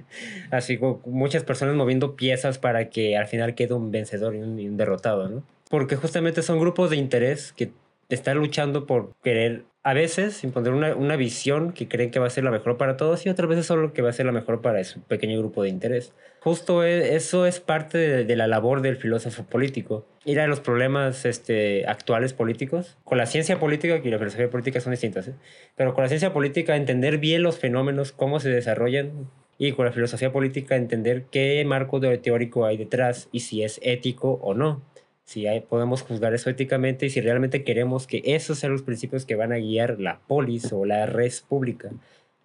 Así 0.51 0.77
como 0.77 1.01
muchas 1.05 1.43
personas 1.43 1.75
moviendo 1.75 2.15
piezas 2.15 2.57
para 2.57 2.89
que 2.89 3.17
al 3.17 3.27
final 3.27 3.55
quede 3.55 3.73
un 3.73 3.91
vencedor 3.91 4.35
y 4.35 4.39
un, 4.39 4.77
derrotado, 4.77 5.27
¿no? 5.27 5.43
Porque 5.69 5.95
justamente 5.95 6.41
son 6.41 6.59
grupos 6.59 6.89
de 6.89 6.95
interés 6.95 7.51
que 7.51 7.71
están 8.07 8.37
luchando 8.37 8.87
por 8.87 9.13
querer 9.21 9.65
a 9.83 9.93
veces 9.93 10.43
imponer 10.43 10.73
una, 10.73 10.95
una, 10.95 11.15
visión 11.15 11.71
que 11.71 11.87
creen 11.87 12.11
que 12.11 12.19
va 12.19 12.27
a 12.27 12.29
ser 12.29 12.43
la 12.43 12.51
mejor 12.51 12.77
para 12.77 12.97
todos 12.97 13.25
y 13.25 13.29
otras 13.29 13.47
veces 13.47 13.65
solo 13.65 13.93
que 13.93 14.01
va 14.01 14.09
a 14.09 14.13
ser 14.13 14.25
la 14.25 14.33
mejor 14.33 14.61
para 14.61 14.83
su 14.83 15.01
pequeño 15.01 15.39
grupo 15.39 15.63
de 15.63 15.69
interés. 15.69 16.13
Justo 16.41 16.83
e, 16.83 17.15
eso 17.15 17.45
es 17.45 17.61
parte 17.61 17.97
de, 17.97 18.35
la 18.35 18.47
labor 18.47 18.81
del 18.81 18.97
filósofo 18.97 19.43
político. 19.43 20.05
Ir 20.25 20.41
a 20.41 20.47
los 20.47 20.59
problemas 20.59 21.25
este, 21.25 21.85
actuales 21.87 22.33
políticos. 22.33 22.97
Con 23.05 23.17
la 23.17 23.25
ciencia 23.25 23.57
política 23.59 24.01
y 24.03 24.09
la 24.09 24.17
filosofía 24.17 24.49
política 24.49 24.81
son 24.81 24.91
distintas, 24.91 25.29
¿eh? 25.29 25.35
pero 25.77 25.93
con 25.93 26.03
la 26.03 26.09
ciencia 26.09 26.33
política 26.33 26.75
entender 26.75 27.17
bien 27.17 27.41
los 27.41 27.57
fenómenos, 27.57 28.11
cómo 28.11 28.41
se 28.41 28.49
desarrollan 28.49 29.29
y 29.57 29.71
con 29.73 29.85
la 29.85 29.91
filosofía 29.91 30.31
política 30.31 30.75
entender 30.75 31.25
qué 31.31 31.63
marco 31.65 31.99
teórico 31.99 32.65
hay 32.65 32.77
detrás 32.77 33.29
y 33.31 33.41
si 33.41 33.63
es 33.63 33.79
ético 33.81 34.39
o 34.41 34.53
no 34.53 34.81
si 35.29 35.45
podemos 35.69 36.01
juzgar 36.01 36.33
eso 36.33 36.49
éticamente 36.49 37.05
y 37.05 37.11
si 37.11 37.21
realmente 37.21 37.63
queremos 37.63 38.07
que 38.07 38.23
esos 38.25 38.57
sean 38.57 38.71
los 38.71 38.81
principios 38.81 39.27
que 39.27 39.35
van 39.35 39.53
a 39.53 39.57
guiar 39.57 39.99
la 39.99 40.21
polis 40.21 40.73
o 40.73 40.85
la 40.85 41.05
res 41.05 41.41
pública. 41.41 41.91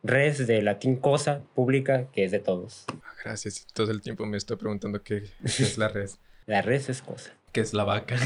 Res 0.03 0.47
de 0.47 0.61
latín 0.61 0.97
cosa, 0.97 1.41
pública, 1.55 2.09
que 2.13 2.25
es 2.25 2.31
de 2.31 2.41
todos. 2.41 2.85
Gracias. 3.25 3.67
Todo 3.73 3.91
el 3.91 4.03
tiempo 4.03 4.27
me 4.27 4.37
estoy 4.37 4.59
preguntando 4.59 5.03
qué, 5.03 5.23
es 5.45 5.79
la 5.79 5.89
res. 5.89 6.21
la 6.45 6.61
res 6.61 6.91
es 6.91 7.01
cosa. 7.01 7.33
¿Qué 7.53 7.63
es 7.63 7.73
la 7.73 7.85
vaca? 7.85 8.19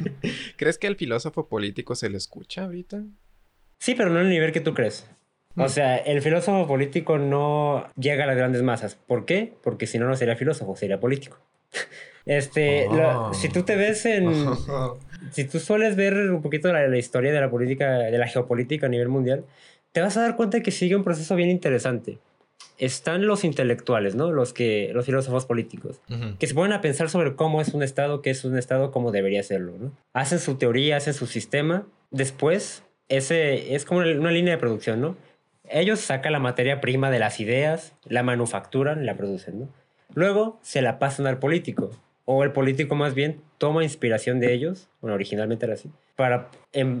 ¿Crees 0.56 0.78
que 0.78 0.86
al 0.86 0.96
filósofo 0.96 1.46
político 1.46 1.94
se 1.94 2.08
le 2.08 2.16
escucha 2.16 2.64
ahorita? 2.64 3.04
Sí, 3.78 3.94
pero 3.94 4.08
no 4.08 4.20
en 4.20 4.28
el 4.28 4.32
nivel 4.32 4.52
que 4.52 4.62
tú 4.62 4.72
crees. 4.72 5.06
O 5.54 5.64
mm. 5.64 5.68
sea, 5.68 5.96
el 5.98 6.22
filósofo 6.22 6.66
político 6.66 7.18
no 7.18 7.86
llega 7.98 8.24
a 8.24 8.26
las 8.26 8.38
grandes 8.38 8.62
masas. 8.62 8.94
¿Por 8.94 9.26
qué? 9.26 9.52
Porque 9.62 9.86
si 9.86 9.98
no, 9.98 10.06
no 10.06 10.16
sería 10.16 10.34
filósofo, 10.34 10.76
sería 10.76 10.98
político. 10.98 11.38
Este, 12.28 12.86
ah. 12.90 13.30
si 13.32 13.48
tú 13.48 13.62
te 13.64 13.74
ves 13.74 14.04
en... 14.04 14.30
si 15.32 15.44
tú 15.44 15.58
sueles 15.58 15.96
ver 15.96 16.30
un 16.30 16.42
poquito 16.42 16.70
la, 16.72 16.86
la, 16.86 16.98
historia 16.98 17.32
de 17.32 17.40
la 17.40 17.50
política, 17.50 17.98
de 17.98 18.18
la 18.18 18.28
geopolítica 18.28 18.86
a 18.86 18.88
nivel 18.90 19.08
mundial, 19.08 19.44
te 19.92 20.02
vas 20.02 20.16
a 20.18 20.20
dar 20.20 20.36
cuenta 20.36 20.62
que 20.62 20.70
sigue 20.70 20.94
un 20.94 21.04
proceso 21.04 21.34
bien 21.36 21.48
interesante. 21.48 22.18
Están 22.76 23.26
los 23.26 23.44
intelectuales, 23.44 24.14
¿no? 24.14 24.30
Los, 24.30 24.52
que, 24.52 24.90
los 24.92 25.06
filósofos 25.06 25.46
políticos, 25.46 26.00
que 26.38 26.46
se 26.46 26.54
ponen 26.54 26.72
a 26.72 26.80
pensar 26.80 27.08
sobre 27.08 27.34
cómo 27.34 27.60
es 27.60 27.74
un 27.74 27.82
Estado, 27.82 28.22
qué 28.22 28.30
es 28.30 28.44
un 28.44 28.56
Estado, 28.56 28.92
cómo 28.92 29.10
debería 29.10 29.42
serlo, 29.42 29.72
¿no? 29.78 29.90
Hacen 30.12 30.38
su 30.38 30.56
teoría, 30.56 30.98
hacen 30.98 31.14
su 31.14 31.26
sistema. 31.26 31.86
Después, 32.10 32.84
ese 33.08 33.74
es 33.74 33.84
como 33.84 34.00
una 34.00 34.30
línea 34.30 34.54
de 34.54 34.58
producción, 34.58 35.00
¿no? 35.00 35.16
Ellos 35.70 35.98
sacan 35.98 36.32
la 36.32 36.38
materia 36.38 36.80
prima 36.80 37.10
de 37.10 37.18
las 37.18 37.40
ideas, 37.40 37.94
la 38.04 38.22
manufacturan, 38.22 39.06
la 39.06 39.16
producen, 39.16 39.60
¿no? 39.60 39.68
Luego 40.14 40.58
se 40.62 40.82
la 40.82 40.98
pasan 40.98 41.26
al 41.26 41.38
político, 41.38 41.90
o 42.30 42.44
el 42.44 42.52
político 42.52 42.94
más 42.94 43.14
bien 43.14 43.40
toma 43.56 43.82
inspiración 43.82 44.38
de 44.38 44.52
ellos, 44.52 44.90
bueno, 45.00 45.14
originalmente 45.14 45.64
era 45.64 45.72
así, 45.72 45.90
para, 46.14 46.50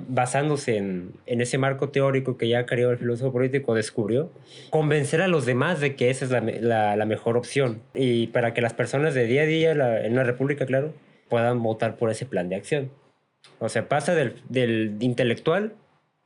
basándose 0.08 0.78
en, 0.78 1.12
ese 1.26 1.58
marco 1.58 1.90
teórico 1.90 2.38
que 2.38 2.48
ya 2.48 2.64
creó 2.64 2.92
el 2.92 2.96
filósofo 2.96 3.30
político, 3.30 3.74
descubrió, 3.74 4.32
convencer 4.70 5.20
a 5.20 5.28
los 5.28 5.44
demás 5.44 5.80
de 5.80 5.96
que 5.96 6.08
esa 6.08 6.24
es 6.24 6.30
la, 6.62 7.04
mejor 7.04 7.36
opción 7.36 7.82
y 7.92 8.28
para 8.28 8.54
que 8.54 8.62
las 8.62 8.72
personas 8.72 9.12
de 9.12 9.26
día 9.26 9.42
a 9.42 9.44
día, 9.44 9.72
en 9.72 10.12
una 10.12 10.24
república, 10.24 10.64
claro, 10.64 10.94
puedan 11.28 11.62
votar 11.62 11.96
por 11.96 12.10
ese 12.10 12.24
plan 12.24 12.48
de 12.48 12.56
acción. 12.56 12.90
O 13.58 13.68
sea, 13.68 13.86
pasa 13.86 14.14
del, 14.14 14.36
del 14.48 14.96
intelectual 15.00 15.74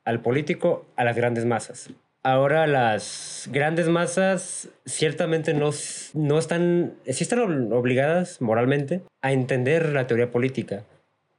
al 0.04 0.20
político 0.20 0.86
a 0.94 1.02
las 1.02 1.16
grandes 1.16 1.44
masas. 1.44 1.90
Ahora 2.24 2.68
las 2.68 3.48
grandes 3.52 3.88
masas 3.88 4.68
ciertamente 4.86 5.54
no, 5.54 5.70
no 6.14 6.38
están, 6.38 6.94
sí 7.04 7.24
están 7.24 7.72
obligadas 7.72 8.40
moralmente 8.40 9.02
a 9.22 9.32
entender 9.32 9.88
la 9.88 10.06
teoría 10.06 10.30
política, 10.30 10.84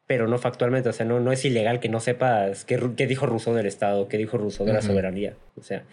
pero 0.08 0.28
no 0.28 0.38
factualmente. 0.40 0.90
O 0.90 0.94
sea, 0.94 1.06
no, 1.06 1.22
no 1.22 1.32
es 1.32 1.46
ilegal 1.46 1.80
que 1.80 1.88
no 1.88 2.02
sepas 2.02 2.66
qué, 2.66 2.82
qué 2.98 3.08
dijo 3.08 3.26
Rousseau 3.26 3.56
del 3.56 3.66
Estado, 3.66 4.10
qué 4.10 4.18
dijo 4.18 4.38
Rousseau 4.38 4.66
de 4.68 4.74
la 4.74 4.82
soberanía. 4.82 5.36
O 5.56 5.64
sea, 5.64 5.84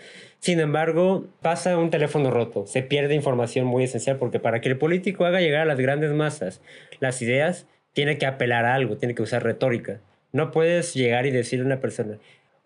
sin 0.40 0.58
embargo, 0.58 1.28
pasa 1.40 1.78
un 1.78 1.90
teléfono 1.90 2.32
roto, 2.32 2.66
se 2.66 2.82
pierde 2.82 3.14
información 3.14 3.66
muy 3.66 3.84
esencial 3.84 4.16
porque 4.16 4.40
para 4.40 4.60
que 4.60 4.70
el 4.70 4.76
político 4.76 5.24
haga 5.24 5.40
llegar 5.40 5.62
a 5.62 5.66
las 5.66 5.78
grandes 5.78 6.10
masas 6.12 6.60
las 6.98 7.22
ideas, 7.22 7.68
tiene 7.92 8.18
que 8.18 8.26
apelar 8.26 8.64
a 8.64 8.74
algo, 8.74 8.96
tiene 8.96 9.14
que 9.14 9.22
usar 9.22 9.44
retórica. 9.44 10.00
No 10.32 10.50
puedes 10.50 10.94
llegar 10.94 11.26
y 11.26 11.30
decirle 11.30 11.64
a 11.64 11.66
una 11.66 11.80
persona, 11.80 12.18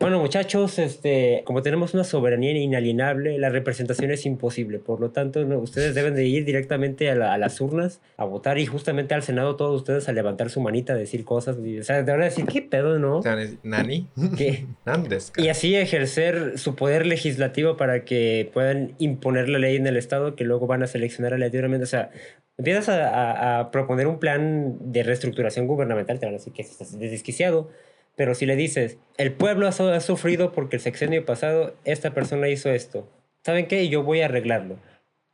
bueno, 0.05 0.21
muchachos, 0.21 0.79
este, 0.79 1.41
como 1.47 1.63
tenemos 1.63 1.95
una 1.95 2.05
soberanía 2.05 2.53
inalienable, 2.53 3.39
la 3.39 3.49
representación 3.49 4.11
es 4.11 4.27
imposible. 4.27 4.79
Por 4.79 5.01
lo 5.01 5.13
tanto, 5.13 5.41
ustedes 5.41 5.95
deben 5.95 6.15
de 6.15 6.27
ir 6.27 6.45
directamente 6.45 7.11
a, 7.11 7.39
las 7.39 7.59
urnas 7.63 8.03
a 8.19 8.25
votar 8.25 8.59
y 8.59 8.67
justamente 8.67 9.15
al 9.15 9.23
Senado 9.23 9.57
todos 9.57 9.81
ustedes 9.81 10.07
a 10.07 10.13
levantar 10.13 10.51
su 10.51 10.61
manita, 10.61 10.93
a 10.93 10.97
decir 10.97 11.25
cosas. 11.25 11.57
Y, 11.65 11.79
o 11.79 11.85
sea, 11.85 12.03
de 12.03 12.13
verdad 12.13 12.27
decir, 12.27 12.45
¿qué 12.45 12.61
pedo, 12.61 12.99
no? 12.99 13.23
¿Nani? 13.63 14.07
¿Qué? 14.37 14.67
y 15.39 15.49
así 15.49 15.75
ejercer 15.75 16.59
su 16.59 16.75
poder 16.75 17.07
legislativo 17.07 17.79
para 17.79 18.05
que 18.05 18.51
puedan 18.53 18.93
imponer 18.99 19.49
la 19.49 19.59
ley 19.59 19.77
en 19.77 19.87
el 19.87 19.97
Estado 19.97 20.37
que 20.37 20.45
luego 20.45 20.67
van 20.67 20.83
a 20.83 20.87
seleccionar 20.87 21.33
aleatoriamente. 21.33 21.85
O 21.85 21.87
sea, 21.87 22.11
empiezas 22.59 22.91
a, 22.91 23.61
a 23.61 23.71
proponer 23.71 24.07
un 24.07 24.19
plan 24.19 24.77
de 24.93 25.03
reestructuración 25.03 25.67
gubernamental, 25.67 26.21
te 26.21 26.27
van 26.27 26.35
a 26.35 26.37
decir 26.37 26.53
que 26.53 26.61
estás 26.61 26.99
desquiciado 26.99 27.71
pero 28.17 28.35
si 28.35 28.47
le 28.47 28.57
dices, 28.57 28.99
el 29.17 29.33
pueblo 29.33 29.67
ha, 29.67 30.01
sufrido 30.01 30.53
porque 30.53 30.77
el 30.77 30.83
sexenio 30.83 31.25
pasado 31.25 31.75
esta 31.85 32.13
persona 32.13 32.49
hizo 32.49 32.71
esto, 32.71 33.09
¿saben 33.43 33.67
qué? 33.67 33.89
Yo 33.89 34.03
voy 34.03 34.21
a 34.21 34.27
arreglarlo. 34.27 34.77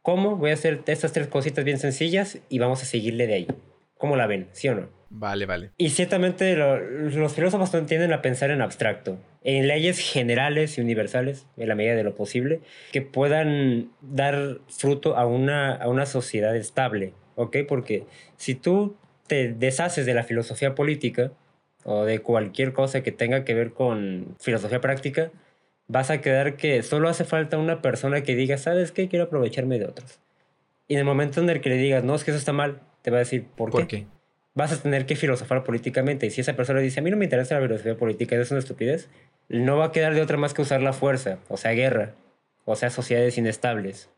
¿Cómo? 0.03 0.37
Voy 0.37 0.51
a 0.51 0.55
hacer 0.55 0.81
estas 0.87 1.12
tres 1.12 1.29
cositas 1.29 1.64
bien 1.64 1.79
sencillas 1.79 2.38
y 2.49 2.59
vamos 2.59 2.83
a 2.83 2.87
seguirle 2.87 3.27
de 3.27 3.35
ahí. 3.35 3.47
¿Cómo 3.99 4.16
la 4.16 4.27
ven? 4.27 4.49
¿Sí 4.53 4.69
o 4.69 4.75
no? 4.75 4.88
Vale, 5.11 5.45
vale. 5.45 5.73
Y 5.77 5.90
ciertamente 5.90 6.57
los 6.57 7.35
filósofos 7.35 7.71
tienden 7.87 8.12
a 8.12 8.23
pensar 8.23 8.51
en 8.51 8.62
abstracto, 8.62 9.19
en 9.43 9.66
leyes 9.66 9.99
generales 9.99 10.79
y 10.79 10.81
universales, 10.81 11.47
en 11.57 11.69
la 11.69 11.75
medida 11.75 11.97
de 11.97 12.05
lo 12.05 12.14
posible, 12.14 12.61
que 12.93 13.03
puedan 13.03 13.90
dar 14.01 14.59
fruto 14.69 15.16
a 15.16 15.27
una, 15.27 15.75
a 15.75 15.88
una 15.88 16.07
sociedad 16.07 16.57
estable, 16.57 17.12
¿ok? 17.35 17.59
Porque 17.69 18.05
si 18.37 18.55
tú 18.55 18.97
te 19.27 19.53
deshaces 19.53 20.07
de 20.07 20.14
la 20.14 20.23
filosofía 20.23 20.75
política, 20.75 21.33
o 21.85 22.05
de 22.05 22.21
cualquier 22.21 22.73
cosa 22.73 23.03
que 23.03 23.12
tenga 23.12 23.45
que 23.45 23.55
ver 23.55 23.73
con 23.73 24.37
filosofía 24.38 24.81
práctica, 24.81 25.31
vas 25.88 26.11
a 26.11 26.21
quedar 26.21 26.57
que 26.57 26.83
solo 26.83 27.09
hace 27.09 27.25
falta 27.25 27.59
una 27.59 27.83
persona 27.83 28.23
que 28.23 28.37
diga, 28.37 28.59
¿sabes 28.59 28.93
qué? 28.93 29.09
Quiero 29.09 29.25
aprovecharme 29.25 29.79
de 29.79 29.87
otros. 29.87 30.21
Y 30.87 30.95
en 30.95 31.01
el 31.01 31.05
momento 31.05 31.40
en 31.40 31.49
el 31.51 31.61
que 31.61 31.69
le 31.69 31.77
digas, 31.77 32.05
no, 32.05 32.14
es 32.14 32.25
que 32.25 32.31
eso 32.31 32.38
está 32.38 32.53
mal, 32.53 32.81
te 33.03 33.11
va 33.11 33.19
a 33.19 33.21
decir, 33.21 33.45
¿por, 33.57 33.71
¿Por 33.71 33.87
qué? 33.87 34.07
Vas 34.55 34.73
a 34.73 34.83
tener 34.83 35.07
que 35.07 35.16
filosofar 35.16 35.62
políticamente. 35.64 36.27
Y 36.27 36.31
si 36.31 36.40
esa 36.40 36.55
persona 36.55 36.81
dice, 36.81 37.01
a 37.01 37.03
mí 37.03 37.11
no 37.11 37.16
me 37.16 37.25
interesa 37.25 37.55
la 37.55 37.62
filosofía 37.62 37.97
política, 37.97 38.35
eso 38.35 38.43
es 38.43 38.51
una 38.51 38.61
estupidez, 38.61 39.09
no 39.49 39.77
va 39.77 39.87
a 39.87 39.93
quedar 39.93 40.14
de 40.14 40.23
otra 40.23 40.37
más 40.37 40.55
que 40.55 40.62
usar 40.62 40.83
la 40.83 40.93
fuerza, 40.93 41.38
o 41.49 41.57
sea, 41.57 41.73
guerra, 41.73 42.14
o 42.64 42.77
sea, 42.77 42.90
sociedades 42.90 43.38
inestables. 43.38 44.11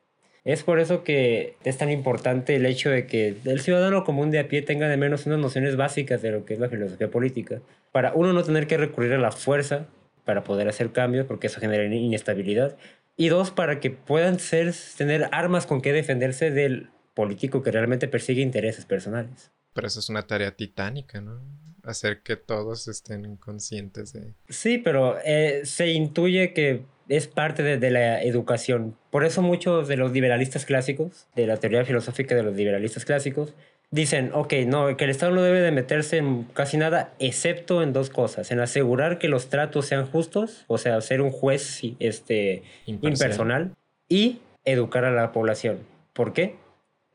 Es 0.44 0.64
por 0.64 0.80
eso 0.80 1.04
que 1.04 1.56
es 1.62 1.78
tan 1.78 1.90
importante 1.90 2.56
el 2.56 2.66
hecho 2.66 2.90
de 2.90 3.06
que 3.06 3.36
el 3.44 3.60
ciudadano 3.60 4.02
común 4.02 4.30
de 4.30 4.40
a 4.40 4.48
pie 4.48 4.62
tenga 4.62 4.88
de 4.88 4.96
menos 4.96 5.26
unas 5.26 5.38
nociones 5.38 5.76
básicas 5.76 6.20
de 6.20 6.32
lo 6.32 6.44
que 6.44 6.54
es 6.54 6.60
la 6.60 6.68
filosofía 6.68 7.10
política. 7.10 7.60
Para 7.92 8.12
uno 8.14 8.32
no 8.32 8.42
tener 8.42 8.66
que 8.66 8.76
recurrir 8.76 9.12
a 9.12 9.18
la 9.18 9.30
fuerza 9.30 9.86
para 10.24 10.42
poder 10.42 10.68
hacer 10.68 10.90
cambios, 10.92 11.26
porque 11.26 11.46
eso 11.46 11.60
genera 11.60 11.84
inestabilidad. 11.84 12.76
Y 13.16 13.28
dos, 13.28 13.50
para 13.50 13.78
que 13.78 13.90
puedan 13.90 14.40
ser, 14.40 14.74
tener 14.96 15.28
armas 15.32 15.66
con 15.66 15.80
que 15.80 15.92
defenderse 15.92 16.50
del 16.50 16.90
político 17.14 17.62
que 17.62 17.70
realmente 17.70 18.08
persigue 18.08 18.42
intereses 18.42 18.84
personales. 18.84 19.52
Pero 19.74 19.86
eso 19.86 20.00
es 20.00 20.08
una 20.08 20.26
tarea 20.26 20.56
titánica, 20.56 21.20
¿no? 21.20 21.40
Hacer 21.84 22.22
que 22.22 22.36
todos 22.36 22.88
estén 22.88 23.36
conscientes 23.36 24.12
de... 24.12 24.34
Sí, 24.48 24.78
pero 24.78 25.18
eh, 25.24 25.62
se 25.64 25.88
intuye 25.88 26.52
que 26.52 26.82
es 27.16 27.28
parte 27.28 27.62
de, 27.62 27.90
la 27.90 28.22
educación. 28.22 28.96
Por 29.10 29.26
eso 29.26 29.42
muchos 29.42 29.86
de 29.86 29.98
los 29.98 30.12
liberalistas 30.12 30.64
clásicos, 30.64 31.26
de 31.36 31.46
la 31.46 31.58
teoría 31.58 31.84
filosófica 31.84 32.34
de 32.34 32.42
los 32.42 32.56
liberalistas 32.56 33.04
clásicos, 33.04 33.52
dicen, 33.90 34.30
ok, 34.32 34.54
no, 34.66 34.96
que 34.96 35.04
el 35.04 35.10
Estado 35.10 35.32
no 35.34 35.42
debe 35.42 35.60
de 35.60 35.72
meterse 35.72 36.16
en 36.16 36.44
casi 36.54 36.78
nada, 36.78 37.12
excepto 37.18 37.82
en 37.82 37.92
dos 37.92 38.08
cosas, 38.08 38.50
en 38.50 38.60
asegurar 38.60 39.18
que 39.18 39.28
los 39.28 39.50
tratos 39.50 39.84
sean 39.84 40.06
justos, 40.06 40.64
o 40.68 40.78
sea, 40.78 41.02
ser 41.02 41.20
un 41.20 41.32
juez 41.32 41.82
este, 41.98 42.62
impersonal, 42.86 43.72
y 44.08 44.40
educar 44.64 45.04
a 45.04 45.10
la 45.10 45.32
población. 45.32 45.80
¿Por 46.14 46.32
qué? 46.32 46.56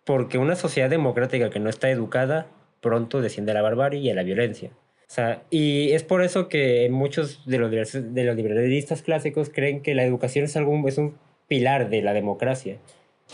Porque 0.06 0.38
una 0.38 0.56
sociedad 0.56 0.92
democrática 0.92 1.50
que 1.50 1.60
no 1.60 1.72
está 1.72 1.90
educada 1.90 2.46
pronto 2.82 3.20
desciende 3.20 3.52
a 3.52 3.56
la 3.56 3.64
barbarie 3.64 4.00
y 4.00 4.12
a 4.12 4.14
la 4.14 4.22
violencia. 4.22 4.70
O 5.08 5.14
sea, 5.14 5.44
y 5.50 5.92
es 5.92 6.04
por 6.04 6.22
eso 6.22 6.50
que 6.50 6.90
muchos 6.92 7.46
de 7.46 7.60
los, 7.60 7.72
de 7.72 8.24
los 8.24 8.36
liberalistas 8.36 9.02
clásicos 9.02 9.50
creen 9.50 9.82
que 9.82 9.96
la 9.96 10.04
educación 10.04 10.44
es, 10.44 10.58
algún, 10.58 10.88
es 10.88 10.98
un 10.98 11.16
pilar 11.48 11.90
de 11.90 12.02
la 12.02 12.14
democracia. 12.14 12.78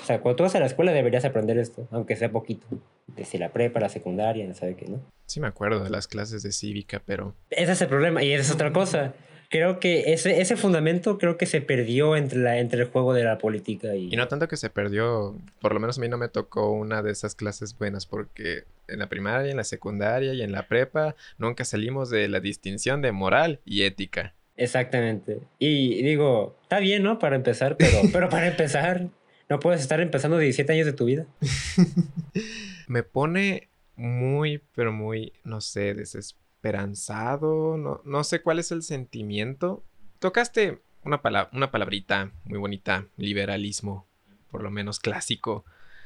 O 0.02 0.06
sea, 0.06 0.22
cuando 0.22 0.38
tú 0.38 0.44
vas 0.44 0.56
a 0.56 0.60
la 0.60 0.68
escuela 0.68 0.92
deberías 0.92 1.26
aprender 1.26 1.58
esto, 1.58 1.88
aunque 1.92 2.16
sea 2.16 2.32
poquito. 2.32 2.66
Desde 3.08 3.40
la 3.40 3.50
prepa, 3.50 3.80
la 3.80 3.90
secundaria, 3.90 4.48
no 4.48 4.54
sabe 4.54 4.76
qué, 4.76 4.86
¿no? 4.88 5.02
Sí, 5.26 5.40
me 5.40 5.48
acuerdo 5.48 5.84
de 5.84 5.90
las 5.90 6.08
clases 6.08 6.44
de 6.44 6.52
cívica, 6.52 7.02
pero. 7.06 7.36
Ese 7.50 7.72
es 7.72 7.82
el 7.82 7.88
problema, 7.88 8.24
y 8.24 8.34
esa 8.34 8.44
es 8.44 8.52
otra 8.52 8.72
cosa. 8.72 9.14
Creo 9.50 9.80
que 9.80 10.14
ese, 10.14 10.42
ese 10.42 10.56
fundamento 10.56 11.18
creo 11.18 11.38
que 11.38 11.46
se 11.46 11.62
perdió 11.62 12.16
entre, 12.16 12.40
la, 12.40 12.58
entre 12.58 12.82
el 12.82 12.88
juego 12.88 13.14
de 13.14 13.24
la 13.24 13.38
política 13.38 13.96
y... 13.96 14.12
Y 14.12 14.16
no 14.16 14.28
tanto 14.28 14.48
que 14.48 14.58
se 14.58 14.72
perdió, 14.72 15.38
por 15.62 15.74
lo 15.74 15.80
menos 15.80 16.00
a 16.00 16.02
mí 16.02 16.10
no 16.10 16.18
me 16.18 16.28
tocó 16.28 16.72
una 16.72 17.04
de 17.04 17.12
esas 17.12 17.36
clases 17.36 17.78
buenas, 17.78 18.08
porque 18.08 18.64
en 18.88 19.00
la 19.00 19.10
primaria, 19.10 19.52
en 19.52 19.58
la 19.58 19.64
secundaria 19.64 20.34
y 20.34 20.42
en 20.42 20.52
la 20.52 20.68
prepa 20.68 21.16
nunca 21.38 21.66
salimos 21.66 22.10
de 22.10 22.28
la 22.28 22.40
distinción 22.40 23.02
de 23.02 23.12
moral 23.12 23.62
y 23.66 23.84
ética. 23.84 24.36
Exactamente. 24.56 25.42
Y 25.60 26.02
digo, 26.04 26.58
está 26.64 26.80
bien, 26.80 27.04
¿no? 27.04 27.20
Para 27.20 27.36
empezar, 27.36 27.78
pero, 27.78 27.98
pero 28.12 28.30
para 28.30 28.48
empezar, 28.48 29.10
no 29.50 29.60
puedes 29.60 29.82
estar 29.82 30.00
empezando 30.00 30.38
17 30.38 30.72
años 30.74 30.86
de 30.86 30.94
tu 30.94 31.06
vida. 31.06 31.26
Me 32.88 33.04
pone 33.04 33.70
muy, 33.96 34.62
pero 34.76 34.92
muy, 34.92 35.34
no 35.44 35.62
sé, 35.62 35.94
desesperanzado. 35.94 37.78
No, 37.78 38.02
no 38.06 38.24
sé 38.24 38.42
cuál 38.42 38.60
es 38.60 38.72
el 38.72 38.84
sentimiento. 38.84 39.84
Tocaste 40.20 40.80
una, 41.04 41.22
una 41.52 41.72
palabrita 41.72 42.32
muy 42.46 42.60
bonita, 42.60 43.08
liberalismo, 43.18 44.08
por 44.52 44.64
lo 44.64 44.72
menos 44.72 45.00
clásico. 45.00 45.66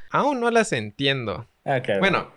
Aún 0.10 0.40
no 0.40 0.52
las 0.52 0.72
entiendo. 0.72 1.48
Ah, 1.66 1.82
claro. 1.82 2.00
Bueno, 2.00 2.32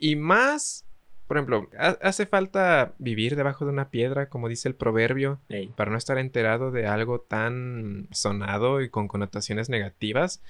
y 0.00 0.16
más 0.16 0.84
por 1.30 1.36
ejemplo, 1.36 1.70
hace 1.78 2.26
falta 2.26 2.96
vivir 2.98 3.36
debajo 3.36 3.64
de 3.64 3.70
una 3.70 3.90
piedra, 3.90 4.28
como 4.28 4.48
dice 4.48 4.66
el 4.68 4.74
proverbio, 4.74 5.40
para 5.76 5.92
no 5.92 5.96
estar 5.96 6.18
enterado 6.18 6.72
de 6.72 6.88
algo 6.88 7.20
tan 7.20 8.08
sonado 8.10 8.80
y 8.82 8.90
con 8.90 9.06
connotaciones 9.06 9.68
negativas. 9.68 10.42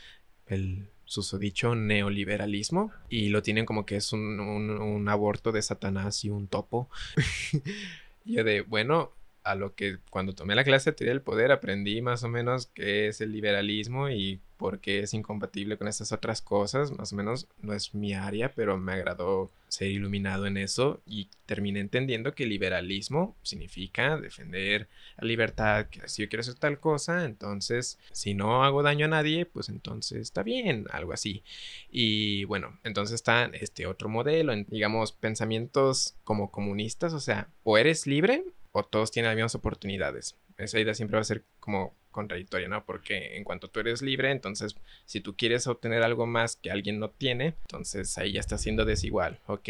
El 0.46 0.88
susodicho 1.04 1.74
neoliberalismo. 1.74 2.92
Y 3.10 3.28
lo 3.28 3.42
tienen 3.42 3.66
como 3.66 3.84
que 3.84 3.96
es 3.96 4.14
un, 4.14 4.40
un 4.40 5.06
aborto 5.10 5.52
de 5.52 5.60
Satanás 5.60 6.24
y 6.24 6.30
un 6.30 6.48
topo. 6.48 6.88
Yo 8.24 8.42
de, 8.42 8.62
bueno, 8.62 9.12
a 9.50 9.54
lo 9.54 9.74
que 9.74 9.98
cuando 10.10 10.34
tomé 10.34 10.54
la 10.54 10.64
clase 10.64 10.90
de 10.90 10.96
teoría 10.96 11.12
del 11.12 11.22
poder 11.22 11.52
aprendí 11.52 12.02
más 12.02 12.22
o 12.24 12.28
menos 12.28 12.66
qué 12.66 13.08
es 13.08 13.20
el 13.20 13.32
liberalismo 13.32 14.10
y 14.10 14.40
por 14.60 14.80
qué 14.80 15.00
es 15.00 15.14
incompatible 15.14 15.78
con 15.78 15.88
estas 15.88 16.12
otras 16.12 16.42
cosas. 16.42 16.92
Más 16.92 17.14
o 17.14 17.16
menos 17.16 17.48
no 17.62 17.72
es 17.72 17.94
mi 17.94 18.12
área, 18.12 18.52
pero 18.54 18.76
me 18.76 18.92
agradó 18.92 19.50
ser 19.68 19.88
iluminado 19.90 20.46
en 20.46 20.58
eso 20.58 21.00
y 21.06 21.30
terminé 21.46 21.80
entendiendo 21.80 22.34
que 22.34 22.44
liberalismo 22.44 23.36
significa 23.42 24.18
defender 24.18 24.88
la 25.16 25.26
libertad, 25.26 25.86
si 26.04 26.22
yo 26.22 26.28
quiero 26.28 26.40
hacer 26.40 26.56
tal 26.56 26.78
cosa, 26.78 27.24
entonces 27.24 27.98
si 28.12 28.34
no 28.34 28.62
hago 28.62 28.82
daño 28.82 29.06
a 29.06 29.08
nadie, 29.08 29.46
pues 29.46 29.70
entonces 29.70 30.18
está 30.20 30.42
bien, 30.42 30.84
algo 30.90 31.14
así. 31.14 31.42
Y 31.90 32.44
bueno, 32.44 32.78
entonces 32.84 33.14
está 33.14 33.46
este 33.54 33.86
otro 33.86 34.10
modelo, 34.10 34.52
digamos, 34.68 35.12
pensamientos 35.12 36.16
como 36.22 36.50
comunistas, 36.50 37.14
o 37.14 37.20
sea, 37.20 37.48
o 37.62 37.78
eres 37.78 38.06
libre 38.06 38.44
o 38.72 38.84
todos 38.84 39.10
tienen 39.10 39.30
las 39.30 39.36
mismas 39.36 39.54
oportunidades. 39.54 40.36
Esa 40.56 40.78
idea 40.78 40.94
siempre 40.94 41.16
va 41.16 41.22
a 41.22 41.24
ser 41.24 41.44
como 41.58 41.94
contradictoria, 42.10 42.68
¿no? 42.68 42.84
Porque 42.84 43.36
en 43.36 43.44
cuanto 43.44 43.68
tú 43.68 43.80
eres 43.80 44.02
libre, 44.02 44.30
entonces 44.30 44.76
si 45.06 45.20
tú 45.20 45.36
quieres 45.36 45.66
obtener 45.66 46.02
algo 46.02 46.26
más 46.26 46.56
que 46.56 46.70
alguien 46.70 46.98
no 46.98 47.10
tiene, 47.10 47.54
entonces 47.62 48.16
ahí 48.18 48.32
ya 48.32 48.40
está 48.40 48.58
siendo 48.58 48.84
desigual, 48.84 49.38
ok. 49.46 49.68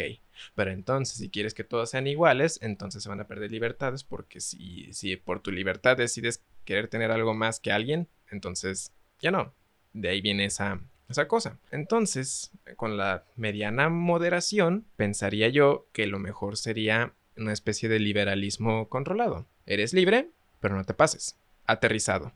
Pero 0.55 0.71
entonces 0.71 1.19
si 1.19 1.29
quieres 1.29 1.55
que 1.55 1.65
todos 1.65 1.91
sean 1.91 2.07
iguales, 2.07 2.59
entonces 2.63 3.03
se 3.03 3.09
van 3.09 3.21
a 3.21 3.27
perder 3.27 3.51
libertades 3.51 4.05
porque 4.05 4.41
si, 4.41 4.93
si 4.93 5.17
por 5.17 5.41
tu 5.41 5.53
libertad 5.53 5.97
decides 5.97 6.43
querer 6.65 6.89
tener 6.89 7.11
algo 7.11 7.35
más 7.35 7.61
que 7.61 7.73
alguien, 7.73 8.09
entonces 8.31 8.93
ya 9.21 9.31
no. 9.31 9.53
De 9.93 10.09
ahí 10.09 10.21
viene 10.21 10.45
esa, 10.47 10.81
esa 11.09 11.29
cosa. 11.29 11.59
Entonces, 11.71 12.53
con 12.77 12.97
la 12.97 13.25
mediana 13.37 13.89
moderación, 13.89 14.87
pensaría 14.97 15.49
yo 15.49 15.89
que 15.93 16.07
lo 16.07 16.19
mejor 16.19 16.57
sería 16.57 17.13
una 17.37 17.53
especie 17.53 17.89
de 17.89 17.99
liberalismo 17.99 18.89
controlado. 18.89 19.47
Eres 19.67 19.93
libre, 19.93 20.31
pero 20.61 20.77
no 20.77 20.85
te 20.85 20.95
pases. 20.95 21.37
Aterrizado. 21.67 22.33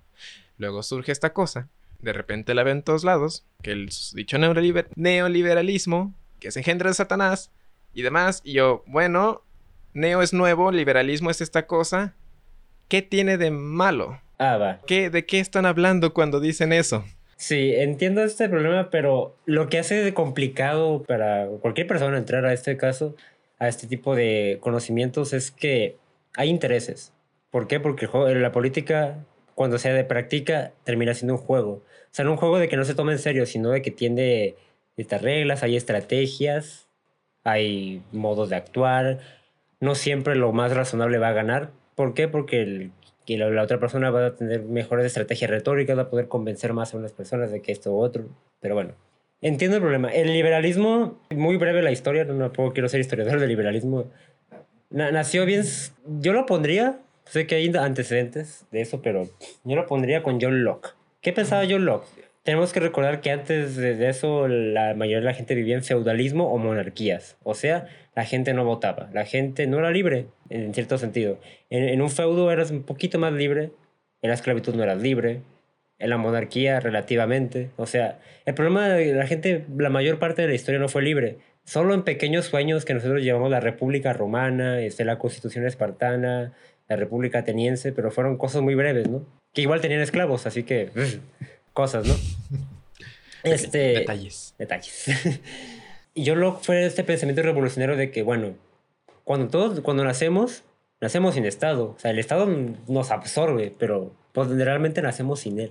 Luego 0.57 0.83
surge 0.83 1.12
esta 1.12 1.33
cosa, 1.33 1.68
de 2.00 2.12
repente 2.12 2.54
la 2.54 2.62
ven 2.62 2.78
en 2.78 2.83
todos 2.83 3.04
lados, 3.04 3.44
que 3.62 3.72
el 3.72 3.88
dicho 4.14 4.38
neoliberalismo, 4.38 6.14
que 6.38 6.48
es 6.48 6.57
engendro 6.57 6.88
de 6.88 6.94
Satanás 6.94 7.50
y 7.92 8.02
demás, 8.02 8.40
y 8.44 8.52
yo, 8.52 8.85
bueno, 8.87 9.42
neo 9.94 10.22
es 10.22 10.33
nuevo, 10.33 10.70
liberalismo 10.70 11.30
es 11.30 11.40
esta 11.40 11.66
cosa, 11.66 12.14
¿qué 12.88 13.02
tiene 13.02 13.37
de 13.38 13.50
malo? 13.50 14.20
Ah, 14.38 14.57
va. 14.57 14.80
¿Qué, 14.87 15.11
¿De 15.11 15.26
qué 15.26 15.40
están 15.40 15.66
hablando 15.66 16.12
cuando 16.12 16.40
dicen 16.40 16.72
eso? 16.72 17.04
Sí, 17.37 17.72
entiendo 17.74 18.22
este 18.22 18.48
problema, 18.48 18.90
pero 18.90 19.37
lo 19.44 19.68
que 19.68 19.78
hace 19.78 20.02
de 20.02 20.14
complicado 20.14 21.02
para 21.02 21.46
cualquier 21.61 21.87
persona 21.87 22.16
entrar 22.16 22.44
a 22.44 22.52
este 22.52 22.76
caso 22.76 23.16
a 23.64 23.68
este 23.68 23.87
tipo 23.87 24.14
de 24.14 24.59
conocimientos 24.61 25.33
es 25.33 25.50
que 25.50 25.96
hay 26.37 26.48
intereses. 26.48 27.12
¿Por 27.50 27.66
qué? 27.66 27.81
Porque 27.81 28.09
la 28.35 28.53
política, 28.53 29.24
cuando 29.55 29.79
sea 29.79 29.92
de 29.92 30.05
práctica, 30.05 30.72
termina 30.85 31.14
siendo 31.14 31.35
un 31.35 31.40
juego. 31.40 31.70
O 31.70 31.83
sea, 32.11 32.24
no 32.24 32.33
un 32.33 32.37
juego 32.37 32.59
de 32.59 32.68
que 32.68 32.77
no 32.77 32.85
se 32.85 32.94
tome 32.94 33.12
en 33.12 33.18
serio, 33.18 33.46
sino 33.46 33.70
de 33.70 33.83
que 33.83 33.90
tiene 33.90 34.57
estas 34.96 35.22
reglas, 35.22 35.62
hay 35.62 35.77
estrategias, 35.77 36.88
hay 37.44 38.03
modos 38.12 38.50
de 38.50 38.57
actuar. 38.57 39.20
No 39.81 39.94
siempre 39.94 40.35
lo 40.35 40.53
más 40.53 40.74
razonable 40.74 41.18
va 41.18 41.29
a 41.29 41.33
ganar. 41.33 41.70
¿Por 41.94 42.14
qué? 42.14 42.29
Porque 42.29 42.62
el, 42.62 42.92
que 43.27 43.38
la, 43.38 43.62
otra 43.62 43.79
persona 43.79 44.11
va 44.11 44.27
a 44.27 44.35
tener 44.35 44.62
mejores 44.62 45.07
estrategias 45.07 45.50
retóricas, 45.50 45.96
va 45.96 46.03
a 46.03 46.11
poder 46.11 46.29
convencer 46.29 46.72
más 46.72 46.94
a 46.94 46.98
unas 46.98 47.12
personas 47.12 47.50
de 47.50 47.62
que 47.62 47.72
esto 47.72 47.92
u 47.92 47.98
otro. 47.98 48.24
Pero 48.61 48.74
bueno, 48.74 48.94
Entiendo 49.44 49.76
el 49.76 49.83
problema. 49.83 50.09
El 50.09 50.33
liberalismo, 50.33 51.20
muy 51.28 51.59
breve 51.59 51.83
la 51.83 51.92
historia, 51.92 52.24
no, 52.24 52.50
puedo, 52.50 52.72
quiero 52.72 52.88
ser 52.88 53.00
historiador 53.00 53.38
del 53.38 53.50
liberalismo. 53.50 54.11
nació 54.88 55.44
bien, 55.44 55.62
yo 56.18 56.33
lo 56.33 56.46
pondría, 56.46 56.98
sé 57.26 57.46
que 57.46 57.57
hay 57.57 57.70
antecedentes 57.76 58.64
de 58.70 58.80
eso, 58.80 59.02
pero 59.02 59.28
yo 59.64 59.76
lo 59.76 59.87
pondría 59.87 60.22
con 60.22 60.40
John 60.40 60.64
Locke. 60.64 60.94
¿Qué 61.20 61.35
pensaba 61.35 61.66
John 61.68 61.85
Locke? 61.85 62.07
Tenemos 62.42 62.72
que 62.72 62.80
recordar 62.80 63.20
que 63.20 63.33
antes 63.33 63.76
de 63.76 64.09
eso 64.09 64.48
la 64.48 64.94
mayoría 64.94 65.18
de 65.18 65.26
la 65.26 65.35
gente 65.35 65.54
vivía 65.54 65.74
en 65.74 65.85
feudalismo 65.85 66.50
o 66.50 66.57
monarquías. 66.57 67.37
O 67.42 67.52
sea, 67.52 67.87
la 68.16 68.24
gente 68.24 68.54
no 68.54 68.64
votaba, 68.64 69.11
la 69.12 69.26
gente 69.26 69.66
no 69.66 69.78
era 69.78 69.90
libre, 69.90 70.24
en 70.48 70.72
cierto 70.72 70.96
sentido. 70.96 71.38
En, 71.68 71.87
en 71.87 72.00
un 72.00 72.09
feudo 72.09 72.50
eras 72.50 72.70
un 72.70 72.83
poquito 72.83 73.18
más 73.18 73.35
libre, 73.35 73.72
en 74.22 74.30
la 74.30 74.35
esclavitud 74.37 74.74
no 74.74 74.85
eras 74.85 75.02
libre, 75.02 75.42
en 75.98 76.11
la 76.11 76.16
monarquía 76.16 76.80
relativamente. 76.80 77.70
O 77.76 77.87
sea, 77.87 78.18
el 78.44 78.54
problema 78.54 78.88
de 78.88 79.14
la 79.14 79.26
gente, 79.26 79.64
la 79.76 79.90
mayor 79.90 80.18
parte 80.18 80.42
de 80.42 80.48
la 80.48 80.54
historia 80.54 80.80
no 80.80 80.88
fue 80.88 81.02
libre. 81.02 81.38
Solo 81.64 81.94
en 81.94 82.02
pequeños 82.02 82.46
sueños 82.46 82.85
que 82.85 82.94
nosotros 82.94 83.22
llamamos 83.22 83.50
la 83.50 83.61
República 83.61 84.12
Romana, 84.12 84.80
este, 84.80 85.04
la 85.04 85.18
Constitución 85.18 85.66
Espartana, 85.66 86.52
la 86.88 86.96
República 86.96 87.38
Ateniense, 87.40 87.92
pero 87.92 88.11
fueron 88.11 88.37
cosas 88.37 88.62
muy 88.62 88.74
breves, 88.74 89.09
¿no? 89.09 89.24
Que 89.52 89.62
igual 89.62 89.80
tenían 89.80 90.00
esclavos, 90.00 90.46
así 90.46 90.64
que 90.64 90.90
cosas, 91.72 92.07
¿no? 92.07 92.14
Este, 93.44 93.78
detalles. 93.78 94.54
Detalles. 94.57 95.04
y 96.14 96.24
yo 96.24 96.35
lo 96.35 96.57
fue 96.57 96.87
este 96.87 97.04
pensamiento 97.04 97.42
revolucionario 97.42 97.94
de 97.94 98.11
que, 98.11 98.22
bueno, 98.22 98.54
cuando 99.22 99.48
todos, 99.48 99.80
cuando 99.80 100.02
nacemos, 100.02 100.62
nacemos 101.02 101.35
sin 101.35 101.44
Estado. 101.44 101.90
O 101.90 101.98
sea, 101.98 102.11
el 102.11 102.18
Estado 102.18 102.46
nos 102.88 103.11
absorbe, 103.11 103.70
pero 103.78 104.14
pues 104.35 104.49
generalmente 104.49 105.01
nacemos 105.01 105.40
sin 105.40 105.61
él. 105.61 105.70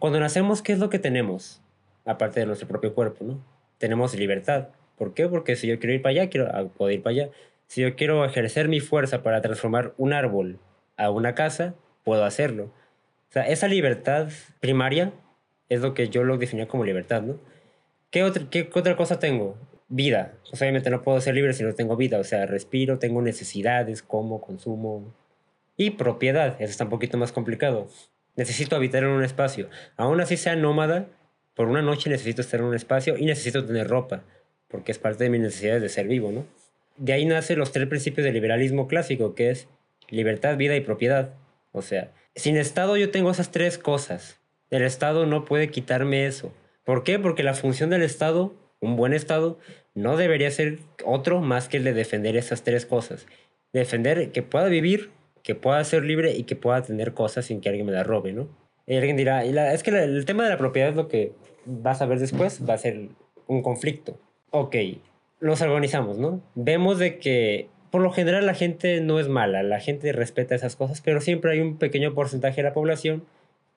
Cuando 0.00 0.18
nacemos, 0.18 0.62
¿qué 0.62 0.72
es 0.72 0.80
lo 0.80 0.90
que 0.90 0.98
tenemos? 0.98 1.62
Aparte 2.04 2.40
de 2.40 2.46
nuestro 2.46 2.66
propio 2.66 2.92
cuerpo, 2.92 3.24
¿no? 3.24 3.40
Tenemos 3.78 4.14
libertad. 4.16 4.68
¿Por 4.96 5.14
qué? 5.14 5.28
Porque 5.28 5.54
si 5.54 5.68
yo 5.68 5.78
quiero 5.78 5.94
ir 5.94 6.02
para 6.02 6.10
allá, 6.10 6.28
quiero, 6.28 6.48
ah, 6.52 6.64
puedo 6.76 6.90
ir 6.90 7.02
para 7.02 7.12
allá. 7.12 7.30
Si 7.68 7.80
yo 7.82 7.94
quiero 7.94 8.24
ejercer 8.24 8.66
mi 8.68 8.80
fuerza 8.80 9.22
para 9.22 9.40
transformar 9.42 9.94
un 9.96 10.12
árbol 10.12 10.58
a 10.96 11.10
una 11.10 11.36
casa, 11.36 11.74
puedo 12.02 12.24
hacerlo. 12.24 12.64
O 12.64 13.32
sea, 13.32 13.46
esa 13.46 13.68
libertad 13.68 14.28
primaria 14.58 15.12
es 15.68 15.80
lo 15.80 15.94
que 15.94 16.08
yo 16.08 16.24
lo 16.24 16.36
definía 16.36 16.66
como 16.66 16.84
libertad, 16.84 17.22
¿no? 17.22 17.38
¿Qué 18.10 18.24
otra, 18.24 18.50
qué 18.50 18.68
otra 18.74 18.96
cosa 18.96 19.20
tengo? 19.20 19.56
Vida. 19.88 20.34
obviamente 20.52 20.90
no 20.90 21.02
puedo 21.02 21.20
ser 21.20 21.36
libre 21.36 21.52
si 21.52 21.62
no 21.62 21.74
tengo 21.74 21.96
vida. 21.96 22.18
O 22.18 22.24
sea, 22.24 22.44
respiro, 22.44 22.98
tengo 22.98 23.22
necesidades, 23.22 24.02
como, 24.02 24.40
consumo, 24.40 25.14
y 25.78 25.90
propiedad, 25.90 26.60
eso 26.60 26.70
está 26.70 26.84
un 26.84 26.90
poquito 26.90 27.16
más 27.16 27.32
complicado. 27.32 27.88
Necesito 28.36 28.76
habitar 28.76 29.04
en 29.04 29.10
un 29.10 29.24
espacio. 29.24 29.70
Aún 29.96 30.20
así 30.20 30.36
sea 30.36 30.56
nómada, 30.56 31.06
por 31.54 31.68
una 31.68 31.82
noche 31.82 32.10
necesito 32.10 32.42
estar 32.42 32.60
en 32.60 32.66
un 32.66 32.74
espacio 32.74 33.16
y 33.16 33.24
necesito 33.24 33.64
tener 33.64 33.88
ropa, 33.88 34.24
porque 34.68 34.92
es 34.92 34.98
parte 34.98 35.24
de 35.24 35.30
mis 35.30 35.40
necesidades 35.40 35.80
de 35.80 35.88
ser 35.88 36.06
vivo, 36.06 36.30
¿no? 36.30 36.44
De 36.96 37.12
ahí 37.12 37.24
nacen 37.24 37.58
los 37.58 37.72
tres 37.72 37.86
principios 37.86 38.24
del 38.24 38.34
liberalismo 38.34 38.88
clásico, 38.88 39.34
que 39.34 39.50
es 39.50 39.68
libertad, 40.10 40.56
vida 40.56 40.76
y 40.76 40.80
propiedad. 40.80 41.34
O 41.72 41.80
sea, 41.80 42.12
sin 42.34 42.56
Estado 42.56 42.96
yo 42.96 43.10
tengo 43.10 43.30
esas 43.30 43.52
tres 43.52 43.78
cosas. 43.78 44.40
El 44.70 44.82
Estado 44.82 45.26
no 45.26 45.44
puede 45.44 45.70
quitarme 45.70 46.26
eso. 46.26 46.52
¿Por 46.84 47.04
qué? 47.04 47.18
Porque 47.18 47.44
la 47.44 47.54
función 47.54 47.90
del 47.90 48.02
Estado, 48.02 48.52
un 48.80 48.96
buen 48.96 49.12
Estado, 49.12 49.58
no 49.94 50.16
debería 50.16 50.50
ser 50.50 50.78
otro 51.04 51.40
más 51.40 51.68
que 51.68 51.76
el 51.76 51.84
de 51.84 51.92
defender 51.92 52.36
esas 52.36 52.64
tres 52.64 52.84
cosas. 52.84 53.26
Defender 53.72 54.32
que 54.32 54.42
pueda 54.42 54.66
vivir 54.66 55.10
que 55.48 55.54
pueda 55.54 55.82
ser 55.82 56.04
libre 56.04 56.36
y 56.36 56.42
que 56.42 56.56
pueda 56.56 56.82
tener 56.82 57.14
cosas 57.14 57.46
sin 57.46 57.62
que 57.62 57.70
alguien 57.70 57.86
me 57.86 57.92
las 57.92 58.06
robe, 58.06 58.34
¿no? 58.34 58.50
Y 58.86 58.96
alguien 58.96 59.16
dirá, 59.16 59.46
y 59.46 59.52
la, 59.54 59.72
es 59.72 59.82
que 59.82 59.88
el 59.88 60.26
tema 60.26 60.44
de 60.44 60.50
la 60.50 60.58
propiedad 60.58 60.90
es 60.90 60.94
lo 60.94 61.08
que 61.08 61.32
vas 61.64 62.02
a 62.02 62.06
ver 62.06 62.18
después, 62.18 62.68
va 62.68 62.74
a 62.74 62.78
ser 62.78 63.08
un 63.46 63.62
conflicto. 63.62 64.20
Ok, 64.50 64.76
los 65.40 65.62
organizamos, 65.62 66.18
¿no? 66.18 66.42
Vemos 66.54 66.98
de 66.98 67.18
que 67.18 67.70
por 67.90 68.02
lo 68.02 68.12
general 68.12 68.44
la 68.44 68.52
gente 68.52 69.00
no 69.00 69.18
es 69.18 69.28
mala, 69.28 69.62
la 69.62 69.80
gente 69.80 70.12
respeta 70.12 70.54
esas 70.54 70.76
cosas, 70.76 71.00
pero 71.00 71.22
siempre 71.22 71.52
hay 71.52 71.60
un 71.60 71.78
pequeño 71.78 72.12
porcentaje 72.12 72.56
de 72.56 72.68
la 72.68 72.74
población 72.74 73.24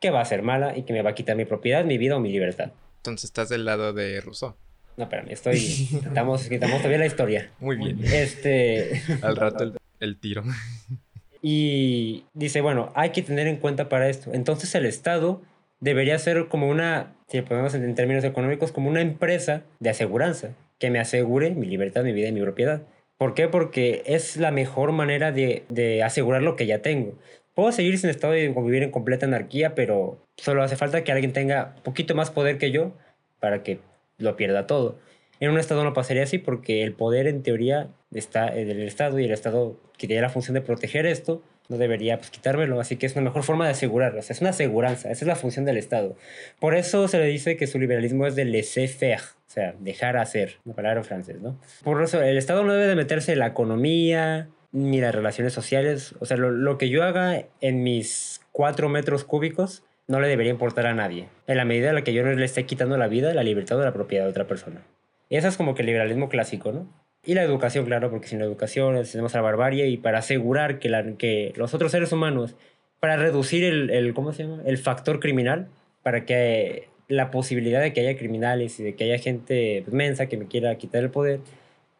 que 0.01 0.09
va 0.09 0.19
a 0.19 0.25
ser 0.25 0.41
mala 0.41 0.77
y 0.77 0.83
que 0.83 0.91
me 0.91 1.01
va 1.01 1.11
a 1.11 1.15
quitar 1.15 1.37
mi 1.37 1.45
propiedad, 1.45 1.85
mi 1.85 1.97
vida 1.97 2.17
o 2.17 2.19
mi 2.19 2.33
libertad. 2.33 2.71
Entonces 2.97 3.29
estás 3.29 3.47
del 3.47 3.63
lado 3.63 3.93
de 3.93 4.19
Rousseau. 4.19 4.55
No, 4.97 5.05
espérame, 5.05 5.29
estoy. 5.29 5.87
Estamos, 6.05 6.51
estamos 6.51 6.77
todavía 6.79 6.97
la 6.97 7.05
historia. 7.05 7.49
Muy 7.61 7.77
bien. 7.77 8.03
Este. 8.03 9.01
Al 9.21 9.37
rato 9.37 9.63
el, 9.63 9.77
el 10.01 10.19
tiro. 10.19 10.43
Y 11.41 12.25
dice, 12.33 12.61
bueno, 12.61 12.91
hay 12.95 13.09
que 13.11 13.21
tener 13.21 13.47
en 13.47 13.57
cuenta 13.57 13.89
para 13.89 14.09
esto. 14.09 14.31
Entonces 14.33 14.73
el 14.75 14.85
Estado 14.85 15.41
debería 15.79 16.17
ser 16.19 16.47
como 16.47 16.69
una, 16.69 17.13
si 17.27 17.41
podemos 17.41 17.73
en 17.73 17.95
términos 17.95 18.23
económicos, 18.23 18.71
como 18.71 18.89
una 18.89 19.01
empresa 19.01 19.63
de 19.79 19.89
aseguranza 19.89 20.51
que 20.79 20.89
me 20.89 20.99
asegure 20.99 21.51
mi 21.51 21.67
libertad, 21.67 22.03
mi 22.03 22.13
vida 22.13 22.27
y 22.27 22.31
mi 22.31 22.41
propiedad. 22.41 22.81
¿Por 23.17 23.33
qué? 23.33 23.47
Porque 23.47 24.03
es 24.05 24.37
la 24.37 24.51
mejor 24.51 24.91
manera 24.91 25.31
de, 25.31 25.63
de 25.69 26.03
asegurar 26.03 26.41
lo 26.41 26.55
que 26.55 26.65
ya 26.65 26.81
tengo. 26.81 27.13
Puedo 27.53 27.71
seguir 27.71 27.97
sin 27.97 28.09
estado 28.09 28.35
y 28.35 28.47
vivir 28.47 28.83
en 28.83 28.91
completa 28.91 29.25
anarquía, 29.25 29.75
pero 29.75 30.17
solo 30.37 30.63
hace 30.63 30.75
falta 30.75 31.03
que 31.03 31.11
alguien 31.11 31.33
tenga 31.33 31.75
poquito 31.83 32.15
más 32.15 32.31
poder 32.31 32.57
que 32.57 32.71
yo 32.71 32.93
para 33.39 33.61
que 33.61 33.79
lo 34.17 34.35
pierda 34.35 34.67
todo. 34.67 34.97
En 35.39 35.49
un 35.49 35.59
Estado 35.59 35.83
no 35.83 35.93
pasaría 35.93 36.23
así 36.23 36.37
porque 36.37 36.83
el 36.83 36.93
poder 36.93 37.27
en 37.27 37.43
teoría 37.43 37.89
está 38.19 38.47
en 38.55 38.69
el 38.69 38.81
Estado 38.81 39.19
y 39.19 39.25
el 39.25 39.31
Estado 39.31 39.77
que 39.97 40.07
tiene 40.07 40.21
la 40.21 40.29
función 40.29 40.53
de 40.55 40.61
proteger 40.61 41.05
esto 41.05 41.41
no 41.71 41.77
debería 41.77 42.17
pues, 42.17 42.29
quitármelo. 42.29 42.79
Así 42.79 42.97
que 42.97 43.05
es 43.07 43.13
una 43.13 43.23
mejor 43.23 43.43
forma 43.43 43.65
de 43.65 43.71
asegurarlo. 43.71 44.19
O 44.19 44.21
sea, 44.21 44.35
es 44.35 44.41
una 44.41 44.51
aseguranza. 44.51 45.09
Esa 45.09 45.23
es 45.23 45.27
la 45.27 45.35
función 45.35 45.65
del 45.65 45.77
Estado. 45.77 46.15
Por 46.59 46.75
eso 46.75 47.07
se 47.07 47.17
le 47.17 47.25
dice 47.25 47.57
que 47.57 47.65
su 47.65 47.79
liberalismo 47.79 48.27
es 48.27 48.35
de 48.35 48.45
laissez-faire. 48.45 49.21
O 49.21 49.49
sea, 49.53 49.73
dejar 49.79 50.17
hacer. 50.17 50.57
Una 50.65 50.75
palabra 50.75 51.03
francés, 51.03 51.41
¿no? 51.41 51.57
Por 51.83 52.03
eso 52.03 52.21
el 52.21 52.37
Estado 52.37 52.63
no 52.63 52.73
debe 52.73 52.87
de 52.87 52.95
meterse 52.95 53.33
en 53.33 53.39
la 53.39 53.47
economía 53.47 54.49
ni 54.71 55.01
las 55.01 55.15
relaciones 55.15 55.53
sociales. 55.53 56.13
O 56.19 56.25
sea, 56.25 56.37
lo, 56.37 56.51
lo 56.51 56.77
que 56.77 56.89
yo 56.89 57.03
haga 57.03 57.45
en 57.61 57.83
mis 57.83 58.41
cuatro 58.51 58.89
metros 58.89 59.23
cúbicos 59.23 59.83
no 60.07 60.19
le 60.19 60.27
debería 60.27 60.51
importar 60.51 60.87
a 60.87 60.93
nadie. 60.93 61.29
En 61.47 61.57
la 61.57 61.65
medida 61.65 61.89
en 61.89 61.95
la 61.95 62.03
que 62.03 62.13
yo 62.13 62.23
no 62.23 62.33
le 62.33 62.45
esté 62.45 62.65
quitando 62.65 62.97
la 62.97 63.07
vida, 63.07 63.33
la 63.33 63.43
libertad 63.43 63.79
o 63.79 63.83
la 63.83 63.93
propiedad 63.93 64.25
de 64.25 64.31
otra 64.31 64.45
persona. 64.45 64.81
Y 65.29 65.37
eso 65.37 65.47
es 65.47 65.55
como 65.55 65.73
que 65.73 65.83
el 65.83 65.85
liberalismo 65.85 66.27
clásico, 66.27 66.73
¿no? 66.73 66.89
Y 67.23 67.35
la 67.35 67.43
educación, 67.43 67.85
claro, 67.85 68.09
porque 68.09 68.27
sin 68.27 68.39
la 68.39 68.45
educación 68.45 69.01
tenemos 69.03 69.33
la 69.33 69.41
barbarie 69.41 69.87
y 69.87 69.97
para 69.97 70.19
asegurar 70.19 70.79
que, 70.79 70.89
la, 70.89 71.03
que 71.17 71.53
los 71.55 71.73
otros 71.73 71.91
seres 71.91 72.11
humanos, 72.11 72.55
para 72.99 73.15
reducir 73.15 73.63
el, 73.63 73.89
el, 73.91 74.13
¿cómo 74.13 74.33
se 74.33 74.43
llama? 74.43 74.61
El 74.65 74.77
factor 74.77 75.19
criminal, 75.19 75.67
para 76.01 76.25
que 76.25 76.87
la 77.07 77.29
posibilidad 77.29 77.81
de 77.81 77.93
que 77.93 78.01
haya 78.01 78.17
criminales 78.17 78.79
y 78.79 78.83
de 78.83 78.95
que 78.95 79.03
haya 79.03 79.21
gente 79.21 79.81
pues, 79.83 79.93
mensa 79.93 80.27
que 80.27 80.37
me 80.37 80.47
quiera 80.47 80.77
quitar 80.77 81.03
el 81.03 81.11
poder, 81.11 81.41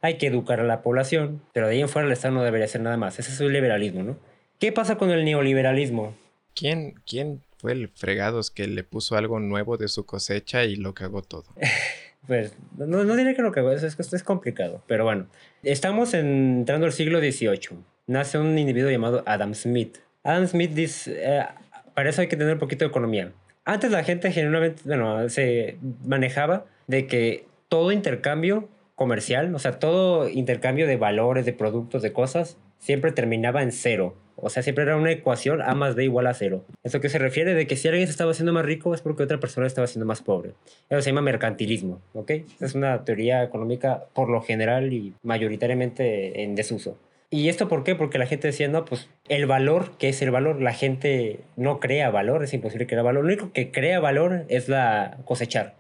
hay 0.02 0.18
que 0.18 0.28
educar 0.28 0.60
a 0.60 0.64
la 0.64 0.82
población, 0.82 1.42
pero 1.54 1.68
de 1.68 1.74
ahí 1.74 1.82
en 1.82 1.90
fuera 1.90 2.08
el 2.08 2.14
Estado 2.14 2.34
no 2.34 2.44
debería 2.44 2.66
hacer 2.66 2.82
nada 2.82 2.98
más. 2.98 3.20
Ese 3.20 3.32
es 3.32 3.40
el 3.42 3.54
liberalismo, 3.54 4.04
¿no? 4.04 4.18
¿Qué 4.58 4.72
pasa 4.72 4.98
con 4.98 5.12
el 5.12 5.26
neoliberalismo? 5.26 6.16
¿Quién, 6.56 6.96
quién 7.06 7.42
fue 7.58 7.74
el 7.74 7.90
fregados 7.90 8.52
que 8.52 8.68
le 8.68 8.84
puso 8.84 9.16
algo 9.16 9.40
nuevo 9.40 9.78
de 9.78 9.88
su 9.88 10.06
cosecha 10.06 10.64
y 10.66 10.76
lo 10.76 10.94
cagó 10.94 11.22
todo? 11.22 11.46
pues 12.28 12.56
no, 12.78 13.04
no 13.04 13.16
diré 13.16 13.36
que 13.36 13.42
lo 13.42 13.52
que 13.52 13.62
es, 13.74 13.84
es, 13.84 14.14
es 14.14 14.24
complicado, 14.24 14.84
pero 14.88 15.04
bueno, 15.04 15.28
estamos 15.64 16.14
entrando 16.14 16.86
al 16.86 16.94
siglo 16.94 17.20
XVIII. 17.20 17.80
Nace 18.08 18.38
un 18.38 18.58
individuo 18.58 18.90
llamado 18.90 19.24
Adam 19.26 19.54
Smith. 19.54 19.98
Adam 20.24 20.48
Smith 20.48 20.72
dice, 20.72 21.16
eh, 21.18 21.46
para 21.94 22.10
eso 22.10 22.22
hay 22.22 22.28
que 22.28 22.38
tener 22.38 22.54
un 22.54 22.60
poquito 22.60 22.86
de 22.86 22.90
economía. 22.90 23.32
Antes 23.66 23.92
la 23.92 24.04
gente 24.04 24.32
generalmente, 24.32 24.82
bueno, 24.86 25.30
se 25.30 25.78
manejaba 26.06 26.66
de 26.88 27.08
que 27.08 27.46
todo 27.70 27.92
intercambio 27.92 28.70
comercial, 28.96 29.54
o 29.56 29.60
sea, 29.60 29.80
todo 29.80 30.30
intercambio 30.30 30.88
de 30.88 30.98
valores, 30.98 31.46
de 31.46 31.54
productos, 31.54 32.02
de 32.02 32.14
cosas, 32.14 32.58
siempre 32.80 33.12
terminaba 33.12 33.64
en 33.64 33.72
cero. 33.72 34.16
O 34.36 34.50
sea, 34.50 34.64
siempre 34.64 34.84
era 34.84 34.96
una 34.96 35.12
ecuación 35.12 35.62
A 35.62 35.76
más 35.76 35.96
B 35.96 36.06
igual 36.06 36.28
a 36.28 36.34
cero. 36.34 36.66
Eso 36.84 37.00
que 37.00 37.10
se 37.10 37.20
refiere 37.20 37.54
de 37.54 37.68
que 37.68 37.76
si 37.76 37.88
alguien 37.88 38.08
se 38.08 38.12
estaba 38.12 38.32
haciendo 38.32 38.54
más 38.54 38.66
rico 38.66 38.94
es 38.94 39.02
porque 39.02 39.24
otra 39.24 39.40
persona 39.40 39.68
estaba 39.68 39.88
siendo 39.88 40.06
más 40.06 40.22
pobre. 40.22 40.54
Eso 40.90 41.02
se 41.02 41.10
llama 41.10 41.22
mercantilismo, 41.22 42.02
¿ok? 42.14 42.32
Es 42.60 42.76
una 42.76 43.04
teoría 43.06 43.44
económica 43.44 44.06
por 44.14 44.30
lo 44.30 44.42
general 44.42 44.94
y 44.94 45.14
mayoritariamente 45.24 46.44
en 46.44 46.56
desuso. 46.56 46.98
¿Y 47.34 47.48
esto 47.48 47.70
por 47.70 47.86
qué? 47.86 47.96
Porque 47.96 48.18
la 48.18 48.26
gente 48.26 48.48
decía, 48.48 48.68
no, 48.68 48.84
pues 48.84 49.10
el 49.30 49.46
valor, 49.46 49.92
¿qué 49.98 50.10
es 50.10 50.22
el 50.22 50.32
valor? 50.32 50.62
La 50.62 50.74
gente 50.74 51.40
no 51.56 51.80
crea 51.80 52.10
valor, 52.10 52.44
es 52.44 52.54
imposible 52.54 52.88
crear 52.88 53.06
valor. 53.06 53.24
Lo 53.24 53.30
único 53.30 53.54
que 53.54 53.72
crea 53.72 54.02
valor 54.02 54.46
es 54.50 54.68
la 54.68 55.18
cosechar. 55.24 55.76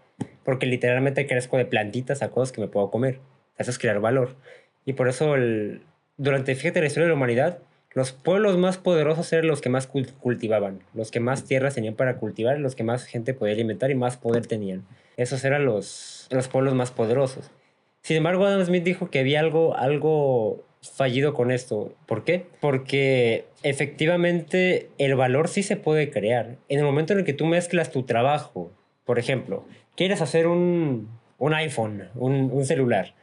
Porque 0.45 0.65
literalmente 0.65 1.27
crezco 1.27 1.57
de 1.57 1.65
plantitas 1.65 2.21
a 2.21 2.29
cosas 2.29 2.53
que 2.53 2.61
me 2.61 2.69
puedo 2.69 2.89
comer. 2.89 3.19
Eso 3.57 3.69
es 3.69 3.77
crear 3.77 3.99
valor. 3.99 4.37
Y 4.85 4.93
por 4.93 5.09
eso 5.09 5.35
el, 5.35 5.81
durante, 6.15 6.55
fíjate, 6.55 6.79
la 6.79 6.87
historia 6.87 7.05
de 7.05 7.09
la 7.09 7.15
humanidad, 7.15 7.59
los 7.93 8.13
pueblos 8.13 8.57
más 8.57 8.77
poderosos 8.77 9.31
eran 9.33 9.47
los 9.47 9.61
que 9.61 9.69
más 9.69 9.87
cultivaban, 9.87 10.79
los 10.93 11.11
que 11.11 11.19
más 11.19 11.43
tierras 11.43 11.75
tenían 11.75 11.95
para 11.95 12.17
cultivar, 12.17 12.57
los 12.59 12.75
que 12.75 12.83
más 12.83 13.05
gente 13.05 13.33
podía 13.33 13.53
alimentar 13.53 13.91
y 13.91 13.95
más 13.95 14.17
poder 14.17 14.47
tenían. 14.47 14.85
Esos 15.17 15.43
eran 15.43 15.65
los, 15.65 16.27
los 16.31 16.47
pueblos 16.47 16.73
más 16.73 16.91
poderosos. 16.91 17.51
Sin 18.01 18.17
embargo, 18.17 18.45
Adam 18.45 18.65
Smith 18.65 18.83
dijo 18.83 19.09
que 19.09 19.19
había 19.19 19.41
algo, 19.41 19.75
algo 19.75 20.63
fallido 20.81 21.33
con 21.33 21.51
esto. 21.51 21.93
¿Por 22.07 22.23
qué? 22.23 22.45
Porque 22.61 23.45
efectivamente 23.61 24.89
el 24.97 25.15
valor 25.15 25.49
sí 25.49 25.61
se 25.61 25.75
puede 25.75 26.09
crear. 26.09 26.55
En 26.69 26.79
el 26.79 26.85
momento 26.85 27.13
en 27.13 27.19
el 27.19 27.25
que 27.25 27.33
tú 27.33 27.45
mezclas 27.45 27.91
tu 27.91 28.03
trabajo, 28.03 28.71
por 29.03 29.19
ejemplo, 29.19 29.65
quieres 29.97 30.21
hacer 30.21 30.47
un, 30.47 31.09
un 31.37 31.53
iPhone, 31.53 32.09
un, 32.15 32.49
un 32.51 32.65
celular 32.65 33.13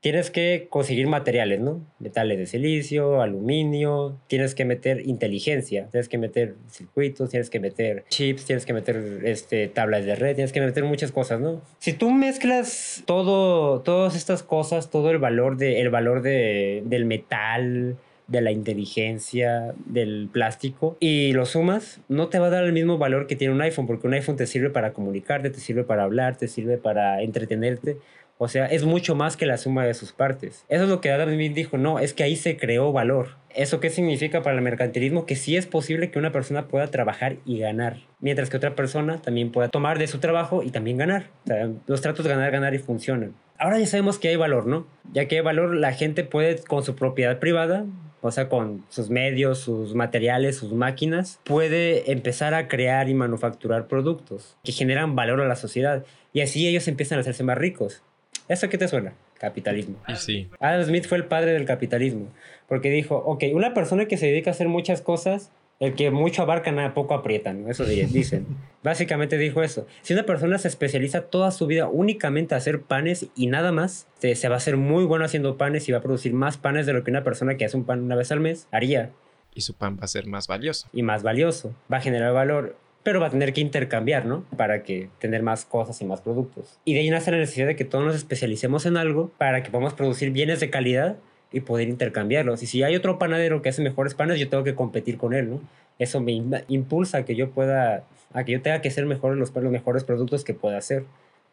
tienes 0.00 0.30
que 0.30 0.68
conseguir 0.70 1.06
materiales, 1.06 1.60
¿no? 1.60 1.84
Metales 1.98 2.38
de 2.38 2.46
silicio, 2.46 3.22
aluminio, 3.22 4.18
tienes 4.28 4.54
que 4.54 4.64
meter 4.64 5.06
inteligencia, 5.06 5.88
tienes 5.90 6.08
que 6.08 6.18
meter 6.18 6.54
circuitos, 6.68 7.30
tienes 7.30 7.50
que 7.50 7.60
meter 7.60 8.04
chips, 8.08 8.44
tienes 8.44 8.66
que 8.66 8.72
meter 8.72 9.22
este, 9.24 9.68
tablas 9.68 10.04
de 10.04 10.14
red, 10.14 10.34
tienes 10.34 10.52
que 10.52 10.60
meter 10.60 10.84
muchas 10.84 11.12
cosas, 11.12 11.40
¿no? 11.40 11.62
Si 11.78 11.92
tú 11.92 12.10
mezclas 12.10 13.02
todo, 13.06 13.80
todas 13.80 14.16
estas 14.16 14.42
cosas, 14.42 14.90
todo 14.90 15.10
el 15.10 15.18
valor, 15.18 15.56
de, 15.56 15.80
el 15.80 15.90
valor 15.90 16.22
de, 16.22 16.82
del 16.86 17.04
metal, 17.04 17.96
de 18.28 18.40
la 18.40 18.50
inteligencia, 18.50 19.74
del 19.86 20.28
plástico, 20.32 20.96
y 20.98 21.32
lo 21.32 21.46
sumas, 21.46 22.00
no 22.08 22.28
te 22.28 22.38
va 22.38 22.46
a 22.46 22.50
dar 22.50 22.64
el 22.64 22.72
mismo 22.72 22.98
valor 22.98 23.26
que 23.26 23.36
tiene 23.36 23.54
un 23.54 23.60
iPhone, 23.62 23.86
porque 23.86 24.06
un 24.06 24.14
iPhone 24.14 24.36
te 24.36 24.46
sirve 24.46 24.70
para 24.70 24.92
comunicarte, 24.92 25.50
te 25.50 25.60
sirve 25.60 25.84
para 25.84 26.02
hablar, 26.02 26.36
te 26.36 26.48
sirve 26.48 26.76
para 26.76 27.22
entretenerte 27.22 27.98
o 28.38 28.48
sea, 28.48 28.66
es 28.66 28.84
mucho 28.84 29.14
más 29.14 29.36
que 29.36 29.46
la 29.46 29.56
suma 29.56 29.86
de 29.86 29.94
sus 29.94 30.12
partes. 30.12 30.64
Eso 30.68 30.84
es 30.84 30.88
lo 30.88 31.00
que 31.00 31.10
Adam 31.10 31.32
Smith 31.32 31.54
dijo, 31.54 31.78
no, 31.78 31.98
es 31.98 32.12
que 32.12 32.22
ahí 32.22 32.36
se 32.36 32.56
creó 32.56 32.92
valor. 32.92 33.36
¿Eso 33.54 33.80
qué 33.80 33.88
significa 33.88 34.42
para 34.42 34.56
el 34.56 34.62
mercantilismo? 34.62 35.24
Que 35.24 35.36
sí 35.36 35.56
es 35.56 35.66
posible 35.66 36.10
que 36.10 36.18
una 36.18 36.32
persona 36.32 36.68
pueda 36.68 36.88
trabajar 36.88 37.36
y 37.46 37.58
ganar, 37.58 37.98
mientras 38.20 38.50
que 38.50 38.58
otra 38.58 38.74
persona 38.74 39.22
también 39.22 39.52
pueda 39.52 39.68
tomar 39.68 39.98
de 39.98 40.06
su 40.06 40.18
trabajo 40.18 40.62
y 40.62 40.70
también 40.70 40.98
ganar. 40.98 41.30
O 41.44 41.48
sea, 41.48 41.70
los 41.86 42.02
tratos 42.02 42.26
ganar, 42.26 42.50
ganar 42.50 42.74
y 42.74 42.78
funcionan. 42.78 43.34
Ahora 43.58 43.78
ya 43.78 43.86
sabemos 43.86 44.18
que 44.18 44.28
hay 44.28 44.36
valor, 44.36 44.66
¿no? 44.66 44.86
Ya 45.12 45.26
que 45.28 45.36
hay 45.36 45.42
valor, 45.42 45.74
la 45.74 45.92
gente 45.92 46.22
puede 46.22 46.58
con 46.58 46.84
su 46.84 46.94
propiedad 46.94 47.38
privada, 47.38 47.86
o 48.20 48.30
sea, 48.30 48.50
con 48.50 48.84
sus 48.90 49.08
medios, 49.08 49.60
sus 49.60 49.94
materiales, 49.94 50.56
sus 50.56 50.72
máquinas, 50.72 51.40
puede 51.44 52.10
empezar 52.12 52.52
a 52.52 52.68
crear 52.68 53.08
y 53.08 53.14
manufacturar 53.14 53.86
productos 53.86 54.58
que 54.62 54.72
generan 54.72 55.14
valor 55.14 55.40
a 55.40 55.48
la 55.48 55.56
sociedad. 55.56 56.04
Y 56.34 56.42
así 56.42 56.66
ellos 56.68 56.88
empiezan 56.88 57.16
a 57.16 57.20
hacerse 57.22 57.44
más 57.44 57.56
ricos. 57.56 58.02
¿Eso 58.48 58.68
qué 58.68 58.78
te 58.78 58.88
suena? 58.88 59.14
Capitalismo. 59.38 59.96
Sí. 60.16 60.48
Adam 60.60 60.84
Smith 60.84 61.06
fue 61.06 61.18
el 61.18 61.24
padre 61.24 61.52
del 61.52 61.64
capitalismo, 61.64 62.28
porque 62.68 62.90
dijo, 62.90 63.16
ok, 63.16 63.44
una 63.52 63.74
persona 63.74 64.06
que 64.06 64.16
se 64.16 64.26
dedica 64.26 64.50
a 64.50 64.54
hacer 64.54 64.68
muchas 64.68 65.02
cosas, 65.02 65.50
el 65.78 65.94
que 65.94 66.10
mucho 66.10 66.42
abarca, 66.42 66.72
nada 66.72 66.94
poco 66.94 67.14
aprieta, 67.14 67.52
¿no? 67.52 67.70
Eso 67.70 67.84
dicen. 67.84 68.46
Básicamente 68.82 69.36
dijo 69.36 69.62
eso. 69.62 69.86
Si 70.02 70.14
una 70.14 70.24
persona 70.24 70.58
se 70.58 70.68
especializa 70.68 71.22
toda 71.22 71.50
su 71.50 71.66
vida 71.66 71.88
únicamente 71.88 72.54
a 72.54 72.58
hacer 72.58 72.80
panes 72.82 73.26
y 73.34 73.48
nada 73.48 73.72
más, 73.72 74.06
se, 74.18 74.34
se 74.36 74.48
va 74.48 74.54
a 74.54 74.58
hacer 74.58 74.76
muy 74.76 75.04
bueno 75.04 75.24
haciendo 75.24 75.58
panes 75.58 75.88
y 75.88 75.92
va 75.92 75.98
a 75.98 76.02
producir 76.02 76.32
más 76.32 76.56
panes 76.56 76.86
de 76.86 76.92
lo 76.92 77.04
que 77.04 77.10
una 77.10 77.24
persona 77.24 77.56
que 77.56 77.64
hace 77.64 77.76
un 77.76 77.84
pan 77.84 78.02
una 78.02 78.14
vez 78.14 78.30
al 78.32 78.40
mes 78.40 78.68
haría. 78.70 79.10
Y 79.54 79.62
su 79.62 79.74
pan 79.74 79.96
va 79.98 80.04
a 80.04 80.08
ser 80.08 80.26
más 80.26 80.46
valioso. 80.46 80.88
Y 80.92 81.02
más 81.02 81.22
valioso. 81.22 81.74
Va 81.92 81.96
a 81.96 82.00
generar 82.00 82.32
valor 82.32 82.76
pero 83.06 83.20
va 83.20 83.28
a 83.28 83.30
tener 83.30 83.52
que 83.52 83.60
intercambiar, 83.60 84.26
¿no? 84.26 84.44
Para 84.56 84.82
que 84.82 85.08
tener 85.20 85.40
más 85.40 85.64
cosas 85.64 86.02
y 86.02 86.04
más 86.04 86.20
productos. 86.20 86.80
Y 86.84 86.94
de 86.94 86.98
ahí 86.98 87.08
nace 87.08 87.30
la 87.30 87.36
necesidad 87.36 87.68
de 87.68 87.76
que 87.76 87.84
todos 87.84 88.04
nos 88.04 88.16
especialicemos 88.16 88.84
en 88.84 88.96
algo 88.96 89.30
para 89.38 89.62
que 89.62 89.70
podamos 89.70 89.94
producir 89.94 90.32
bienes 90.32 90.58
de 90.58 90.70
calidad 90.70 91.14
y 91.52 91.60
poder 91.60 91.88
intercambiarlos. 91.88 92.64
Y 92.64 92.66
si 92.66 92.82
hay 92.82 92.96
otro 92.96 93.16
panadero 93.16 93.62
que 93.62 93.68
hace 93.68 93.80
mejores 93.80 94.14
panes, 94.14 94.40
yo 94.40 94.48
tengo 94.48 94.64
que 94.64 94.74
competir 94.74 95.18
con 95.18 95.34
él, 95.34 95.48
¿no? 95.48 95.60
Eso 96.00 96.20
me 96.20 96.32
impulsa 96.66 97.18
a 97.18 97.24
que 97.24 97.36
yo 97.36 97.50
pueda, 97.50 98.02
a 98.32 98.42
que 98.42 98.50
yo 98.50 98.60
tenga 98.60 98.80
que 98.80 98.90
ser 98.90 99.06
mejor 99.06 99.36
los, 99.36 99.54
los 99.54 99.70
mejores 99.70 100.02
productos 100.02 100.42
que 100.42 100.54
pueda 100.54 100.76
hacer 100.76 101.04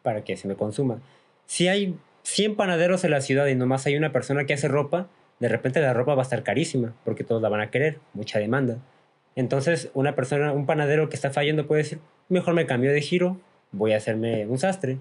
para 0.02 0.24
que 0.24 0.36
se 0.36 0.48
me 0.48 0.56
consuma. 0.56 0.98
Si 1.46 1.68
hay 1.68 1.94
100 2.24 2.56
panaderos 2.56 3.04
en 3.04 3.12
la 3.12 3.20
ciudad 3.20 3.46
y 3.46 3.54
nomás 3.54 3.86
hay 3.86 3.96
una 3.96 4.10
persona 4.10 4.44
que 4.44 4.54
hace 4.54 4.66
ropa, 4.66 5.06
de 5.38 5.48
repente 5.48 5.78
la 5.78 5.94
ropa 5.94 6.16
va 6.16 6.22
a 6.22 6.24
estar 6.24 6.42
carísima 6.42 6.94
porque 7.04 7.22
todos 7.22 7.40
la 7.40 7.48
van 7.48 7.60
a 7.60 7.70
querer, 7.70 8.00
mucha 8.12 8.40
demanda. 8.40 8.78
Entonces, 9.36 9.90
una 9.94 10.14
persona, 10.14 10.52
un 10.52 10.66
panadero 10.66 11.08
que 11.08 11.16
está 11.16 11.30
fallando 11.30 11.66
puede 11.66 11.82
decir, 11.82 11.98
mejor 12.28 12.54
me 12.54 12.66
cambio 12.66 12.92
de 12.92 13.00
giro, 13.00 13.38
voy 13.72 13.92
a 13.92 13.96
hacerme 13.96 14.46
un 14.46 14.58
sastre. 14.58 14.98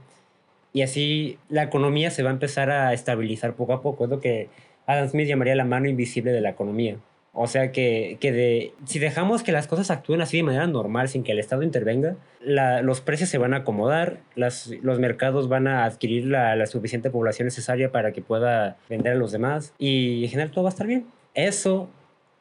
Y 0.74 0.82
así 0.82 1.38
la 1.50 1.64
economía 1.64 2.10
se 2.10 2.24
va 2.24 2.30
a 2.30 2.34
empezar 2.34 2.72
a 2.72 2.94
estabilizar 2.94 3.54
poco 3.54 3.74
a 3.74 3.82
poco. 3.82 4.06
Es 4.06 4.10
lo 4.10 4.20
que 4.20 4.50
Adam 4.88 5.08
Smith 5.08 5.28
llamaría 5.28 5.56
la 5.56 5.66
mano 5.66 5.88
invisible 5.88 6.32
de 6.32 6.42
la 6.42 6.50
economía. 6.50 6.98
O 7.36 7.48
sea 7.48 7.72
que, 7.72 8.18
que 8.20 8.32
de, 8.32 8.74
si 8.86 9.00
dejamos 9.00 9.42
que 9.42 9.52
las 9.52 9.66
cosas 9.66 9.90
actúen 9.90 10.22
así 10.22 10.38
de 10.38 10.44
manera 10.44 10.68
normal, 10.68 11.10
sin 11.10 11.24
que 11.24 11.32
el 11.32 11.40
Estado 11.40 11.64
intervenga, 11.64 12.16
los 12.42 13.02
precios 13.02 13.30
se 13.30 13.40
van 13.40 13.56
a 13.56 13.58
acomodar, 13.58 14.20
las, 14.36 14.68
los 14.84 15.00
mercados 15.00 15.50
van 15.50 15.68
a 15.68 15.86
adquirir 15.86 16.26
la, 16.26 16.56
la, 16.56 16.68
suficiente 16.68 17.10
población 17.10 17.48
necesaria 17.48 17.92
para 17.92 18.12
que 18.12 18.22
pueda 18.22 18.78
vender 18.88 19.14
a 19.14 19.16
los 19.16 19.32
demás 19.32 19.74
y 19.80 20.24
en 20.26 20.30
general 20.30 20.52
todo 20.52 20.66
va 20.66 20.70
a 20.70 20.74
estar 20.74 20.86
bien. 20.86 21.08
Eso 21.34 21.90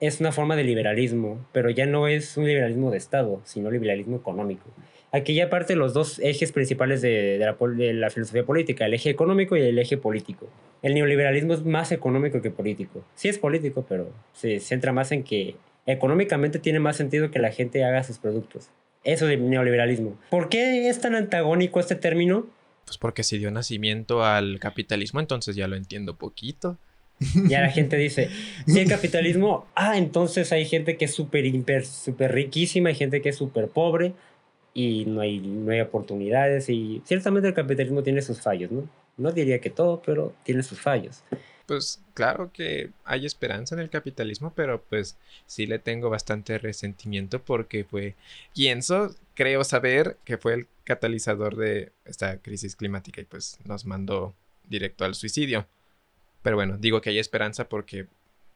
es 0.02 0.18
una 0.18 0.32
forma 0.32 0.56
de 0.56 0.64
liberalismo, 0.64 1.46
pero 1.52 1.70
ya 1.70 1.86
no 1.86 2.08
es 2.08 2.36
un 2.36 2.44
liberalismo 2.44 2.90
de 2.90 2.98
Estado, 2.98 3.40
sino 3.44 3.70
liberalismo 3.70 4.16
económico. 4.16 4.68
Aquí 5.12 5.32
ya 5.32 5.48
parte 5.48 5.76
los 5.76 5.94
dos 5.94 6.18
ejes 6.18 6.50
principales 6.50 7.00
de, 7.02 7.38
la, 7.38 8.10
filosofía 8.10 8.44
política, 8.44 8.84
el 8.84 8.94
eje 8.94 9.10
económico 9.10 9.56
y 9.56 9.60
el 9.60 9.78
eje 9.78 9.96
político. 9.96 10.48
El 10.82 10.94
neoliberalismo 10.94 11.54
es 11.54 11.64
más 11.64 11.92
económico 11.92 12.42
que 12.42 12.50
político. 12.50 13.04
Sí 13.14 13.28
es 13.28 13.38
político, 13.38 13.86
pero 13.88 14.10
se 14.32 14.58
centra 14.58 14.92
más 14.92 15.12
en 15.12 15.22
que 15.22 15.54
económicamente 15.86 16.58
tiene 16.58 16.80
más 16.80 16.96
sentido 16.96 17.30
que 17.30 17.38
la 17.38 17.52
gente 17.52 17.84
haga 17.84 18.02
sus 18.02 18.18
productos. 18.18 18.70
Eso 19.04 19.28
es 19.28 19.34
el 19.34 19.48
neoliberalismo. 19.48 20.18
¿Por 20.30 20.48
qué 20.48 20.88
es 20.88 21.00
tan 21.00 21.14
antagónico 21.14 21.78
este 21.78 21.94
término? 21.94 22.48
Pues 22.86 22.98
porque 22.98 23.22
si 23.22 23.38
dio 23.38 23.52
nacimiento 23.52 24.24
al 24.24 24.58
capitalismo, 24.58 25.20
entonces 25.20 25.54
ya 25.54 25.68
lo 25.68 25.76
entiendo 25.76 26.16
poquito. 26.16 26.78
Ya 27.48 27.60
la 27.60 27.70
gente 27.70 27.96
dice, 27.96 28.28
si 28.66 28.80
el 28.80 28.88
capitalismo, 28.88 29.66
ah, 29.74 29.96
entonces 29.96 30.52
hay 30.52 30.64
gente 30.64 30.96
que 30.96 31.06
es 31.06 31.14
súper 31.14 31.44
super 31.84 32.32
riquísima, 32.32 32.88
hay 32.90 32.94
gente 32.94 33.20
que 33.20 33.30
es 33.30 33.36
súper 33.36 33.68
pobre, 33.68 34.14
y 34.74 35.04
no 35.06 35.20
hay, 35.20 35.40
no 35.40 35.70
hay 35.70 35.80
oportunidades 35.80 36.68
y 36.68 37.02
ciertamente 37.04 37.48
el 37.48 37.54
capitalismo 37.54 38.02
tiene 38.02 38.22
sus 38.22 38.40
fallos, 38.40 38.70
¿no? 38.70 38.88
No 39.16 39.30
diría 39.30 39.60
que 39.60 39.70
todo, 39.70 40.02
pero 40.04 40.34
tiene 40.42 40.62
sus 40.62 40.80
fallos. 40.80 41.22
Pues 41.66 42.00
claro 42.14 42.50
que 42.52 42.90
hay 43.04 43.26
esperanza 43.26 43.74
en 43.74 43.82
el 43.82 43.90
capitalismo, 43.90 44.52
pero 44.54 44.82
pues 44.82 45.16
sí 45.46 45.66
le 45.66 45.78
tengo 45.78 46.10
bastante 46.10 46.58
resentimiento 46.58 47.42
porque 47.42 47.84
fue, 47.84 48.14
pienso, 48.54 49.14
creo 49.34 49.62
saber 49.64 50.16
que 50.24 50.38
fue 50.38 50.54
el 50.54 50.66
catalizador 50.84 51.56
de 51.56 51.92
esta 52.04 52.38
crisis 52.38 52.74
climática 52.74 53.20
y 53.20 53.24
pues 53.24 53.58
nos 53.64 53.84
mandó 53.84 54.34
directo 54.68 55.04
al 55.04 55.14
suicidio. 55.14 55.66
Pero 56.42 56.56
bueno, 56.56 56.76
digo 56.78 57.00
que 57.00 57.10
hay 57.10 57.18
esperanza 57.18 57.68
porque 57.68 58.06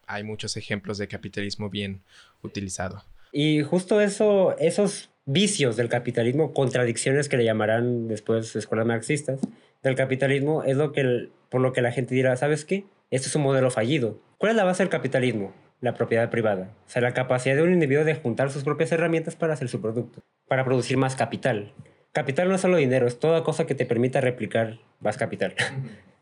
hay 0.07 0.23
muchos 0.23 0.57
ejemplos 0.57 0.99
de 0.99 1.09
capitalismo 1.09 1.71
bien 1.71 2.03
utilizado. 2.43 3.03
Y 3.33 3.63
justo 3.63 4.01
eso, 4.01 4.57
esos 4.59 5.11
vicios 5.25 5.77
del 5.77 5.89
capitalismo, 5.89 6.53
contradicciones 6.55 7.29
que 7.29 7.37
le 7.37 7.45
llamarán 7.45 8.09
después 8.09 8.55
escuelas 8.57 8.87
marxistas 8.87 9.41
del 9.83 9.95
capitalismo, 9.95 10.63
es 10.63 10.77
lo 10.77 10.93
que 10.93 11.29
por 11.51 11.61
lo 11.61 11.73
que 11.73 11.83
la 11.83 11.93
gente 11.93 12.15
dirá, 12.15 12.37
¿sabes 12.37 12.65
qué? 12.65 12.85
Este 13.11 13.29
es 13.29 13.37
un 13.37 13.43
modelo 13.43 13.71
fallido. 13.71 14.19
¿Cuál 14.39 14.51
es 14.51 14.57
la 14.57 14.65
base 14.65 14.83
del 14.83 14.91
capitalismo? 14.91 15.53
La 15.81 15.95
propiedad 15.95 16.31
privada. 16.31 16.71
O 16.87 16.91
sea, 16.91 17.03
la 17.03 17.15
capacidad 17.15 17.55
de 17.55 17.63
un 17.63 17.73
individuo 17.73 18.05
de 18.05 18.15
juntar 18.15 18.51
sus 18.51 18.65
propias 18.65 18.91
herramientas 18.93 19.37
para 19.37 19.55
hacer 19.55 19.69
su 19.69 19.81
producto, 19.81 20.23
para 20.49 20.65
producir 20.65 20.97
más 20.97 21.15
capital. 21.15 21.73
Capital 22.13 22.49
no 22.49 22.55
es 22.55 22.61
solo 22.61 22.79
dinero, 22.79 23.07
es 23.07 23.19
toda 23.19 23.45
cosa 23.45 23.67
que 23.67 23.75
te 23.75 23.87
permita 23.87 24.21
replicar 24.21 24.79
más 25.01 25.17
capital. 25.17 25.55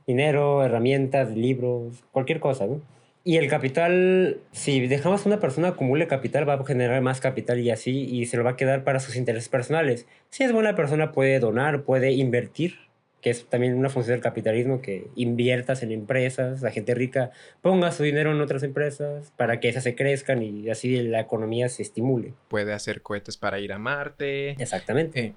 Dinero, 0.07 0.65
herramientas, 0.65 1.31
libros, 1.37 2.05
cualquier 2.13 2.41
cosa, 2.41 2.67
¿no? 2.67 2.81
Y 3.27 3.39
el 3.39 3.49
capital, 3.49 4.39
si 4.53 4.87
dejamos 4.87 5.23
que 5.23 5.29
una 5.31 5.41
persona 5.41 5.69
acumule 5.69 6.07
capital, 6.07 6.47
va 6.47 6.55
a 6.55 6.65
generar 6.67 7.01
más 7.01 7.23
capital 7.23 7.59
y 7.59 7.71
así, 7.71 8.05
y 8.05 8.27
se 8.27 8.37
lo 8.37 8.45
va 8.45 8.51
a 8.51 8.57
quedar 8.57 8.85
para 8.85 9.01
sus 9.01 9.17
intereses 9.17 9.49
personales. 9.49 10.07
Si 10.29 10.45
es 10.45 10.53
buena 10.53 10.75
persona, 10.75 11.11
puede 11.11 11.39
donar, 11.41 11.85
puede 11.85 12.13
invertir, 12.13 12.75
que 13.23 13.31
es 13.31 13.47
también 13.47 13.75
una 13.79 13.89
función 13.89 14.17
del 14.17 14.23
capitalismo, 14.23 14.83
que 14.83 15.07
inviertas 15.17 15.83
en 15.83 15.93
empresas, 15.93 16.61
la 16.61 16.71
gente 16.71 16.95
rica 16.95 17.31
ponga 17.63 17.91
su 17.93 18.03
dinero 18.03 18.31
en 18.31 18.43
otras 18.43 18.63
empresas 18.63 19.33
para 19.39 19.59
que 19.59 19.71
esas 19.71 19.85
se 19.85 19.95
crezcan 19.95 20.43
y 20.43 20.69
así 20.69 21.03
la 21.03 21.21
economía 21.21 21.71
se 21.71 21.81
estimule. 21.81 22.35
Puede 22.49 22.75
hacer 22.75 23.01
cohetes 23.01 23.39
para 23.39 23.59
ir 23.59 23.73
a 23.73 23.79
Marte. 23.79 24.51
Exactamente. 24.51 25.33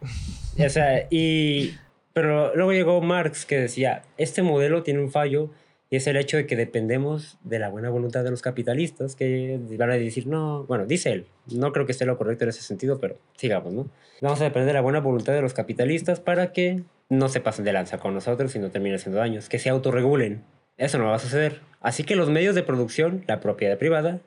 Eh. 0.58 0.66
O 0.66 0.70
sea, 0.70 1.08
y... 1.10 1.76
Pero 2.18 2.52
luego 2.56 2.74
llegó 2.74 3.00
Marx 3.00 3.46
que 3.46 3.60
decía, 3.60 4.02
este 4.18 4.42
modelo 4.42 4.82
tiene 4.82 5.00
un 5.02 5.12
fallo 5.12 5.52
y 5.92 5.98
es 5.98 6.08
el 6.08 6.18
hecho 6.18 6.36
de 6.36 6.48
que 6.48 6.56
dependemos 6.56 7.38
de 7.44 7.60
la 7.60 7.70
buena 7.70 7.92
voluntad 7.92 8.24
de 8.24 8.32
los 8.32 8.42
capitalistas 8.42 9.16
que 9.16 9.60
van 9.78 9.92
a 9.92 9.94
decir, 9.94 10.26
no, 10.26 10.64
bueno, 10.64 10.88
dice 10.88 11.12
él, 11.12 11.28
no 11.46 11.72
creo 11.72 11.86
que 11.86 11.92
esté 11.92 12.08
lo 12.08 12.18
correcto 12.18 12.46
en 12.46 12.50
ese 12.50 12.64
sentido, 12.64 13.00
pero 13.00 13.20
sigamos, 13.36 13.72
¿no? 13.72 13.88
Vamos 14.20 14.42
a 14.42 14.46
depender 14.46 14.66
de 14.66 14.74
la 14.74 14.82
buena 14.82 15.00
voluntad 15.00 15.34
de 15.34 15.44
los 15.44 15.54
capitalistas 15.54 16.20
para 16.20 16.54
que 16.54 16.82
no 17.08 17.30
se 17.30 17.40
pasen 17.40 17.66
de 17.66 17.74
lanza 17.74 18.00
con 18.00 18.16
nosotros 18.16 18.56
y 18.56 18.58
no 18.58 18.72
terminen 18.72 18.96
haciendo 18.96 19.20
daños, 19.20 19.48
que 19.48 19.60
se 19.60 19.70
autorregulen. 19.70 20.42
Eso 20.78 20.98
no 20.98 21.06
va 21.06 21.18
a 21.18 21.20
suceder. 21.20 21.62
Así 21.82 22.04
que 22.04 22.16
los 22.16 22.32
medios 22.32 22.56
de 22.56 22.64
producción, 22.64 23.26
la 23.28 23.42
propiedad 23.42 23.78
privada, 23.78 24.22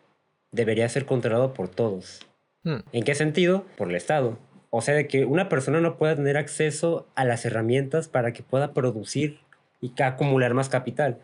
debería 0.53 0.89
ser 0.89 1.07
controlado 1.07 1.55
por 1.55 1.67
todos. 1.67 2.21
Hmm. 2.63 2.83
¿En 2.93 3.03
qué 3.03 3.17
sentido? 3.17 3.65
Por 3.77 3.89
el 3.89 3.97
Estado. 3.97 4.39
O 4.71 4.81
sea, 4.81 4.95
de 4.95 5.07
que 5.09 5.25
una 5.25 5.49
persona 5.49 5.81
no 5.81 5.97
pueda 5.99 6.17
tener 6.17 6.37
acceso 6.37 7.09
a 7.15 7.25
las 7.25 7.45
herramientas 7.45 8.09
para 8.09 8.33
que 8.33 8.43
pueda 8.43 8.73
producir 8.73 9.41
y 9.81 9.93
acumular 10.01 10.55
más 10.55 10.69
capital. 10.69 11.19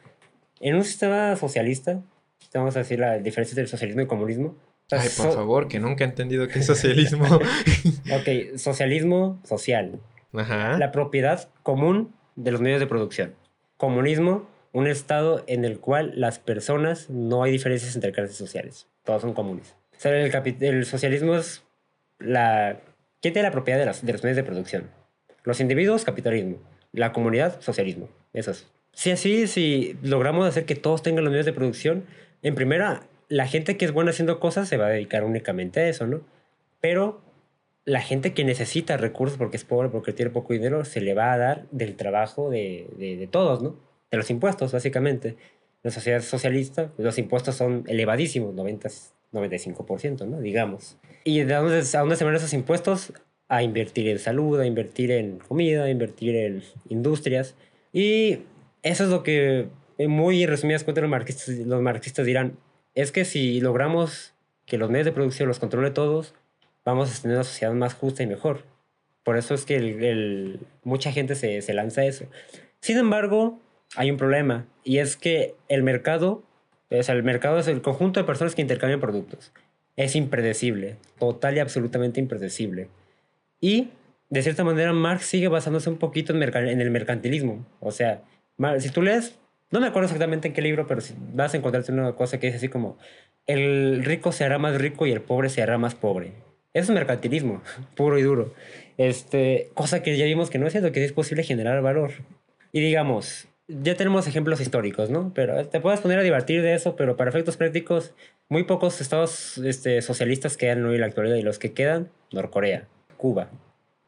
En 0.61 0.74
un 0.74 0.84
sistema 0.84 1.36
socialista, 1.36 2.03
vamos 2.59 2.76
a 2.76 2.80
decir 2.80 2.99
la 2.99 3.18
diferencia 3.18 3.53
entre 3.53 3.62
el 3.62 3.68
socialismo 3.68 4.01
y 4.01 4.05
el 4.05 4.09
comunismo. 4.09 4.57
Ay, 4.90 5.09
por 5.16 5.32
favor, 5.32 5.68
que 5.68 5.80
nunca 5.80 6.05
he 6.05 6.07
entendido 6.07 6.47
qué 6.49 6.61
es 6.61 6.66
socialismo. 6.66 7.24
ok, 7.36 8.57
socialismo 8.57 9.40
social. 9.44 9.99
Ajá. 10.32 10.78
La 10.78 10.92
propiedad 10.92 11.49
común 11.62 12.14
de 12.36 12.53
los 12.53 12.61
medios 12.61 12.80
de 12.80 12.86
producción. 12.86 13.34
Comunismo, 13.76 14.49
un 14.72 14.86
estado 14.86 15.42
en 15.47 15.64
el 15.64 15.80
cual 15.80 16.12
las 16.14 16.38
personas 16.38 17.11
no 17.11 17.42
hay 17.42 17.53
diferencias 17.53 17.94
entre 17.94 18.12
clases 18.12 18.36
sociales. 18.36 18.86
Todos 19.05 19.22
son 19.22 19.32
comunes. 19.32 19.74
O 19.97 20.01
sea, 20.01 20.12
el, 20.12 20.57
el 20.61 20.84
socialismo 20.86 21.36
es 21.36 21.64
la... 22.18 22.80
¿Quién 23.26 23.32
tiene 23.32 23.48
la 23.48 23.52
propiedad 23.52 23.80
de, 23.80 24.06
de 24.06 24.12
los 24.12 24.22
medios 24.22 24.36
de 24.36 24.44
producción? 24.44 24.88
Los 25.42 25.58
individuos, 25.58 26.04
capitalismo. 26.04 26.58
La 26.92 27.12
comunidad, 27.12 27.60
socialismo. 27.60 28.08
Eso 28.32 28.52
es. 28.52 28.68
Si 28.92 29.10
así, 29.10 29.48
si 29.48 29.98
logramos 30.00 30.46
hacer 30.46 30.64
que 30.64 30.76
todos 30.76 31.02
tengan 31.02 31.24
los 31.24 31.32
medios 31.32 31.44
de 31.44 31.52
producción, 31.52 32.04
en 32.44 32.54
primera, 32.54 33.02
la 33.28 33.48
gente 33.48 33.76
que 33.76 33.84
es 33.84 33.90
buena 33.90 34.12
haciendo 34.12 34.38
cosas 34.38 34.68
se 34.68 34.76
va 34.76 34.86
a 34.86 34.90
dedicar 34.90 35.24
únicamente 35.24 35.80
a 35.80 35.88
eso, 35.88 36.06
¿no? 36.06 36.20
Pero 36.80 37.20
la 37.84 38.00
gente 38.00 38.32
que 38.32 38.44
necesita 38.44 38.96
recursos 38.96 39.38
porque 39.38 39.56
es 39.56 39.64
pobre, 39.64 39.88
porque 39.88 40.12
tiene 40.12 40.30
poco 40.30 40.52
dinero, 40.52 40.84
se 40.84 41.00
le 41.00 41.12
va 41.12 41.32
a 41.32 41.36
dar 41.36 41.66
del 41.72 41.96
trabajo 41.96 42.48
de, 42.48 42.86
de, 42.96 43.26
todos, 43.26 43.60
¿no? 43.60 43.74
De 44.12 44.18
los 44.18 44.30
impuestos, 44.30 44.70
básicamente. 44.70 45.30
En 45.30 45.36
la 45.82 45.90
sociedad 45.90 46.22
socialista, 46.22 46.92
los 46.96 47.18
impuestos 47.18 47.56
son 47.56 47.82
elevadísimos, 47.88 48.54
90, 48.54 48.88
95%, 49.32 50.26
¿no? 50.26 50.40
Digamos. 50.40 50.98
¿Y 51.24 51.40
de 51.42 51.54
a 51.54 51.60
dónde 51.60 51.82
se 51.84 52.24
van 52.24 52.34
esos 52.34 52.52
impuestos? 52.52 53.12
A 53.48 53.62
invertir 53.62 54.08
en 54.08 54.18
salud, 54.18 54.58
a 54.58 54.66
invertir 54.66 55.10
en 55.10 55.38
comida, 55.38 55.84
a 55.84 55.90
invertir 55.90 56.36
en 56.36 56.62
industrias. 56.88 57.54
Y 57.92 58.40
eso 58.82 59.04
es 59.04 59.10
lo 59.10 59.22
que, 59.22 59.68
en 59.98 60.10
muy 60.10 60.46
resumidas 60.46 60.84
cuentas, 60.84 61.02
los 61.02 61.10
marxistas, 61.10 61.48
los 61.58 61.82
marxistas 61.82 62.26
dirán, 62.26 62.58
es 62.94 63.12
que 63.12 63.24
si 63.24 63.60
logramos 63.60 64.34
que 64.64 64.78
los 64.78 64.90
medios 64.90 65.06
de 65.06 65.12
producción 65.12 65.48
los 65.48 65.58
controle 65.58 65.90
todos, 65.90 66.34
vamos 66.84 67.16
a 67.16 67.22
tener 67.22 67.36
una 67.36 67.44
sociedad 67.44 67.72
más 67.72 67.94
justa 67.94 68.22
y 68.22 68.26
mejor. 68.26 68.64
Por 69.22 69.36
eso 69.36 69.54
es 69.54 69.64
que 69.64 69.76
el, 69.76 70.60
mucha 70.84 71.12
gente 71.12 71.34
se, 71.34 71.60
se 71.62 71.74
lanza 71.74 72.02
a 72.02 72.06
eso. 72.06 72.26
Sin 72.80 72.96
embargo, 72.96 73.60
hay 73.96 74.10
un 74.10 74.16
problema, 74.16 74.66
y 74.84 74.98
es 74.98 75.16
que 75.16 75.54
el 75.68 75.82
mercado, 75.82 76.42
o 76.91 77.03
sea, 77.03 77.14
el 77.14 77.22
mercado 77.22 77.59
es 77.59 77.68
el 77.68 77.82
conjunto 77.82 78.20
de 78.20 78.26
personas 78.26 78.55
que 78.55 78.62
intercambian 78.62 79.01
productos. 79.01 79.53
Es 79.97 80.14
impredecible, 80.14 80.97
total 81.18 81.57
y 81.57 81.61
absolutamente 81.61 82.20
impredecible. 82.20 82.89
Y, 83.61 83.89
de 84.30 84.43
cierta 84.43 84.64
manera, 84.64 84.93
Marx 84.93 85.26
sigue 85.26 85.49
basándose 85.49 85.89
un 85.89 85.99
poquito 85.99 86.34
en, 86.34 86.43
en 86.43 86.80
el 86.80 86.91
mercantilismo. 86.91 87.64
O 87.80 87.91
sea, 87.91 88.22
si 88.78 88.91
tú 88.91 89.03
lees, 89.03 89.39
no 89.70 89.80
me 89.80 89.87
acuerdo 89.87 90.07
exactamente 90.07 90.49
en 90.49 90.55
qué 90.55 90.62
libro, 90.62 90.87
pero 90.87 91.01
vas 91.32 91.55
a 91.55 91.57
encontrarte 91.57 91.93
una 91.93 92.12
cosa 92.12 92.39
que 92.39 92.47
dice 92.47 92.59
así 92.59 92.68
como, 92.68 92.99
el 93.47 94.05
rico 94.05 94.32
se 94.32 94.45
hará 94.45 94.59
más 94.59 94.80
rico 94.80 95.07
y 95.07 95.12
el 95.12 95.20
pobre 95.20 95.49
se 95.49 95.62
hará 95.62 95.78
más 95.78 95.95
pobre. 95.95 96.32
Eso 96.72 96.93
es 96.93 96.95
mercantilismo, 96.95 97.62
puro 97.97 98.18
y 98.18 98.22
duro. 98.22 98.53
Este, 98.99 99.70
cosa 99.74 100.03
que 100.03 100.16
ya 100.16 100.24
vimos 100.24 100.51
que 100.51 100.59
no 100.59 100.66
es 100.66 100.72
cierto, 100.72 100.93
que 100.93 101.05
es 101.05 101.12
posible 101.12 101.43
generar 101.43 101.82
valor. 101.82 102.12
Y 102.72 102.80
digamos, 102.80 103.49
ya 103.68 103.96
tenemos 103.96 104.26
ejemplos 104.26 104.60
históricos, 104.60 105.10
¿no? 105.10 105.32
Pero 105.34 105.66
te 105.66 105.80
puedes 105.80 106.00
poner 106.00 106.18
a 106.18 106.22
divertir 106.22 106.62
de 106.62 106.74
eso, 106.74 106.96
pero 106.96 107.16
para 107.16 107.30
efectos 107.30 107.56
prácticos, 107.56 108.14
muy 108.48 108.64
pocos 108.64 109.00
estados 109.00 109.58
este, 109.58 110.02
socialistas 110.02 110.56
quedan 110.56 110.84
hoy 110.84 110.94
en 110.94 111.00
la 111.00 111.06
actualidad 111.06 111.36
y 111.36 111.42
los 111.42 111.58
que 111.58 111.72
quedan, 111.72 112.08
Norcorea, 112.32 112.86
Cuba, 113.16 113.50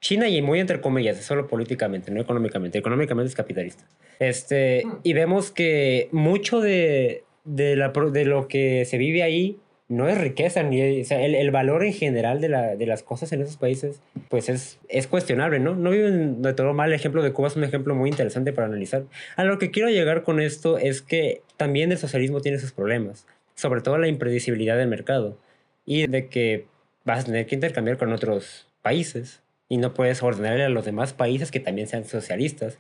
China 0.00 0.28
y 0.28 0.40
muy 0.42 0.60
entre 0.60 0.80
comillas, 0.80 1.16
solo 1.24 1.48
políticamente, 1.48 2.12
no 2.12 2.20
económicamente. 2.20 2.78
Económicamente 2.78 3.30
es 3.30 3.34
capitalista. 3.34 3.84
Este, 4.20 4.84
y 5.02 5.12
vemos 5.12 5.50
que 5.50 6.08
mucho 6.12 6.60
de, 6.60 7.24
de, 7.44 7.76
la, 7.76 7.88
de 7.88 8.24
lo 8.24 8.46
que 8.46 8.84
se 8.84 8.96
vive 8.96 9.22
ahí 9.22 9.58
no 9.88 10.06
es 10.06 10.18
riqueza, 10.18 10.62
ni 10.62 10.80
el, 10.80 11.34
el, 11.34 11.50
valor 11.50 11.82
en 11.82 11.94
general 11.94 12.42
de, 12.42 12.50
la, 12.50 12.76
de, 12.76 12.86
las 12.86 13.02
cosas 13.02 13.32
en 13.32 13.40
esos 13.40 13.56
países, 13.56 14.02
pues 14.28 14.50
es, 14.50 14.78
es 14.88 15.06
cuestionable, 15.06 15.60
¿no? 15.60 15.74
No 15.74 15.90
viven 15.90 16.42
de 16.42 16.52
todo 16.52 16.74
mal. 16.74 16.90
El 16.90 16.94
ejemplo 16.94 17.22
de 17.22 17.32
Cuba 17.32 17.48
es 17.48 17.56
un 17.56 17.64
ejemplo 17.64 17.94
muy 17.94 18.10
interesante 18.10 18.52
para 18.52 18.66
analizar. 18.66 19.04
A 19.36 19.44
lo 19.44 19.58
que 19.58 19.70
quiero 19.70 19.88
llegar 19.88 20.24
con 20.24 20.40
esto 20.40 20.76
es 20.76 21.00
que 21.00 21.40
también 21.56 21.90
el 21.90 21.98
socialismo 21.98 22.42
tiene 22.42 22.58
sus 22.58 22.72
problemas, 22.72 23.26
sobre 23.54 23.80
todo 23.80 23.96
la 23.96 24.08
impredecibilidad 24.08 24.76
del 24.76 24.88
mercado 24.88 25.38
y 25.86 26.06
de 26.06 26.26
que 26.26 26.66
vas 27.04 27.20
a 27.20 27.24
tener 27.24 27.46
que 27.46 27.54
intercambiar 27.54 27.96
con 27.96 28.12
otros 28.12 28.68
países 28.82 29.42
y 29.70 29.78
no 29.78 29.94
puedes 29.94 30.22
ordenarle 30.22 30.64
a 30.64 30.68
los 30.68 30.84
demás 30.84 31.14
países 31.14 31.50
que 31.50 31.60
también 31.60 31.88
sean 31.88 32.04
socialistas. 32.04 32.78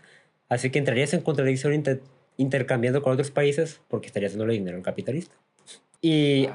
Así 0.50 0.68
que 0.68 0.78
entrarías 0.78 1.14
en 1.14 1.22
contradicción 1.22 1.82
intercambiando 2.36 3.02
con 3.02 3.14
otros 3.14 3.30
países 3.30 3.80
porque 3.88 4.08
estarías 4.08 4.32
dándole 4.32 4.52
dinero 4.52 4.76
al 4.76 4.82
capitalista. 4.82 5.34
Y 6.02 6.48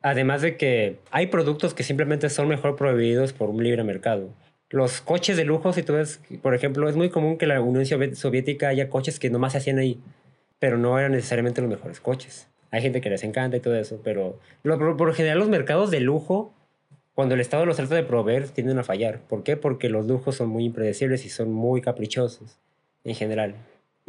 Además 0.00 0.42
de 0.42 0.56
que 0.56 0.98
hay 1.10 1.26
productos 1.26 1.74
que 1.74 1.82
simplemente 1.82 2.30
son 2.30 2.48
mejor 2.48 2.76
prohibidos 2.76 3.32
por 3.32 3.50
un 3.50 3.62
libre 3.62 3.82
mercado. 3.82 4.28
Los 4.70 5.00
coches 5.00 5.36
de 5.36 5.44
lujo, 5.44 5.72
si 5.72 5.82
tú 5.82 5.94
ves, 5.94 6.20
por 6.42 6.54
ejemplo, 6.54 6.88
es 6.88 6.96
muy 6.96 7.08
común 7.08 7.38
que 7.38 7.46
la 7.46 7.60
Unión 7.60 7.86
Soviética 8.14 8.68
haya 8.68 8.90
coches 8.90 9.18
que 9.18 9.30
nomás 9.30 9.52
se 9.52 9.58
hacían 9.58 9.78
ahí, 9.78 9.98
pero 10.58 10.78
no 10.78 10.98
eran 10.98 11.12
necesariamente 11.12 11.60
los 11.60 11.70
mejores 11.70 12.00
coches. 12.00 12.48
Hay 12.70 12.82
gente 12.82 13.00
que 13.00 13.10
les 13.10 13.24
encanta 13.24 13.56
y 13.56 13.60
todo 13.60 13.76
eso, 13.76 14.00
pero 14.04 14.38
por, 14.62 14.96
por 14.96 15.14
general 15.14 15.38
los 15.38 15.48
mercados 15.48 15.90
de 15.90 16.00
lujo, 16.00 16.52
cuando 17.14 17.34
el 17.34 17.40
Estado 17.40 17.64
los 17.66 17.76
trata 17.76 17.94
de 17.94 18.02
proveer, 18.02 18.48
tienden 18.50 18.78
a 18.78 18.84
fallar. 18.84 19.20
¿Por 19.20 19.42
qué? 19.42 19.56
Porque 19.56 19.88
los 19.88 20.06
lujos 20.06 20.36
son 20.36 20.50
muy 20.50 20.64
impredecibles 20.64 21.24
y 21.24 21.30
son 21.30 21.50
muy 21.52 21.80
caprichosos 21.80 22.58
en 23.04 23.14
general. 23.14 23.54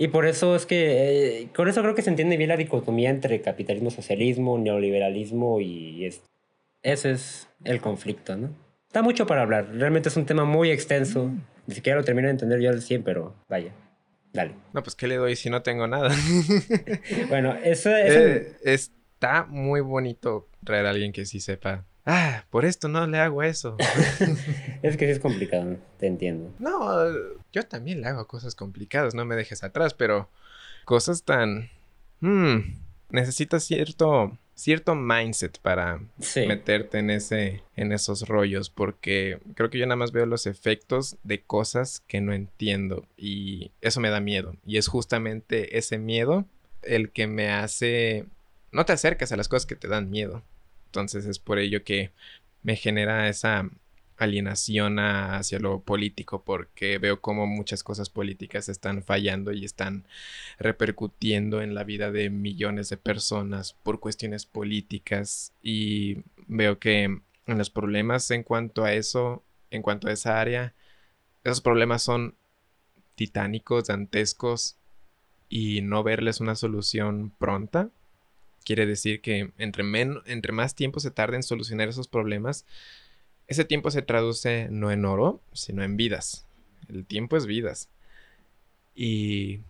Y 0.01 0.07
por 0.07 0.25
eso 0.25 0.55
es 0.55 0.65
que, 0.65 1.41
eh, 1.41 1.49
con 1.53 1.67
eso 1.67 1.81
creo 1.81 1.93
que 1.93 2.01
se 2.01 2.09
entiende 2.09 2.37
bien 2.37 2.47
la 2.47 2.55
dicotomía 2.55 3.09
entre 3.09 3.41
capitalismo, 3.41 3.91
socialismo, 3.91 4.57
neoliberalismo 4.57 5.59
y 5.59 6.09
ese 6.81 7.11
es 7.11 7.49
el 7.65 7.81
conflicto, 7.81 8.37
¿no? 8.37 8.49
Da 8.93 9.01
mucho 9.01 9.27
para 9.27 9.41
hablar, 9.41 9.67
realmente 9.73 10.07
es 10.07 10.15
un 10.15 10.25
tema 10.25 10.45
muy 10.45 10.71
extenso, 10.71 11.25
mm. 11.25 11.41
ni 11.67 11.75
siquiera 11.75 11.99
lo 11.99 12.05
termino 12.05 12.29
de 12.29 12.31
entender 12.31 12.61
yo 12.61 12.69
al 12.69 12.81
100, 12.81 13.03
pero 13.03 13.35
vaya, 13.49 13.73
dale. 14.31 14.53
No, 14.71 14.81
pues 14.81 14.95
¿qué 14.95 15.05
le 15.05 15.17
doy 15.17 15.35
si 15.35 15.49
no 15.49 15.63
tengo 15.63 15.85
nada? 15.85 16.15
bueno, 17.27 17.57
eso, 17.61 17.89
eh, 17.93 18.55
está 18.63 19.47
muy 19.49 19.81
bonito 19.81 20.47
traer 20.63 20.85
a 20.85 20.91
alguien 20.91 21.11
que 21.11 21.25
sí 21.25 21.41
sepa 21.41 21.85
ah, 22.09 22.45
por 22.49 22.65
esto 22.65 22.87
no 22.87 23.05
le 23.07 23.19
hago 23.19 23.43
eso. 23.43 23.77
es 24.81 24.97
que 24.97 25.05
sí 25.05 25.11
es 25.11 25.19
complicado, 25.19 25.77
te 25.97 26.07
entiendo. 26.07 26.51
No, 26.59 26.81
yo 27.51 27.63
también 27.63 28.01
le 28.01 28.07
hago 28.07 28.27
cosas 28.27 28.55
complicadas, 28.55 29.13
no 29.13 29.25
me 29.25 29.35
dejes 29.35 29.63
atrás, 29.63 29.93
pero 29.93 30.29
cosas 30.85 31.23
tan... 31.23 31.69
Hmm, 32.19 32.77
necesitas 33.09 33.63
cierto 33.63 34.37
cierto 34.59 34.93
mindset 34.93 35.57
para 35.59 36.01
meterte 36.35 36.99
en 36.99 37.09
ese 37.11 37.63
en 37.77 37.93
esos 37.93 38.27
rollos 38.27 38.69
porque 38.69 39.39
creo 39.55 39.69
que 39.69 39.77
yo 39.77 39.85
nada 39.85 39.95
más 39.95 40.11
veo 40.11 40.25
los 40.25 40.47
efectos 40.47 41.15
de 41.23 41.41
cosas 41.41 42.03
que 42.07 42.19
no 42.19 42.33
entiendo 42.33 43.05
y 43.15 43.71
eso 43.79 44.01
me 44.01 44.09
da 44.09 44.19
miedo 44.19 44.57
y 44.65 44.75
es 44.75 44.89
justamente 44.89 45.77
ese 45.77 45.97
miedo 45.97 46.45
el 46.81 47.09
que 47.11 47.25
me 47.25 47.49
hace 47.49 48.25
no 48.73 48.85
te 48.85 48.91
acercas 48.91 49.31
a 49.31 49.37
las 49.37 49.47
cosas 49.47 49.65
que 49.65 49.77
te 49.77 49.87
dan 49.87 50.09
miedo 50.09 50.43
entonces 50.89 51.25
es 51.25 51.37
por 51.37 51.59
ello 51.59 51.83
que 51.83 52.11
me 52.63 52.75
genera 52.75 53.29
esa 53.29 53.69
alienación 54.17 54.99
hacia 54.99 55.59
lo 55.59 55.81
político 55.81 56.43
porque 56.43 56.97
veo 56.97 57.21
como 57.21 57.47
muchas 57.47 57.83
cosas 57.83 58.09
políticas 58.09 58.67
están 58.67 59.03
fallando 59.03 59.51
y 59.53 59.63
están 59.63 60.05
repercutiendo 60.57 61.61
en 61.61 61.73
la 61.75 61.83
vida 61.83 62.11
de 62.11 62.29
millones 62.29 62.89
de 62.89 62.97
personas 62.97 63.73
por 63.83 63.99
cuestiones 63.99 64.45
políticas. 64.45 65.53
Y 65.61 66.23
veo 66.47 66.79
que 66.79 67.21
los 67.45 67.69
problemas 67.69 68.29
en 68.31 68.43
cuanto 68.43 68.83
a 68.83 68.93
eso, 68.93 69.43
en 69.71 69.81
cuanto 69.83 70.07
a 70.07 70.11
esa 70.11 70.41
área, 70.41 70.73
esos 71.43 71.61
problemas 71.61 72.03
son 72.03 72.35
titánicos, 73.15 73.85
dantescos 73.87 74.75
y 75.49 75.81
no 75.81 76.03
verles 76.03 76.41
una 76.41 76.55
solución 76.55 77.31
pronta 77.37 77.89
Quiere 78.69 78.85
decir 78.85 79.19
que 79.19 79.51
entre, 79.57 79.83
entre 80.27 80.51
más 80.51 80.75
tiempo 80.75 80.99
se 80.99 81.09
tarde 81.09 81.35
en 81.35 81.41
solucionar 81.41 81.89
esos 81.89 82.07
problemas, 82.07 82.67
ese 83.47 83.65
tiempo 83.65 83.89
se 83.89 84.03
traduce 84.03 84.67
no 84.69 84.91
en 84.91 85.05
oro, 85.05 85.41
sino 85.53 85.81
en 85.81 85.97
vidas. 85.97 86.45
El 86.87 87.03
tiempo 87.03 87.35
es 87.35 87.47
vidas. 87.47 87.89
Y 88.93 89.61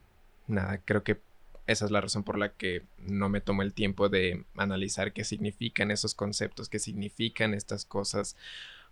nada, 0.47 0.81
creo 0.83 1.05
que 1.05 1.21
esa 1.65 1.85
es 1.85 1.91
la 1.91 2.01
razón 2.01 2.25
por 2.25 2.37
la 2.37 2.51
que 2.51 2.83
no 2.97 3.29
me 3.29 3.39
tomo 3.39 3.61
el 3.61 3.71
tiempo 3.71 4.09
de 4.09 4.43
analizar 4.57 5.13
qué 5.13 5.23
significan 5.23 5.91
esos 5.91 6.13
conceptos, 6.13 6.67
qué 6.67 6.79
significan 6.79 7.53
estas 7.53 7.85
cosas, 7.85 8.35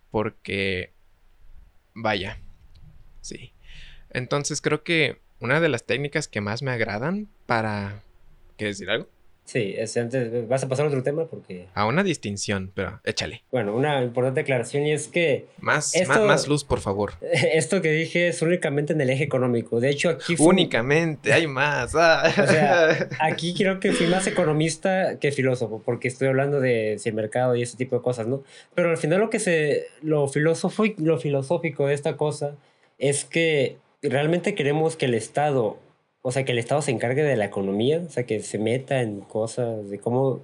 porque 0.09 0.93
vaya, 1.93 2.39
sí. 3.19 3.51
Entonces 4.11 4.61
creo 4.61 4.85
que 4.85 5.19
una 5.41 5.59
de 5.59 5.67
las 5.67 5.83
técnicas 5.83 6.29
que 6.29 6.39
más 6.39 6.61
me 6.61 6.71
agradan 6.71 7.27
para... 7.45 8.03
¿Quieres 8.55 8.77
decir 8.77 8.89
algo? 8.89 9.16
Sí, 9.47 9.75
antes, 9.95 10.45
vas 10.49 10.61
a 10.65 10.67
pasar 10.67 10.83
a 10.85 10.89
otro 10.89 11.03
tema 11.03 11.25
porque... 11.25 11.67
A 11.73 11.85
una 11.85 12.03
distinción, 12.03 12.69
pero 12.75 12.99
échale. 13.05 13.43
Bueno, 13.49 13.73
una 13.73 14.03
importante 14.03 14.41
aclaración 14.41 14.85
y 14.85 14.91
es 14.91 15.07
que... 15.07 15.45
Más, 15.61 15.93
más, 16.05 16.49
luz, 16.49 16.65
por 16.65 16.81
favor. 16.81 17.13
Esto 17.21 17.81
que 17.81 17.89
dije 17.93 18.27
es 18.27 18.41
únicamente 18.41 18.91
en 18.91 18.99
el 18.99 19.09
eje 19.09 19.23
económico. 19.23 19.79
De 19.79 19.89
hecho, 19.89 20.09
aquí... 20.09 20.35
Únicamente, 20.37 21.31
hay 21.31 21.47
más. 21.47 21.95
Ah. 21.95 22.23
O 22.27 22.45
sea, 22.45 23.07
aquí 23.21 23.53
creo 23.53 23.79
que 23.79 23.93
fui 23.93 24.07
más 24.07 24.27
economista 24.27 25.17
que 25.17 25.31
filósofo, 25.31 25.81
porque 25.85 26.09
estoy 26.09 26.27
hablando 26.27 26.59
de 26.59 26.97
si 26.99 27.07
el 27.07 27.15
mercado 27.15 27.55
y 27.55 27.61
ese 27.61 27.77
tipo 27.77 27.95
de 27.95 28.01
cosas, 28.01 28.27
¿no? 28.27 28.43
Pero 28.75 28.89
al 28.89 28.97
final 28.97 29.21
lo 29.21 29.29
que 29.29 29.39
se... 29.39 29.87
Lo 30.01 30.27
filosófico 30.27 31.87
de 31.87 31.93
esta 31.93 32.17
cosa 32.17 32.57
es 32.97 33.23
que 33.23 33.77
realmente 34.01 34.55
queremos 34.55 34.97
que 34.97 35.05
el 35.05 35.13
Estado 35.13 35.79
o 36.27 36.31
sea, 36.33 36.43
que 36.43 36.51
el 36.51 36.59
Estado 36.59 36.81
se 36.81 36.91
encargue 36.91 37.23
de 37.23 37.37
la 37.37 37.45
economía, 37.45 38.03
o 38.05 38.09
sea, 38.09 38.25
que 38.25 38.41
se 38.41 38.57
meta 38.59 39.01
en 39.01 39.21
cosas 39.21 39.89
de 39.89 39.97
cómo 39.97 40.41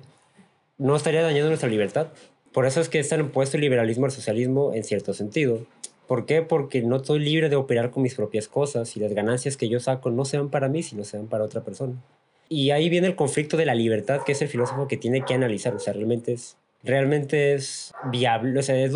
no 0.77 0.95
estaría 0.95 1.21
dañando 1.21 1.49
nuestra 1.49 1.67
libertad. 1.67 2.07
Por 2.53 2.65
eso 2.65 2.79
es 2.79 2.87
que 2.87 2.99
están 2.99 3.19
opuesto 3.19 3.57
el 3.57 3.61
liberalismo 3.61 4.05
al 4.05 4.13
socialismo 4.13 4.73
en 4.73 4.85
cierto 4.85 5.13
sentido. 5.13 5.65
¿Por 6.07 6.25
qué? 6.25 6.41
Porque 6.41 6.81
no 6.83 6.95
estoy 6.95 7.19
libre 7.19 7.49
de 7.49 7.57
operar 7.57 7.91
con 7.91 8.01
mis 8.01 8.15
propias 8.15 8.47
cosas 8.47 8.95
y 8.95 9.01
las 9.01 9.13
ganancias 9.13 9.57
que 9.57 9.67
yo 9.67 9.81
saco 9.81 10.09
no 10.09 10.23
sean 10.23 10.49
para 10.49 10.69
mí, 10.69 10.83
sino 10.83 11.03
sean 11.03 11.27
para 11.27 11.43
otra 11.43 11.65
persona. 11.65 12.01
Y 12.47 12.71
ahí 12.71 12.87
viene 12.87 13.07
el 13.07 13.17
conflicto 13.17 13.57
de 13.57 13.65
la 13.65 13.75
libertad, 13.75 14.21
que 14.25 14.31
es 14.31 14.41
el 14.41 14.47
filósofo 14.47 14.87
que 14.87 14.95
tiene 14.95 15.25
que 15.25 15.33
analizar. 15.33 15.75
O 15.75 15.79
sea, 15.79 15.91
realmente 15.91 16.31
es, 16.31 16.55
realmente 16.81 17.55
es 17.55 17.91
viable, 18.09 18.57
o 18.57 18.63
sea, 18.63 18.77
es, 18.79 18.93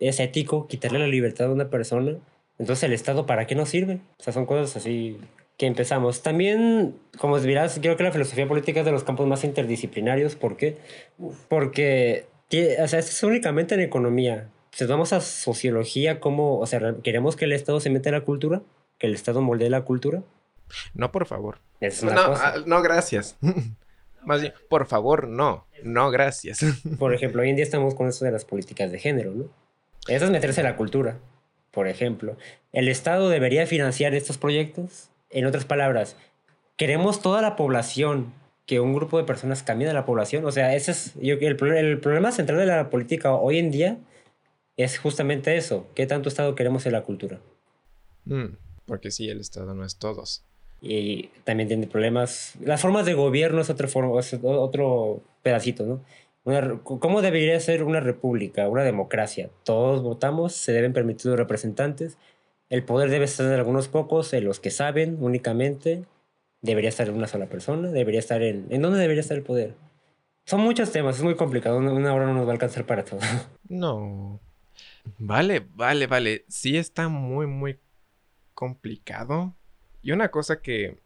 es 0.00 0.18
ético 0.18 0.66
quitarle 0.66 0.98
la 0.98 1.06
libertad 1.06 1.46
a 1.46 1.52
una 1.52 1.70
persona. 1.70 2.16
Entonces, 2.58 2.82
¿el 2.82 2.92
Estado 2.92 3.24
para 3.24 3.46
qué 3.46 3.54
nos 3.54 3.68
sirve? 3.68 4.00
O 4.18 4.22
sea, 4.24 4.32
son 4.32 4.46
cosas 4.46 4.76
así 4.76 5.20
que 5.56 5.66
empezamos. 5.66 6.22
También, 6.22 6.96
como 7.18 7.38
dirás, 7.38 7.78
creo 7.80 7.96
que 7.96 8.02
la 8.02 8.12
filosofía 8.12 8.48
política 8.48 8.80
es 8.80 8.86
de 8.86 8.92
los 8.92 9.04
campos 9.04 9.26
más 9.26 9.44
interdisciplinarios. 9.44 10.34
¿Por 10.34 10.56
qué? 10.56 10.78
Porque, 11.48 12.26
o 12.80 12.88
sea, 12.88 12.98
es 12.98 13.22
únicamente 13.22 13.74
en 13.74 13.80
economía. 13.80 14.50
Si 14.72 14.84
vamos 14.86 15.12
a 15.12 15.20
sociología, 15.20 16.18
¿cómo, 16.18 16.58
o 16.58 16.66
sea, 16.66 16.96
queremos 17.02 17.36
que 17.36 17.44
el 17.44 17.52
Estado 17.52 17.78
se 17.80 17.90
meta 17.90 18.08
en 18.08 18.16
la 18.16 18.22
cultura? 18.22 18.62
¿Que 18.98 19.06
el 19.06 19.14
Estado 19.14 19.40
moldee 19.40 19.70
la 19.70 19.82
cultura? 19.82 20.22
No, 20.94 21.12
por 21.12 21.26
favor. 21.26 21.58
no, 21.80 22.10
ah, 22.12 22.54
no, 22.66 22.82
gracias. 22.82 23.36
Más 24.24 24.40
bien, 24.40 24.54
por 24.68 24.86
favor, 24.86 25.28
no. 25.28 25.66
No, 25.82 26.10
gracias. 26.10 26.60
Por 26.98 27.12
ejemplo, 27.12 27.42
hoy 27.42 27.50
en 27.50 27.56
día 27.56 27.64
estamos 27.64 27.94
con 27.94 28.08
eso 28.08 28.24
de 28.24 28.30
las 28.30 28.46
políticas 28.46 28.90
de 28.90 28.98
género, 28.98 29.32
¿no? 29.32 29.44
Eso 30.08 30.24
es 30.24 30.30
meterse 30.30 30.62
en 30.62 30.66
la 30.66 30.76
cultura, 30.76 31.18
por 31.70 31.88
ejemplo. 31.88 32.36
¿El 32.72 32.88
Estado 32.88 33.28
debería 33.28 33.66
financiar 33.66 34.14
estos 34.14 34.38
proyectos? 34.38 35.10
En 35.34 35.44
otras 35.44 35.66
palabras, 35.66 36.16
queremos 36.76 37.20
toda 37.20 37.42
la 37.42 37.56
población, 37.56 38.32
que 38.66 38.80
un 38.80 38.94
grupo 38.94 39.18
de 39.18 39.24
personas 39.24 39.62
cambie 39.62 39.86
de 39.86 39.92
la 39.92 40.06
población. 40.06 40.46
O 40.46 40.52
sea, 40.52 40.74
ese 40.74 40.92
es 40.92 41.12
el, 41.20 41.62
el 41.76 42.00
problema 42.00 42.32
central 42.32 42.58
de 42.58 42.66
la 42.66 42.88
política 42.88 43.34
hoy 43.34 43.58
en 43.58 43.70
día 43.70 43.98
es 44.76 44.98
justamente 44.98 45.56
eso. 45.56 45.86
¿Qué 45.94 46.06
tanto 46.06 46.28
Estado 46.28 46.54
queremos 46.54 46.86
en 46.86 46.92
la 46.92 47.02
cultura? 47.02 47.40
Mm, 48.24 48.56
porque 48.86 49.10
sí, 49.10 49.28
el 49.28 49.40
Estado 49.40 49.74
no 49.74 49.84
es 49.84 49.96
todos. 49.96 50.44
Y 50.80 51.28
también 51.44 51.68
tiene 51.68 51.86
problemas. 51.86 52.54
Las 52.62 52.80
formas 52.80 53.04
de 53.04 53.14
gobierno 53.14 53.60
es 53.60 53.70
otro, 53.70 53.88
forma, 53.88 54.20
otro 54.42 55.22
pedacito, 55.42 55.84
¿no? 55.84 56.00
¿Cómo 56.82 57.22
debería 57.22 57.58
ser 57.58 57.84
una 57.84 58.00
república, 58.00 58.68
una 58.68 58.82
democracia? 58.82 59.48
Todos 59.64 60.02
votamos, 60.02 60.52
se 60.52 60.72
deben 60.72 60.92
permitir 60.92 61.26
los 61.26 61.38
representantes, 61.38 62.18
el 62.74 62.82
poder 62.82 63.08
debe 63.08 63.26
estar 63.26 63.46
en 63.46 63.52
algunos 63.52 63.86
pocos, 63.86 64.32
en 64.32 64.44
los 64.44 64.58
que 64.58 64.72
saben 64.72 65.16
únicamente. 65.20 66.04
Debería 66.60 66.88
estar 66.88 67.08
en 67.08 67.14
una 67.14 67.28
sola 67.28 67.46
persona, 67.46 67.90
debería 67.90 68.18
estar 68.18 68.42
en... 68.42 68.66
¿En 68.70 68.82
dónde 68.82 68.98
debería 68.98 69.20
estar 69.20 69.36
el 69.36 69.44
poder? 69.44 69.74
Son 70.44 70.60
muchos 70.60 70.90
temas, 70.90 71.16
es 71.16 71.22
muy 71.22 71.36
complicado, 71.36 71.78
una 71.78 72.12
hora 72.12 72.26
no 72.26 72.34
nos 72.34 72.46
va 72.46 72.50
a 72.50 72.52
alcanzar 72.52 72.84
para 72.84 73.04
todo. 73.04 73.20
No. 73.68 74.40
Vale, 75.18 75.64
vale, 75.74 76.06
vale. 76.06 76.44
Sí 76.48 76.76
está 76.76 77.08
muy, 77.08 77.46
muy 77.46 77.78
complicado. 78.54 79.54
Y 80.02 80.10
una 80.12 80.30
cosa 80.30 80.60
que... 80.60 80.98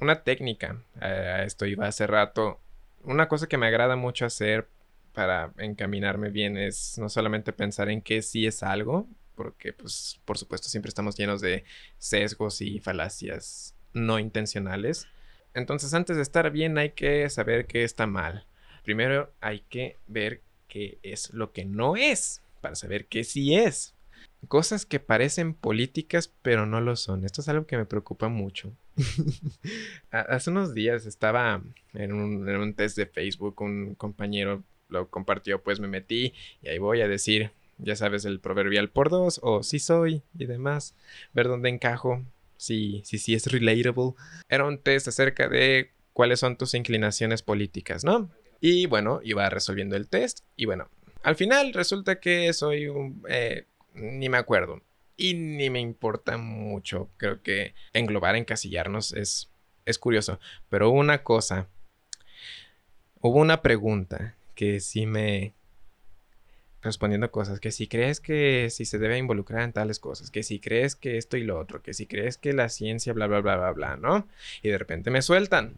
Una 0.00 0.22
técnica, 0.22 0.82
a 1.00 1.42
esto 1.42 1.66
iba 1.66 1.86
hace 1.86 2.06
rato. 2.06 2.60
Una 3.04 3.28
cosa 3.28 3.46
que 3.46 3.58
me 3.58 3.66
agrada 3.66 3.96
mucho 3.96 4.24
hacer 4.24 4.68
para 5.12 5.52
encaminarme 5.58 6.30
bien 6.30 6.56
es 6.56 6.96
no 6.98 7.08
solamente 7.08 7.52
pensar 7.52 7.90
en 7.90 8.00
que 8.00 8.22
sí 8.22 8.46
es 8.46 8.62
algo, 8.62 9.08
porque 9.38 9.72
pues 9.72 10.20
por 10.24 10.36
supuesto 10.36 10.68
siempre 10.68 10.88
estamos 10.88 11.16
llenos 11.16 11.40
de 11.40 11.62
sesgos 11.96 12.60
y 12.60 12.80
falacias 12.80 13.76
no 13.94 14.18
intencionales. 14.18 15.06
Entonces 15.54 15.94
antes 15.94 16.16
de 16.16 16.22
estar 16.22 16.50
bien 16.50 16.76
hay 16.76 16.90
que 16.90 17.30
saber 17.30 17.66
qué 17.66 17.84
está 17.84 18.08
mal. 18.08 18.46
Primero 18.82 19.32
hay 19.40 19.60
que 19.60 19.96
ver 20.08 20.42
qué 20.66 20.98
es 21.04 21.32
lo 21.32 21.52
que 21.52 21.64
no 21.64 21.94
es 21.94 22.42
para 22.60 22.74
saber 22.74 23.06
qué 23.06 23.22
sí 23.22 23.54
es. 23.54 23.94
Cosas 24.48 24.84
que 24.84 24.98
parecen 24.98 25.54
políticas 25.54 26.32
pero 26.42 26.66
no 26.66 26.80
lo 26.80 26.96
son. 26.96 27.24
Esto 27.24 27.40
es 27.40 27.48
algo 27.48 27.64
que 27.64 27.76
me 27.76 27.86
preocupa 27.86 28.28
mucho. 28.28 28.72
Hace 30.10 30.50
unos 30.50 30.74
días 30.74 31.06
estaba 31.06 31.62
en 31.94 32.12
un, 32.12 32.48
en 32.48 32.56
un 32.56 32.74
test 32.74 32.96
de 32.96 33.06
Facebook, 33.06 33.60
un 33.60 33.94
compañero 33.94 34.64
lo 34.88 35.08
compartió, 35.08 35.62
pues 35.62 35.78
me 35.78 35.86
metí 35.86 36.34
y 36.60 36.68
ahí 36.68 36.78
voy 36.78 37.02
a 37.02 37.08
decir, 37.08 37.52
ya 37.78 37.96
sabes, 37.96 38.24
el 38.24 38.40
proverbial 38.40 38.90
por 38.90 39.10
dos 39.10 39.40
o 39.42 39.62
sí 39.62 39.78
soy 39.78 40.22
y 40.38 40.46
demás, 40.46 40.94
ver 41.32 41.48
dónde 41.48 41.68
encajo, 41.68 42.24
si 42.56 43.02
sí, 43.04 43.18
sí, 43.18 43.34
es 43.34 43.46
relatable. 43.46 44.14
Era 44.48 44.66
un 44.66 44.78
test 44.78 45.08
acerca 45.08 45.48
de 45.48 45.92
cuáles 46.12 46.40
son 46.40 46.56
tus 46.56 46.74
inclinaciones 46.74 47.42
políticas, 47.42 48.04
¿no? 48.04 48.30
Y 48.60 48.86
bueno, 48.86 49.20
iba 49.22 49.48
resolviendo 49.48 49.96
el 49.96 50.08
test 50.08 50.40
y 50.56 50.64
bueno, 50.64 50.88
al 51.22 51.36
final 51.36 51.72
resulta 51.72 52.20
que 52.20 52.52
soy 52.52 52.88
un... 52.88 53.22
Eh, 53.28 53.66
ni 53.94 54.28
me 54.28 54.38
acuerdo. 54.38 54.80
Y 55.16 55.34
ni 55.34 55.68
me 55.70 55.80
importa 55.80 56.36
mucho. 56.36 57.10
Creo 57.16 57.42
que 57.42 57.74
englobar, 57.92 58.36
encasillarnos 58.36 59.12
es, 59.12 59.50
es 59.84 59.98
curioso. 59.98 60.38
Pero 60.68 60.90
una 60.90 61.22
cosa. 61.24 61.68
Hubo 63.20 63.40
una 63.40 63.62
pregunta 63.62 64.36
que 64.54 64.80
sí 64.80 65.06
me... 65.06 65.54
Respondiendo 66.80 67.30
cosas, 67.32 67.58
que 67.58 67.72
si 67.72 67.88
crees 67.88 68.20
que 68.20 68.68
si 68.70 68.84
se 68.84 68.98
debe 68.98 69.18
involucrar 69.18 69.62
en 69.62 69.72
tales 69.72 69.98
cosas, 69.98 70.30
que 70.30 70.44
si 70.44 70.60
crees 70.60 70.94
que 70.94 71.18
esto 71.18 71.36
y 71.36 71.42
lo 71.42 71.58
otro, 71.58 71.82
que 71.82 71.92
si 71.92 72.06
crees 72.06 72.38
que 72.38 72.52
la 72.52 72.68
ciencia, 72.68 73.12
bla, 73.12 73.26
bla, 73.26 73.40
bla, 73.40 73.56
bla, 73.56 73.72
bla, 73.72 73.96
¿no? 73.96 74.28
Y 74.62 74.68
de 74.68 74.78
repente 74.78 75.10
me 75.10 75.22
sueltan. 75.22 75.74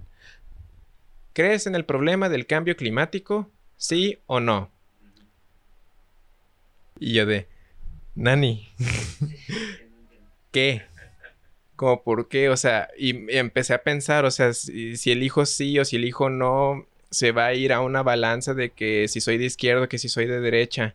¿Crees 1.33 1.67
en 1.67 1.75
el 1.75 1.87
problema 1.87 2.29
del 2.29 2.47
cambio 2.47 2.77
climático? 2.77 3.51
¿Sí 3.77 4.19
o 4.27 4.41
no? 4.41 4.71
Y 6.99 7.15
yo 7.15 7.25
de, 7.25 7.49
Nani, 8.15 8.69
¿qué? 10.53 10.83
Como 11.77 12.03
por 12.03 12.29
qué, 12.29 12.51
o 12.51 12.57
sea, 12.59 12.91
y, 12.99 13.35
empecé 13.35 13.73
a 13.73 13.83
pensar, 13.83 14.27
o 14.27 14.31
sea, 14.31 14.53
si, 14.53 14.99
si 14.99 15.13
elijo 15.13 15.47
sí 15.47 15.79
o 15.79 15.85
si 15.87 15.97
elijo 15.97 16.29
no, 16.29 16.87
se 17.11 17.33
va 17.33 17.47
a 17.47 17.55
ir 17.55 17.73
a 17.73 17.81
una 17.81 18.03
balanza 18.03 18.55
de 18.55 18.71
que 18.71 19.09
si 19.09 19.21
soy 19.21 19.39
de 19.39 19.47
izquierda, 19.47 19.89
que 19.89 19.99
si 19.99 20.09
soy 20.09 20.27
de 20.27 20.41
derecha. 20.41 20.95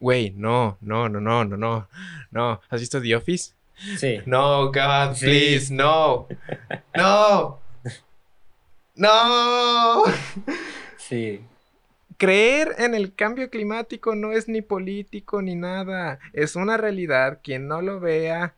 Güey, 0.00 0.32
no, 0.32 0.76
no, 0.80 1.08
no, 1.08 1.20
no, 1.20 1.44
no, 1.44 1.56
no, 1.56 1.88
no. 2.30 2.60
¿Has 2.68 2.80
visto 2.80 3.00
The 3.00 3.16
Office? 3.16 3.54
Sí. 3.98 4.20
No, 4.26 4.66
God, 4.66 5.18
please, 5.18 5.72
no. 5.72 6.28
No. 6.94 7.60
No. 8.94 10.04
Sí. 10.96 11.40
Creer 12.16 12.74
en 12.78 12.94
el 12.94 13.14
cambio 13.14 13.50
climático 13.50 14.14
no 14.14 14.32
es 14.32 14.48
ni 14.48 14.62
político 14.62 15.42
ni 15.42 15.54
nada. 15.54 16.18
Es 16.32 16.56
una 16.56 16.76
realidad. 16.76 17.40
Quien 17.42 17.68
no 17.68 17.82
lo 17.82 18.00
vea 18.00 18.54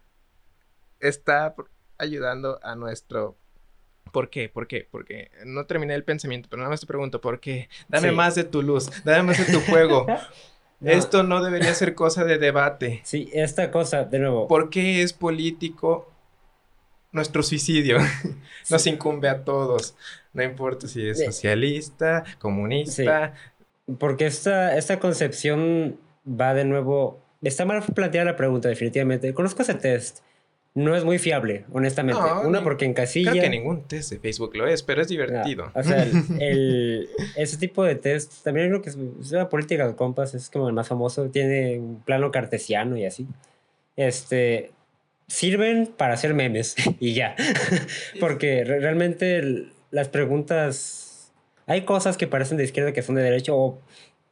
está 1.01 1.55
ayudando 1.99 2.61
a 2.63 2.77
nuestro 2.77 3.37
¿Por 4.13 4.31
qué? 4.31 4.49
¿Por 4.49 4.67
qué? 4.67 4.87
Porque 4.91 5.31
no 5.45 5.67
terminé 5.67 5.95
el 5.95 6.05
pensamiento, 6.05 6.49
pero 6.51 6.61
nada 6.61 6.71
más 6.71 6.81
te 6.81 6.87
pregunto, 6.87 7.21
¿por 7.21 7.41
qué? 7.41 7.69
Dame 7.89 8.13
más 8.13 8.35
de 8.35 8.45
tu 8.45 8.63
luz, 8.63 8.91
dame 9.05 9.23
más 9.25 9.39
de 9.39 9.53
tu 9.53 9.61
juego. 9.61 10.07
Esto 10.81 11.23
no 11.25 11.43
debería 11.43 11.75
ser 11.75 11.95
cosa 11.95 12.25
de 12.25 12.39
debate. 12.39 13.01
Sí, 13.03 13.29
esta 13.33 13.71
cosa, 13.71 14.05
de 14.05 14.21
nuevo. 14.21 14.47
¿Por 14.47 14.71
qué 14.71 15.03
es 15.03 15.13
político 15.13 16.09
nuestro 17.11 17.43
suicidio? 17.43 17.99
Nos 18.71 18.87
incumbe 18.87 19.29
a 19.29 19.45
todos. 19.45 19.97
No 20.33 20.43
importa 20.43 20.87
si 20.87 21.09
es 21.09 21.25
socialista, 21.25 22.25
comunista. 22.39 23.35
Porque 23.99 24.27
esta, 24.27 24.77
esta 24.77 25.01
concepción 25.01 25.99
va 26.25 26.55
de 26.55 26.65
nuevo. 26.65 27.21
Está 27.43 27.65
mal 27.65 27.83
planteada 27.83 28.27
la 28.27 28.37
pregunta, 28.37 28.69
definitivamente. 28.69 29.35
Conozco 29.35 29.63
ese 29.63 29.75
test 29.75 30.21
no 30.75 30.95
es 30.95 31.05
muy 31.05 31.19
fiable, 31.19 31.65
honestamente. 31.73 32.21
Una 32.45 32.63
porque 32.63 32.85
en 32.85 32.95
casilla... 32.95 33.33
Creo 33.33 33.43
que 33.43 33.51
ningún 33.51 33.83
test 33.89 34.11
de 34.13 34.19
Facebook 34.19 34.57
lo 34.57 34.67
es, 34.67 34.83
pero 34.83 35.03
es 35.03 35.09
divertido. 35.09 35.71
o 35.75 35.83
sea, 35.83 36.03
el, 36.41 37.09
ese 37.37 37.57
tipo 37.57 37.85
de 37.85 37.97
test, 37.97 38.45
también 38.45 38.69
creo 38.69 38.83
que 38.83 38.91
es, 38.91 38.97
una 38.97 39.49
política 39.49 39.89
de 39.89 39.97
compas, 39.97 40.35
es 40.35 40.51
como 40.51 40.69
el 40.69 40.75
más 40.75 40.89
famoso, 40.89 41.29
tiene 41.31 41.79
un 41.79 42.01
plano 42.03 42.31
cartesiano 42.31 42.97
y 42.97 43.05
así. 43.05 43.27
Este, 43.97 44.71
sirven 45.27 45.87
para 45.97 46.15
hacer 46.15 46.35
memes 46.35 46.77
y 47.01 47.15
ya. 47.15 47.35
porque 48.21 48.65
realmente 48.65 49.67
las 49.91 50.09
preguntas... 50.09 51.33
Hay 51.67 51.83
cosas 51.83 52.17
que 52.17 52.27
parecen 52.27 52.57
de 52.57 52.65
izquierda 52.65 52.93
que 52.93 53.03
son 53.03 53.15
de 53.15 53.23
derecha 53.23 53.53
o... 53.53 53.81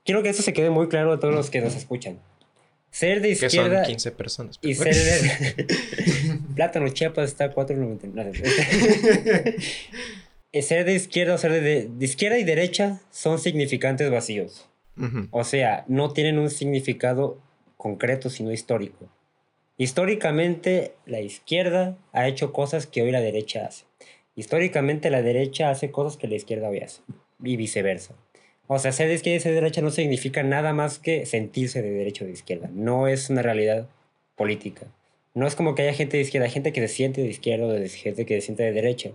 Quiero 0.05 0.23
que 0.23 0.29
eso 0.29 0.43
se 0.43 0.53
quede 0.53 0.71
muy 0.71 0.89
claro 0.89 1.13
a 1.13 1.19
todos 1.19 1.35
los 1.35 1.51
que 1.51 1.61
nos 1.61 1.75
escuchan. 1.75 2.21
Ser 2.97 3.21
de 3.21 3.29
izquierda. 3.29 3.69
Que 3.69 3.77
son 3.77 3.85
15 3.85 4.11
personas. 4.13 4.59
Y 4.63 4.75
ser 4.75 4.95
de. 4.95 5.67
Plátano 6.55 6.89
Chiapas 6.89 7.29
está 7.29 7.45
a 7.45 7.55
4.99. 7.55 9.61
ser 10.63 10.87
de 10.87 10.95
izquierda 10.95 11.35
o 11.35 11.39
ser 11.39 11.61
de, 11.61 11.91
izquierda 12.01 12.39
y 12.39 12.45
derecha 12.45 13.03
son 13.11 13.39
significantes 13.39 14.11
vacíos. 14.11 14.71
O 15.31 15.45
sea, 15.45 15.85
no 15.89 16.15
tienen 16.15 16.39
un 16.39 16.49
significado 16.49 17.39
concreto, 17.77 18.31
sino 18.31 18.51
histórico. 18.51 19.11
Históricamente, 19.77 20.95
la 21.05 21.21
izquierda 21.21 21.99
ha 22.15 22.27
hecho 22.29 22.55
cosas 22.55 22.87
que 22.87 23.03
hoy 23.03 23.11
la 23.11 23.21
derecha 23.21 23.67
hace. 23.67 23.85
Históricamente, 24.37 25.11
la 25.11 25.21
derecha 25.21 25.69
hace 25.69 25.91
cosas 25.91 26.17
que 26.17 26.29
la 26.29 26.37
izquierda 26.37 26.71
hoy 26.71 26.79
hace. 26.79 27.03
Y 27.45 27.57
viceversa. 27.57 28.15
O 28.69 28.79
sea, 28.79 28.93
ser 28.93 29.09
de 29.09 29.15
izquierda 29.15 29.37
y 29.37 29.41
ser 29.41 29.53
de 29.53 29.61
derecha 29.61 29.81
no 29.81 29.91
significa 29.91 30.43
nada 30.43 30.73
más 30.73 30.99
que 30.99 31.25
sentirse 31.27 31.83
de 31.83 31.91
derecha 31.91 32.25
o 32.25 32.27
de 32.27 32.33
izquierda. 32.33 32.69
No 32.73 33.07
es 33.07 33.31
una 33.31 33.43
realidad 33.43 33.89
política. 34.35 34.87
No 35.35 35.47
es 35.47 35.55
como 35.55 35.75
que 35.75 35.83
haya 35.83 35.93
gente 35.93 36.17
de 36.17 36.23
izquierda, 36.23 36.49
gente 36.49 36.73
que 36.73 36.81
se 36.81 36.89
siente 36.89 37.21
de 37.21 37.29
izquierda 37.29 37.67
o 37.67 37.69
de 37.69 37.89
gente 37.89 38.27
que 38.27 38.35
se 38.37 38.41
siente 38.41 38.65
de 38.65 38.73
derecha. 38.73 39.11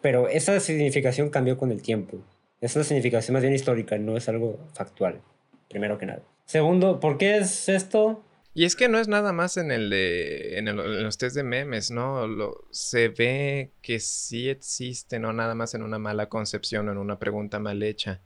Pero 0.00 0.28
esa 0.28 0.58
significación 0.60 1.30
cambió 1.30 1.56
con 1.56 1.70
el 1.70 1.80
tiempo. 1.80 2.18
Es 2.60 2.74
una 2.76 2.84
significación 2.84 3.34
más 3.34 3.42
bien 3.42 3.54
histórica, 3.54 3.96
no 3.98 4.16
es 4.16 4.28
algo 4.28 4.58
factual, 4.74 5.20
primero 5.68 5.98
que 5.98 6.06
nada. 6.06 6.22
Segundo, 6.44 7.00
¿por 7.00 7.16
qué 7.16 7.38
es 7.38 7.68
esto? 7.68 8.22
Y 8.54 8.64
es 8.64 8.76
que 8.76 8.88
no 8.88 8.98
es 8.98 9.08
nada 9.08 9.32
más 9.32 9.56
en 9.56 9.70
el 9.70 9.88
de 9.88 10.58
en, 10.58 10.76
los 10.76 11.16
test 11.16 11.34
de 11.34 11.42
memes, 11.42 11.90
¿no? 11.90 12.26
Lo, 12.26 12.66
se 12.70 13.08
ve 13.08 13.70
que 13.80 13.98
sí 14.00 14.50
existe, 14.50 15.18
no 15.18 15.32
nada 15.32 15.54
más 15.54 15.74
en 15.74 15.82
una 15.82 15.98
mala 15.98 16.28
concepción 16.28 16.88
o 16.88 16.92
en 16.92 16.98
una 16.98 17.18
pregunta 17.18 17.58
mal 17.58 17.82
hecha 17.82 18.20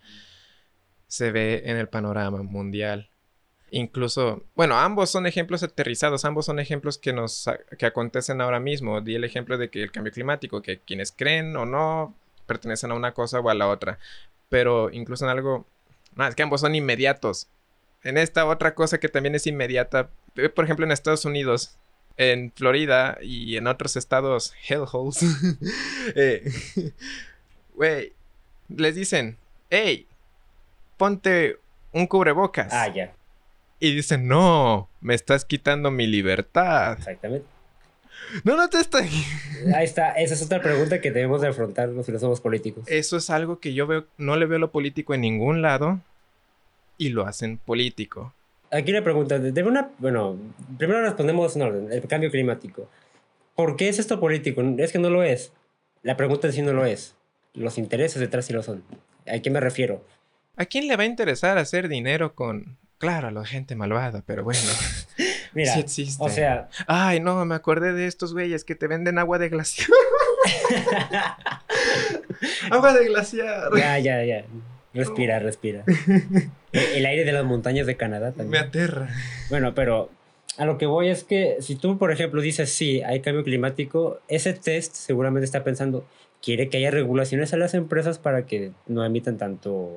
se 1.08 1.30
ve 1.30 1.62
en 1.66 1.76
el 1.76 1.88
panorama 1.88 2.42
mundial. 2.42 3.10
Incluso, 3.70 4.44
bueno, 4.54 4.78
ambos 4.78 5.10
son 5.10 5.26
ejemplos 5.26 5.62
aterrizados, 5.62 6.24
ambos 6.24 6.46
son 6.46 6.60
ejemplos 6.60 6.98
que 6.98 7.12
nos 7.12 7.48
que 7.78 7.86
acontecen 7.86 8.40
ahora 8.40 8.60
mismo. 8.60 9.00
Di 9.00 9.16
el 9.16 9.24
ejemplo 9.24 9.58
de 9.58 9.70
que 9.70 9.82
el 9.82 9.90
cambio 9.90 10.12
climático, 10.12 10.62
que 10.62 10.78
quienes 10.78 11.12
creen 11.12 11.56
o 11.56 11.66
no 11.66 12.14
pertenecen 12.46 12.92
a 12.92 12.94
una 12.94 13.12
cosa 13.12 13.40
o 13.40 13.50
a 13.50 13.54
la 13.54 13.68
otra. 13.68 13.98
Pero 14.48 14.90
incluso 14.90 15.24
en 15.24 15.30
algo, 15.30 15.66
no, 16.14 16.26
es 16.26 16.34
que 16.34 16.42
ambos 16.44 16.60
son 16.60 16.74
inmediatos. 16.74 17.48
En 18.04 18.18
esta 18.18 18.46
otra 18.46 18.74
cosa 18.74 18.98
que 18.98 19.08
también 19.08 19.34
es 19.34 19.46
inmediata, 19.48 20.10
por 20.54 20.64
ejemplo 20.64 20.86
en 20.86 20.92
Estados 20.92 21.24
Unidos, 21.24 21.76
en 22.16 22.52
Florida 22.52 23.18
y 23.20 23.56
en 23.56 23.66
otros 23.66 23.96
estados 23.96 24.54
hellholes, 24.68 25.22
eh, 26.14 26.50
güey, 27.74 28.12
les 28.68 28.94
dicen, 28.94 29.38
hey, 29.70 30.06
ponte 30.96 31.58
un 31.92 32.06
cubrebocas. 32.06 32.72
Ah, 32.72 32.88
ya. 32.88 33.12
Y 33.78 33.94
dicen, 33.94 34.26
no, 34.26 34.88
me 35.00 35.14
estás 35.14 35.44
quitando 35.44 35.90
mi 35.90 36.06
libertad. 36.06 36.98
Exactamente. 36.98 37.46
No, 38.44 38.56
no 38.56 38.68
te 38.68 38.80
estoy. 38.80 39.08
Ahí 39.74 39.84
está. 39.84 40.12
Esa 40.12 40.34
es 40.34 40.42
otra 40.42 40.60
pregunta 40.60 41.00
que 41.00 41.10
debemos 41.10 41.40
de 41.40 41.48
afrontar 41.48 41.88
los 41.90 42.06
filósofos 42.06 42.40
políticos. 42.40 42.84
Eso 42.86 43.16
es 43.16 43.30
algo 43.30 43.60
que 43.60 43.74
yo 43.74 43.86
veo, 43.86 44.06
no 44.16 44.36
le 44.36 44.46
veo 44.46 44.58
lo 44.58 44.70
político 44.70 45.14
en 45.14 45.20
ningún 45.20 45.62
lado 45.62 46.00
y 46.98 47.10
lo 47.10 47.26
hacen 47.26 47.58
político. 47.58 48.32
Aquí 48.70 48.92
la 48.92 49.04
pregunta, 49.04 49.38
de 49.38 49.62
una, 49.62 49.90
bueno, 49.98 50.36
primero 50.76 51.00
respondemos 51.00 51.54
en 51.54 51.62
orden, 51.62 51.92
el 51.92 52.06
cambio 52.08 52.30
climático. 52.30 52.88
¿Por 53.54 53.76
qué 53.76 53.88
es 53.88 53.98
esto 53.98 54.18
político? 54.18 54.62
Es 54.78 54.92
que 54.92 54.98
no 54.98 55.08
lo 55.08 55.22
es. 55.22 55.52
La 56.02 56.16
pregunta 56.16 56.48
en 56.48 56.52
sí 56.52 56.62
no 56.62 56.72
lo 56.72 56.84
es. 56.84 57.14
Los 57.54 57.78
intereses 57.78 58.20
detrás 58.20 58.46
sí 58.46 58.52
lo 58.52 58.62
son. 58.62 58.82
¿A 59.26 59.38
qué 59.38 59.50
me 59.50 59.60
refiero? 59.60 60.02
¿A 60.56 60.64
quién 60.64 60.88
le 60.88 60.96
va 60.96 61.02
a 61.02 61.06
interesar 61.06 61.58
hacer 61.58 61.88
dinero 61.88 62.34
con... 62.34 62.78
Claro, 62.98 63.28
a 63.28 63.30
la 63.30 63.44
gente 63.44 63.76
malvada, 63.76 64.22
pero 64.26 64.42
bueno. 64.42 64.60
Mira, 65.54 65.74
sí 65.74 65.80
existe. 65.80 66.22
o 66.22 66.28
sea... 66.28 66.68
Ay, 66.86 67.20
no, 67.20 67.44
me 67.44 67.54
acordé 67.54 67.92
de 67.92 68.06
estos 68.06 68.32
güeyes 68.32 68.64
que 68.64 68.74
te 68.74 68.86
venden 68.86 69.18
agua 69.18 69.38
de 69.38 69.50
glaciar. 69.50 69.88
agua 72.70 72.94
de 72.94 73.06
glaciar. 73.06 73.70
Ya, 73.76 73.98
ya, 73.98 74.24
ya. 74.24 74.44
Respira, 74.96 75.38
respira. 75.38 75.84
el, 76.72 77.06
aire 77.06 77.24
de 77.24 77.32
las 77.32 77.44
montañas 77.44 77.86
de 77.86 77.96
Canadá 77.96 78.32
también. 78.32 78.50
Me 78.50 78.58
aterra. 78.58 79.08
Bueno, 79.50 79.74
pero 79.74 80.10
a 80.56 80.64
lo 80.64 80.78
que 80.78 80.86
voy 80.86 81.10
es 81.10 81.22
que 81.22 81.56
si 81.60 81.76
tú, 81.76 81.98
por 81.98 82.10
ejemplo, 82.10 82.40
dices 82.40 82.72
sí, 82.72 83.02
hay 83.02 83.20
cambio 83.20 83.44
climático, 83.44 84.20
ese 84.28 84.54
test 84.54 84.94
seguramente 84.94 85.44
está 85.44 85.64
pensando, 85.64 86.06
quiere 86.42 86.70
que 86.70 86.78
haya 86.78 86.90
regulaciones 86.90 87.52
a 87.52 87.58
las 87.58 87.74
empresas 87.74 88.18
para 88.18 88.46
que 88.46 88.72
no 88.86 89.04
emitan 89.04 89.36
tanto, 89.36 89.92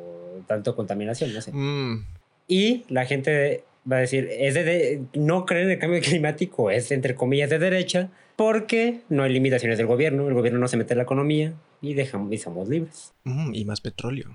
tanto 0.49 0.75
contaminación, 0.75 1.31
no 1.31 1.41
sé. 1.41 1.51
Mm. 1.53 2.05
Y 2.47 2.83
la 2.89 3.05
gente 3.05 3.63
va 3.89 3.97
a 3.97 3.99
decir, 3.99 4.27
es 4.31 4.55
de, 4.55 5.03
no 5.13 5.45
creen 5.45 5.67
en 5.67 5.71
el 5.73 5.79
cambio 5.79 6.01
climático, 6.01 6.71
es 6.71 6.91
entre 6.91 7.13
comillas 7.13 7.51
de 7.51 7.59
derecha, 7.59 8.09
porque 8.35 9.01
no 9.09 9.23
hay 9.23 9.31
limitaciones 9.31 9.77
del 9.77 9.85
gobierno, 9.85 10.27
el 10.27 10.33
gobierno 10.33 10.59
no 10.59 10.67
se 10.67 10.75
mete 10.75 10.93
en 10.93 10.97
la 10.97 11.03
economía 11.03 11.53
y, 11.81 11.93
dejamos, 11.93 12.33
y 12.33 12.37
somos 12.39 12.67
libres. 12.67 13.13
Mm, 13.25 13.53
y 13.53 13.63
más 13.65 13.79
petróleo. 13.79 14.29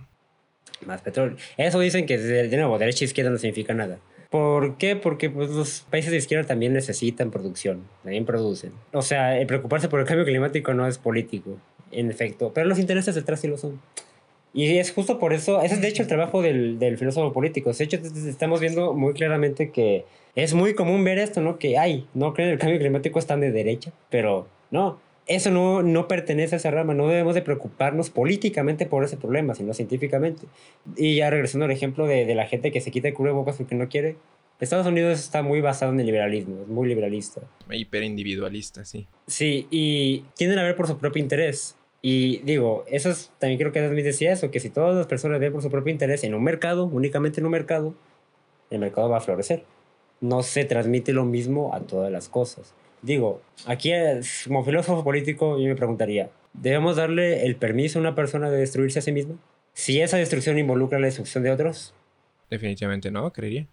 Más 0.87 1.03
petróleo. 1.03 1.37
Eso 1.57 1.81
dicen 1.81 2.07
que 2.07 2.17
de 2.17 2.57
nuevo, 2.57 2.79
derecha 2.79 3.05
e 3.05 3.07
izquierda 3.07 3.33
no 3.33 3.39
significa 3.39 3.75
nada. 3.75 3.99
¿Por 4.31 4.79
qué? 4.79 4.95
Porque 4.95 5.31
pues, 5.31 5.51
los 5.51 5.81
países 5.91 6.13
de 6.13 6.19
izquierda 6.19 6.47
también 6.47 6.73
necesitan 6.73 7.33
producción, 7.33 7.83
también 8.05 8.25
producen. 8.25 8.73
O 8.93 9.03
sea, 9.03 9.39
el 9.39 9.47
preocuparse 9.47 9.89
por 9.89 9.99
el 10.01 10.07
cambio 10.07 10.25
climático 10.25 10.75
no 10.75 10.87
es 10.87 10.99
político, 10.99 11.59
en 11.91 12.11
efecto, 12.11 12.53
pero 12.55 12.69
los 12.69 12.79
intereses 12.79 13.17
detrás 13.17 13.41
sí 13.41 13.49
lo 13.49 13.59
son. 13.59 13.81
Y 14.55 14.79
es 14.79 14.93
justo 14.93 15.19
por 15.19 15.33
eso, 15.33 15.61
ese 15.61 15.75
es 15.75 15.81
de 15.83 15.89
hecho 15.89 16.03
el 16.03 16.09
trabajo 16.09 16.41
del, 16.41 16.79
del 16.79 16.97
filósofo 16.97 17.33
político. 17.33 17.73
De 17.73 17.85
hecho, 17.85 17.99
estamos 18.29 18.61
viendo 18.61 18.95
muy 18.95 19.13
claramente 19.13 19.71
que 19.71 20.05
es 20.37 20.55
muy 20.55 20.75
común 20.75 21.03
ver 21.03 21.19
esto, 21.19 21.41
¿no? 21.41 21.59
Que, 21.59 21.77
ay, 21.77 22.07
no 22.15 22.33
creen 22.33 22.51
el 22.51 22.59
cambio 22.59 22.79
climático 22.79 23.19
están 23.19 23.41
de 23.41 23.51
derecha, 23.51 23.93
pero 24.11 24.47
no, 24.71 25.01
eso 25.27 25.51
no, 25.51 25.83
no 25.83 26.07
pertenece 26.07 26.55
a 26.55 26.59
esa 26.59 26.71
rama, 26.71 26.95
no 26.95 27.09
debemos 27.09 27.35
de 27.35 27.43
preocuparnos 27.43 28.11
políticamente 28.11 28.87
por 28.87 29.03
ese 29.05 29.17
problema, 29.17 29.55
sino 29.55 29.75
científicamente. 29.75 30.47
Y 30.97 31.17
ya 31.17 31.31
regresando 31.31 31.65
al 31.65 31.73
ejemplo 31.73 32.07
de, 32.07 32.25
de 32.25 32.35
la 32.35 32.47
gente 32.47 32.71
que 32.71 32.81
se 32.81 32.93
quita 32.93 33.09
el 33.09 33.15
cubrebocas 33.15 33.57
porque 33.57 33.75
no 33.75 33.89
quiere, 33.89 34.17
Estados 34.61 34.87
Unidos 34.87 35.19
está 35.19 35.43
muy 35.43 35.61
basado 35.61 35.93
en 35.93 36.01
el 36.01 36.07
liberalismo, 36.07 36.63
es 36.63 36.69
muy 36.69 36.89
liberalista. 36.89 37.43
Hiperindividualista, 37.71 38.85
sí. 38.85 39.07
Sí, 39.27 39.67
y 39.71 40.25
tienden 40.37 40.59
a 40.59 40.63
ver 40.63 40.77
por 40.77 40.87
su 40.87 40.97
propio 40.99 41.23
interés. 41.23 41.77
Y 42.07 42.41
digo, 42.41 42.85
eso 42.87 43.09
es, 43.09 43.33
también 43.39 43.59
creo 43.59 43.73
que 43.73 43.79
Adam 43.79 43.97
decía 43.97 44.31
eso, 44.31 44.51
que 44.51 44.61
si 44.61 44.69
todas 44.69 44.95
las 44.95 45.07
personas 45.07 45.41
ven 45.41 45.51
por 45.55 45.63
su 45.63 45.71
propio 45.71 45.91
interés 45.91 46.23
en 46.23 46.35
un 46.35 46.45
mercado, 46.45 46.85
únicamente 46.85 47.41
en 47.41 47.47
un 47.47 47.53
mercado, 47.53 47.95
el 48.69 48.79
mercado 48.79 49.09
va 49.09 49.17
a 49.17 49.21
florecer. 49.23 49.65
No 50.21 50.43
se 50.43 50.67
transmite 50.67 51.15
lo 51.15 51.25
mismo 51.25 51.75
a 51.75 51.81
todas 51.81 52.13
las 52.13 52.29
cosas. 52.29 52.75
Digo, 53.01 53.41
aquí 53.65 53.91
como 54.47 54.63
filósofo 54.67 55.03
político 55.03 55.59
yo 55.59 55.67
me 55.67 55.77
preguntaría, 55.77 56.29
¿debemos 56.53 56.97
darle 56.97 57.47
el 57.47 57.57
permiso 57.57 57.99
a 57.99 58.03
una 58.03 58.15
persona 58.15 58.51
de 58.51 58.59
destruirse 58.59 58.99
a 58.99 59.03
sí 59.03 59.11
misma? 59.11 59.37
Si 59.73 60.03
esa 60.03 60.19
destrucción 60.19 60.59
involucra 60.59 60.99
la 60.99 61.07
destrucción 61.07 61.43
de 61.43 61.53
otros. 61.53 61.95
Definitivamente 62.51 63.11
no, 63.11 63.33
creería. 63.33 63.67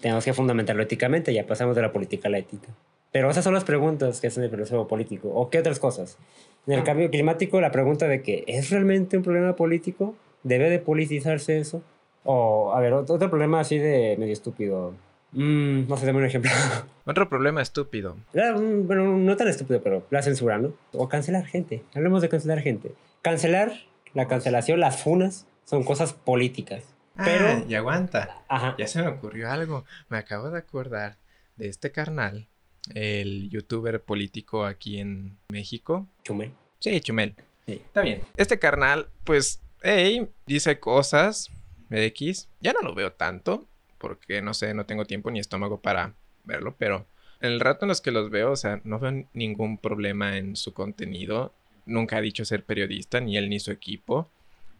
Tenemos 0.00 0.22
que 0.22 0.34
fundamentarlo 0.34 0.82
éticamente, 0.82 1.32
ya 1.32 1.46
pasamos 1.46 1.74
de 1.74 1.80
la 1.80 1.92
política 1.92 2.28
a 2.28 2.30
la 2.30 2.36
ética. 2.36 2.68
Pero 3.10 3.30
esas 3.30 3.44
son 3.44 3.54
las 3.54 3.64
preguntas 3.64 4.20
que 4.20 4.26
hacen 4.26 4.42
el 4.42 4.50
filósofo 4.50 4.86
político. 4.86 5.30
¿O 5.32 5.48
qué 5.48 5.60
otras 5.60 5.78
cosas? 5.78 6.18
En 6.66 6.74
el 6.74 6.80
ah. 6.80 6.84
cambio 6.84 7.10
climático, 7.10 7.60
la 7.60 7.70
pregunta 7.70 8.08
de 8.08 8.22
que 8.22 8.44
¿es 8.46 8.70
realmente 8.70 9.16
un 9.16 9.22
problema 9.22 9.56
político? 9.56 10.14
¿Debe 10.42 10.70
de 10.70 10.78
politizarse 10.78 11.58
eso? 11.58 11.82
O, 12.24 12.72
a 12.74 12.80
ver, 12.80 12.94
otro 12.94 13.18
problema 13.30 13.60
así 13.60 13.78
de 13.78 14.16
medio 14.18 14.32
estúpido. 14.32 14.94
Mm, 15.32 15.88
no 15.88 15.96
sé, 15.96 16.06
dame 16.06 16.20
un 16.20 16.24
ejemplo. 16.24 16.50
Otro 17.06 17.28
problema 17.28 17.60
estúpido. 17.60 18.16
Mm, 18.32 18.86
bueno, 18.86 19.18
no 19.18 19.36
tan 19.36 19.48
estúpido, 19.48 19.82
pero 19.82 20.06
la 20.10 20.22
censura, 20.22 20.58
¿no? 20.58 20.72
O 20.92 21.08
cancelar 21.08 21.44
gente. 21.44 21.82
Hablemos 21.94 22.22
de 22.22 22.28
cancelar 22.28 22.60
gente. 22.60 22.94
Cancelar, 23.20 23.72
la 24.14 24.28
cancelación, 24.28 24.80
las 24.80 25.02
funas, 25.02 25.46
son 25.64 25.82
cosas 25.82 26.12
políticas. 26.12 26.84
Pero. 27.16 27.46
Ah, 27.48 27.64
y 27.68 27.74
aguanta. 27.74 28.42
Ajá. 28.48 28.74
Ya 28.78 28.86
se 28.86 29.02
me 29.02 29.08
ocurrió 29.08 29.50
algo. 29.50 29.84
Me 30.08 30.18
acabo 30.18 30.50
de 30.50 30.58
acordar 30.58 31.18
de 31.56 31.68
este 31.68 31.90
carnal, 31.90 32.48
el 32.94 33.48
youtuber 33.50 34.02
político 34.02 34.64
aquí 34.64 34.98
en 34.98 35.38
México. 35.48 36.06
Chumel. 36.24 36.52
Sí, 36.78 37.00
Chumel. 37.00 37.34
Sí. 37.66 37.72
Está 37.74 38.02
bien. 38.02 38.22
Este 38.36 38.58
carnal, 38.58 39.08
pues, 39.24 39.60
hey, 39.82 40.28
dice 40.46 40.78
cosas. 40.78 41.50
X. 41.90 42.48
Ya 42.60 42.72
no 42.72 42.80
lo 42.80 42.94
veo 42.94 43.12
tanto 43.12 43.66
porque 43.98 44.42
no 44.42 44.52
sé, 44.52 44.74
no 44.74 44.84
tengo 44.84 45.04
tiempo 45.04 45.30
ni 45.30 45.38
estómago 45.38 45.80
para 45.80 46.14
verlo, 46.44 46.74
pero 46.78 47.06
en 47.40 47.52
el 47.52 47.60
rato 47.60 47.84
en 47.84 47.88
los 47.88 48.00
que 48.00 48.10
los 48.10 48.30
veo, 48.30 48.52
o 48.52 48.56
sea, 48.56 48.80
no 48.84 48.98
veo 48.98 49.26
ningún 49.32 49.78
problema 49.78 50.36
en 50.36 50.56
su 50.56 50.74
contenido. 50.74 51.52
Nunca 51.86 52.18
ha 52.18 52.20
dicho 52.20 52.44
ser 52.44 52.64
periodista, 52.64 53.20
ni 53.20 53.36
él 53.36 53.48
ni 53.48 53.60
su 53.60 53.70
equipo. 53.70 54.28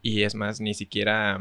Y 0.03 0.23
es 0.23 0.35
más, 0.35 0.61
ni 0.61 0.75
siquiera 0.75 1.41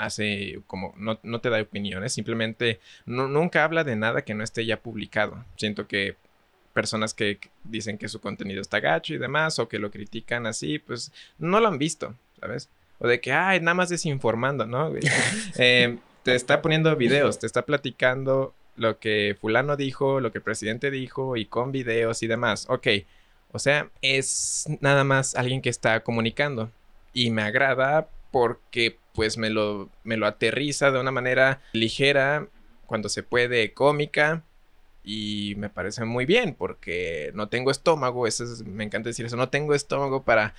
hace 0.00 0.60
como, 0.66 0.94
no, 0.96 1.40
te 1.40 1.50
da 1.50 1.60
opiniones, 1.60 2.12
simplemente 2.12 2.80
nunca 3.04 3.64
habla 3.64 3.84
de 3.84 3.96
nada 3.96 4.22
que 4.22 4.34
no 4.34 4.42
esté 4.42 4.64
ya 4.64 4.78
publicado. 4.78 5.44
Siento 5.56 5.86
que 5.86 6.16
personas 6.72 7.14
que 7.14 7.38
dicen 7.64 7.98
que 7.98 8.08
su 8.08 8.20
contenido 8.20 8.60
está 8.60 8.80
gacho 8.80 9.14
y 9.14 9.18
demás, 9.18 9.58
o 9.58 9.68
que 9.68 9.78
lo 9.78 9.90
critican 9.90 10.46
así, 10.46 10.78
pues 10.78 11.12
no 11.38 11.60
lo 11.60 11.68
han 11.68 11.78
visto, 11.78 12.14
¿sabes? 12.40 12.68
O 12.98 13.06
de 13.06 13.20
que, 13.20 13.32
ay, 13.32 13.60
nada 13.60 13.74
más 13.74 13.88
desinformando, 13.90 14.66
¿no? 14.66 14.92
eh, 15.58 15.98
te 16.22 16.34
está 16.34 16.62
poniendo 16.62 16.94
videos, 16.96 17.38
te 17.38 17.46
está 17.46 17.66
platicando 17.66 18.54
lo 18.76 18.98
que 18.98 19.36
fulano 19.38 19.76
dijo, 19.76 20.20
lo 20.20 20.32
que 20.32 20.38
el 20.38 20.44
presidente 20.44 20.90
dijo 20.90 21.36
y 21.36 21.44
con 21.44 21.72
videos 21.72 22.22
y 22.22 22.26
demás. 22.26 22.66
Ok, 22.68 22.88
o 23.52 23.58
sea, 23.58 23.90
es 24.00 24.66
nada 24.80 25.04
más 25.04 25.34
alguien 25.34 25.60
que 25.60 25.68
está 25.68 26.00
comunicando 26.00 26.70
y 27.12 27.30
me 27.30 27.42
agrada 27.42 28.08
porque 28.30 28.98
pues 29.14 29.38
me 29.38 29.50
lo, 29.50 29.90
me 30.04 30.16
lo 30.16 30.26
aterriza 30.26 30.90
de 30.90 31.00
una 31.00 31.10
manera 31.10 31.60
ligera 31.72 32.46
cuando 32.86 33.08
se 33.08 33.22
puede, 33.22 33.72
cómica 33.72 34.42
y 35.02 35.54
me 35.56 35.70
parece 35.70 36.04
muy 36.04 36.26
bien 36.26 36.54
porque 36.54 37.30
no 37.34 37.48
tengo 37.48 37.70
estómago, 37.70 38.26
eso 38.26 38.44
me 38.64 38.84
encanta 38.84 39.08
decir 39.08 39.26
eso, 39.26 39.36
no 39.36 39.48
tengo 39.48 39.74
estómago 39.74 40.22
para 40.22 40.54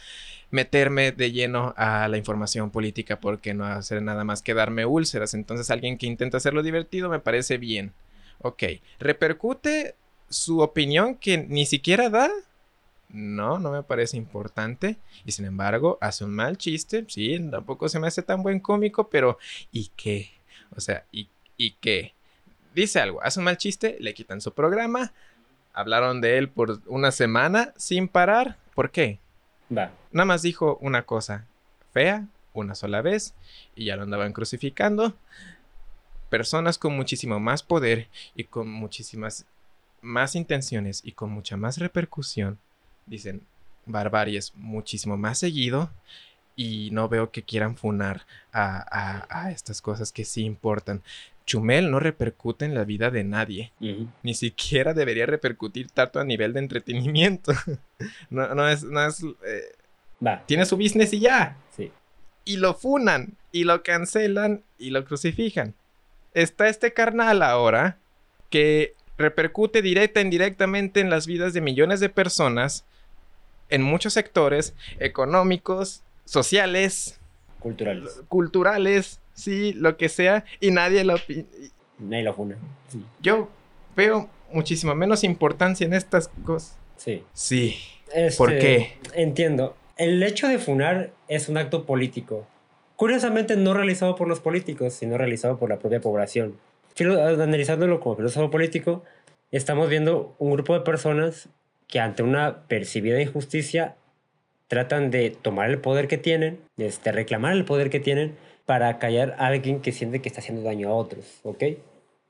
meterme 0.50 1.12
de 1.12 1.32
lleno 1.32 1.74
a 1.78 2.08
la 2.08 2.18
información 2.18 2.72
política 2.72 3.20
porque 3.20 3.54
no 3.54 3.66
hacer 3.66 4.02
nada 4.02 4.24
más 4.24 4.42
que 4.42 4.54
darme 4.54 4.86
úlceras. 4.86 5.34
Entonces 5.34 5.72
alguien 5.72 5.98
que 5.98 6.08
intenta 6.08 6.38
hacerlo 6.38 6.62
divertido 6.64 7.10
me 7.10 7.20
parece 7.20 7.58
bien. 7.58 7.94
Ok, 8.40 8.64
¿repercute 9.00 9.96
su 10.30 10.60
opinión 10.60 11.16
que 11.16 11.38
ni 11.38 11.66
siquiera 11.66 12.10
da? 12.10 12.30
No, 13.14 13.60
no 13.60 13.72
me 13.72 13.84
parece 13.84 14.18
importante. 14.18 14.98
Y 15.26 15.32
sin 15.32 15.46
embargo, 15.46 15.98
hace 16.02 16.24
un 16.24 16.32
mal 16.32 16.58
chiste. 16.58 17.06
Sí, 17.08 17.40
tampoco 17.50 17.90
se 17.90 18.00
me 18.00 18.08
hace 18.08 18.22
tan 18.22 18.44
buen 18.44 18.60
cómico, 18.60 19.10
pero 19.10 19.38
¿y 19.72 19.92
qué? 19.96 20.32
O 20.76 20.80
sea, 20.80 21.06
¿y, 21.12 21.30
y 21.58 21.72
qué? 21.74 22.14
dice 22.74 23.00
algo, 23.00 23.22
hace 23.22 23.40
un 23.40 23.46
mal 23.46 23.58
chiste, 23.58 23.98
le 24.00 24.14
quitan 24.14 24.42
su 24.42 24.54
programa, 24.54 25.12
hablaron 25.74 26.22
de 26.22 26.38
él 26.38 26.50
por 26.50 26.82
una 26.88 27.12
semana 27.12 27.74
sin 27.78 28.08
parar. 28.08 28.58
¿Por 28.76 28.92
qué? 28.92 29.20
Va. 29.76 29.92
Nada 30.12 30.26
más 30.26 30.42
dijo 30.42 30.78
una 30.82 31.04
cosa 31.04 31.48
fea 31.92 32.28
una 32.54 32.76
sola 32.76 33.02
vez 33.02 33.34
y 33.76 33.86
ya 33.86 33.96
lo 33.96 34.04
andaban 34.04 34.34
crucificando. 34.34 35.16
Personas 36.30 36.78
con 36.78 36.96
muchísimo 36.96 37.40
más 37.40 37.64
poder 37.64 38.08
y 38.36 38.46
con 38.46 38.70
muchísimas 38.70 39.46
más 40.02 40.36
intenciones 40.36 41.02
y 41.04 41.12
con 41.12 41.30
mucha 41.30 41.58
más 41.58 41.78
repercusión 41.78 42.58
dicen 43.12 43.42
barbaries 43.86 44.54
muchísimo 44.56 45.18
más 45.18 45.38
seguido 45.38 45.92
y 46.56 46.90
no 46.92 47.10
veo 47.10 47.32
que 47.32 47.44
quieran 47.44 47.76
funar 47.76 48.26
a, 48.52 49.28
a 49.30 49.52
estas 49.52 49.82
cosas 49.82 50.12
que 50.12 50.26
sí 50.26 50.44
importan. 50.44 51.02
Chumel 51.46 51.92
no 51.92 52.00
repercute 52.00 52.66
en 52.66 52.76
la 52.76 52.86
vida 52.86 53.10
de 53.10 53.24
nadie. 53.24 53.72
Ni 54.24 54.34
siquiera 54.34 54.94
debería 54.94 55.26
repercutir 55.26 55.90
tanto 55.90 56.20
a 56.20 56.24
nivel 56.24 56.54
de 56.54 56.60
entretenimiento. 56.60 57.54
no, 58.30 58.70
es... 58.70 58.84
No 58.84 59.06
es 59.06 59.24
eh, 59.46 60.38
Tiene 60.46 60.66
su 60.66 60.78
business 60.78 61.14
y 61.14 61.20
ya. 61.20 61.58
Sí. 61.76 61.92
Y 62.46 62.58
lo 62.58 62.74
funan, 62.74 63.36
y 63.52 63.64
lo 63.66 63.84
cancelan, 63.84 64.64
y 64.78 64.92
lo 64.92 65.04
crucifican. 65.04 65.74
Está 66.34 66.70
este 66.70 66.94
carnal 66.94 67.44
ahora 67.44 67.98
que 68.50 68.96
repercute 69.18 69.82
directa 69.82 70.20
e 70.20 70.24
indirectamente 70.24 71.00
en 71.00 71.10
las 71.10 71.28
vidas 71.28 71.54
de 71.54 71.62
millones 71.62 72.00
de 72.00 72.10
personas 72.10 72.86
en 73.72 73.82
muchos 73.82 74.14
sectores 74.14 74.76
económicos, 75.00 76.04
sociales, 76.26 77.20
culturales. 77.60 78.22
Culturales, 78.28 79.20
sí, 79.34 79.74
lo 79.74 79.98
que 79.98 80.10
sea, 80.10 80.46
y 80.60 80.72
nadie 80.72 81.04
lo... 81.04 81.16
Nadie 81.98 82.24
lo 82.24 82.34
juna. 82.34 82.58
Yo 83.22 83.50
veo 83.96 84.30
muchísimo 84.52 84.94
menos 84.96 85.24
importancia 85.24 85.86
en 85.86 85.94
estas 85.94 86.30
cosas. 86.46 86.78
Sí. 86.98 87.24
Sí. 87.34 87.78
¿Por 88.38 88.54
este, 88.54 88.60
qué? 88.60 88.98
Entiendo. 89.14 89.76
El 89.98 90.22
hecho 90.24 90.48
de 90.48 90.60
funar 90.60 91.12
es 91.28 91.48
un 91.50 91.58
acto 91.58 91.86
político. 91.86 92.48
Curiosamente 92.96 93.56
no 93.56 93.74
realizado 93.74 94.16
por 94.16 94.28
los 94.28 94.40
políticos, 94.40 94.94
sino 94.94 95.18
realizado 95.18 95.58
por 95.58 95.70
la 95.70 95.80
propia 95.80 96.02
población. 96.02 96.58
Analizándolo 97.00 98.00
como 98.00 98.18
filósofo 98.18 98.52
político, 98.52 99.04
estamos 99.52 99.90
viendo 99.90 100.36
un 100.40 100.52
grupo 100.52 100.74
de 100.74 100.82
personas 100.82 101.50
que 101.92 102.00
ante 102.00 102.24
una 102.24 102.64
percibida 102.68 103.22
injusticia 103.22 103.96
tratan 104.68 105.12
de 105.12 105.30
tomar 105.30 105.70
el 105.70 105.80
poder 105.80 106.08
que 106.08 106.18
tienen, 106.18 106.60
este, 106.78 107.12
reclamar 107.12 107.52
el 107.54 107.66
poder 107.66 107.90
que 107.90 108.00
tienen 108.00 108.36
para 108.66 108.98
callar 108.98 109.36
a 109.38 109.48
alguien 109.48 109.82
que 109.82 109.92
siente 109.92 110.22
que 110.22 110.30
está 110.30 110.40
haciendo 110.40 110.64
daño 110.64 110.90
a 110.90 110.94
otros, 110.94 111.42
¿ok? 111.44 111.64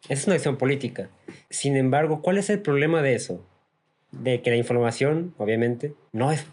Es 0.09 0.25
una 0.25 0.35
acción 0.35 0.57
política. 0.57 1.09
Sin 1.51 1.77
embargo, 1.77 2.23
¿cuál 2.23 2.39
es 2.39 2.49
el 2.49 2.59
problema 2.59 3.03
de 3.03 3.13
eso? 3.13 3.45
De 4.09 4.41
que 4.41 4.49
la 4.49 4.55
información, 4.55 5.35
obviamente, 5.37 5.93
no 6.11 6.31
es 6.31 6.47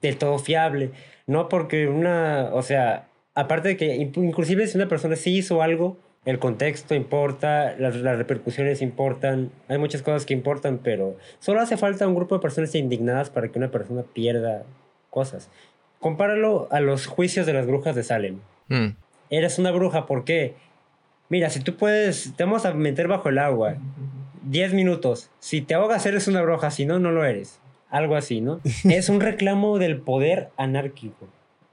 del 0.00 0.16
todo 0.16 0.38
fiable. 0.38 0.92
No 1.26 1.50
porque 1.50 1.88
una, 1.88 2.48
o 2.54 2.62
sea, 2.62 3.08
aparte 3.34 3.68
de 3.68 3.76
que 3.76 3.94
inclusive 3.96 4.66
si 4.66 4.78
una 4.78 4.88
persona 4.88 5.16
sí 5.16 5.36
hizo 5.36 5.60
algo, 5.60 5.98
el 6.24 6.38
contexto 6.38 6.94
importa, 6.94 7.74
las, 7.78 7.96
las, 7.96 8.16
repercusiones 8.16 8.80
importan, 8.80 9.50
hay 9.68 9.78
muchas 9.78 10.02
cosas 10.02 10.24
que 10.24 10.32
importan, 10.32 10.78
pero 10.82 11.16
solo 11.38 11.60
hace 11.60 11.76
falta 11.76 12.08
un 12.08 12.14
grupo 12.14 12.34
de 12.34 12.40
personas 12.40 12.74
indignadas 12.74 13.30
para 13.30 13.48
que 13.48 13.58
una 13.58 13.70
persona 13.70 14.02
pierda 14.02 14.64
cosas. 15.10 15.50
Compáralo 16.00 16.68
a 16.70 16.80
los 16.80 17.06
juicios 17.06 17.46
de 17.46 17.52
las 17.52 17.66
brujas 17.66 17.94
de 17.94 18.02
Salem. 18.02 18.40
Mm. 18.68 18.96
Eres 19.30 19.58
una 19.58 19.70
bruja, 19.70 20.06
¿por 20.06 20.24
qué? 20.24 20.54
Mira, 21.28 21.50
si 21.50 21.60
tú 21.60 21.76
puedes, 21.76 22.34
te 22.36 22.44
vamos 22.44 22.64
a 22.64 22.72
meter 22.74 23.08
bajo 23.08 23.28
el 23.28 23.38
agua 23.38 23.76
10 24.44 24.74
minutos. 24.74 25.30
Si 25.40 25.60
te 25.60 25.74
ahogas, 25.74 26.04
eres 26.06 26.28
una 26.28 26.42
bruja, 26.42 26.70
si 26.70 26.86
no, 26.86 26.98
no 26.98 27.10
lo 27.10 27.24
eres. 27.24 27.60
Algo 27.90 28.16
así, 28.16 28.40
¿no? 28.40 28.60
es 28.84 29.08
un 29.08 29.20
reclamo 29.20 29.78
del 29.78 29.98
poder 29.98 30.50
anárquico. 30.56 31.28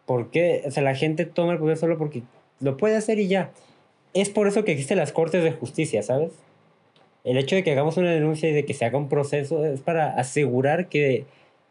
¿Por 0.06 0.30
qué? 0.30 0.64
O 0.66 0.72
sea, 0.72 0.84
la 0.84 0.96
gente 0.96 1.26
toma 1.26 1.54
el 1.54 1.60
poder 1.60 1.78
solo 1.78 1.98
porque 1.98 2.24
lo 2.60 2.78
puede 2.78 2.96
hacer 2.96 3.20
y 3.20 3.28
ya. 3.28 3.52
Es 4.14 4.30
por 4.30 4.48
eso 4.48 4.66
que 4.66 4.74
existen 4.74 4.98
las 4.98 5.12
cortes 5.12 5.44
de 5.44 5.52
justicia, 5.52 6.04
¿sabes? 6.04 6.32
El 7.24 7.38
hecho 7.38 7.56
de 7.56 7.64
que 7.64 7.72
hagamos 7.72 7.98
una 7.98 8.12
denuncia 8.12 8.50
y 8.50 8.54
de 8.54 8.66
que 8.66 8.74
se 8.74 8.86
haga 8.86 8.98
un 8.98 9.10
proceso 9.10 9.66
es 9.66 9.80
para 9.80 10.16
asegurar 10.18 10.90
que 10.90 11.26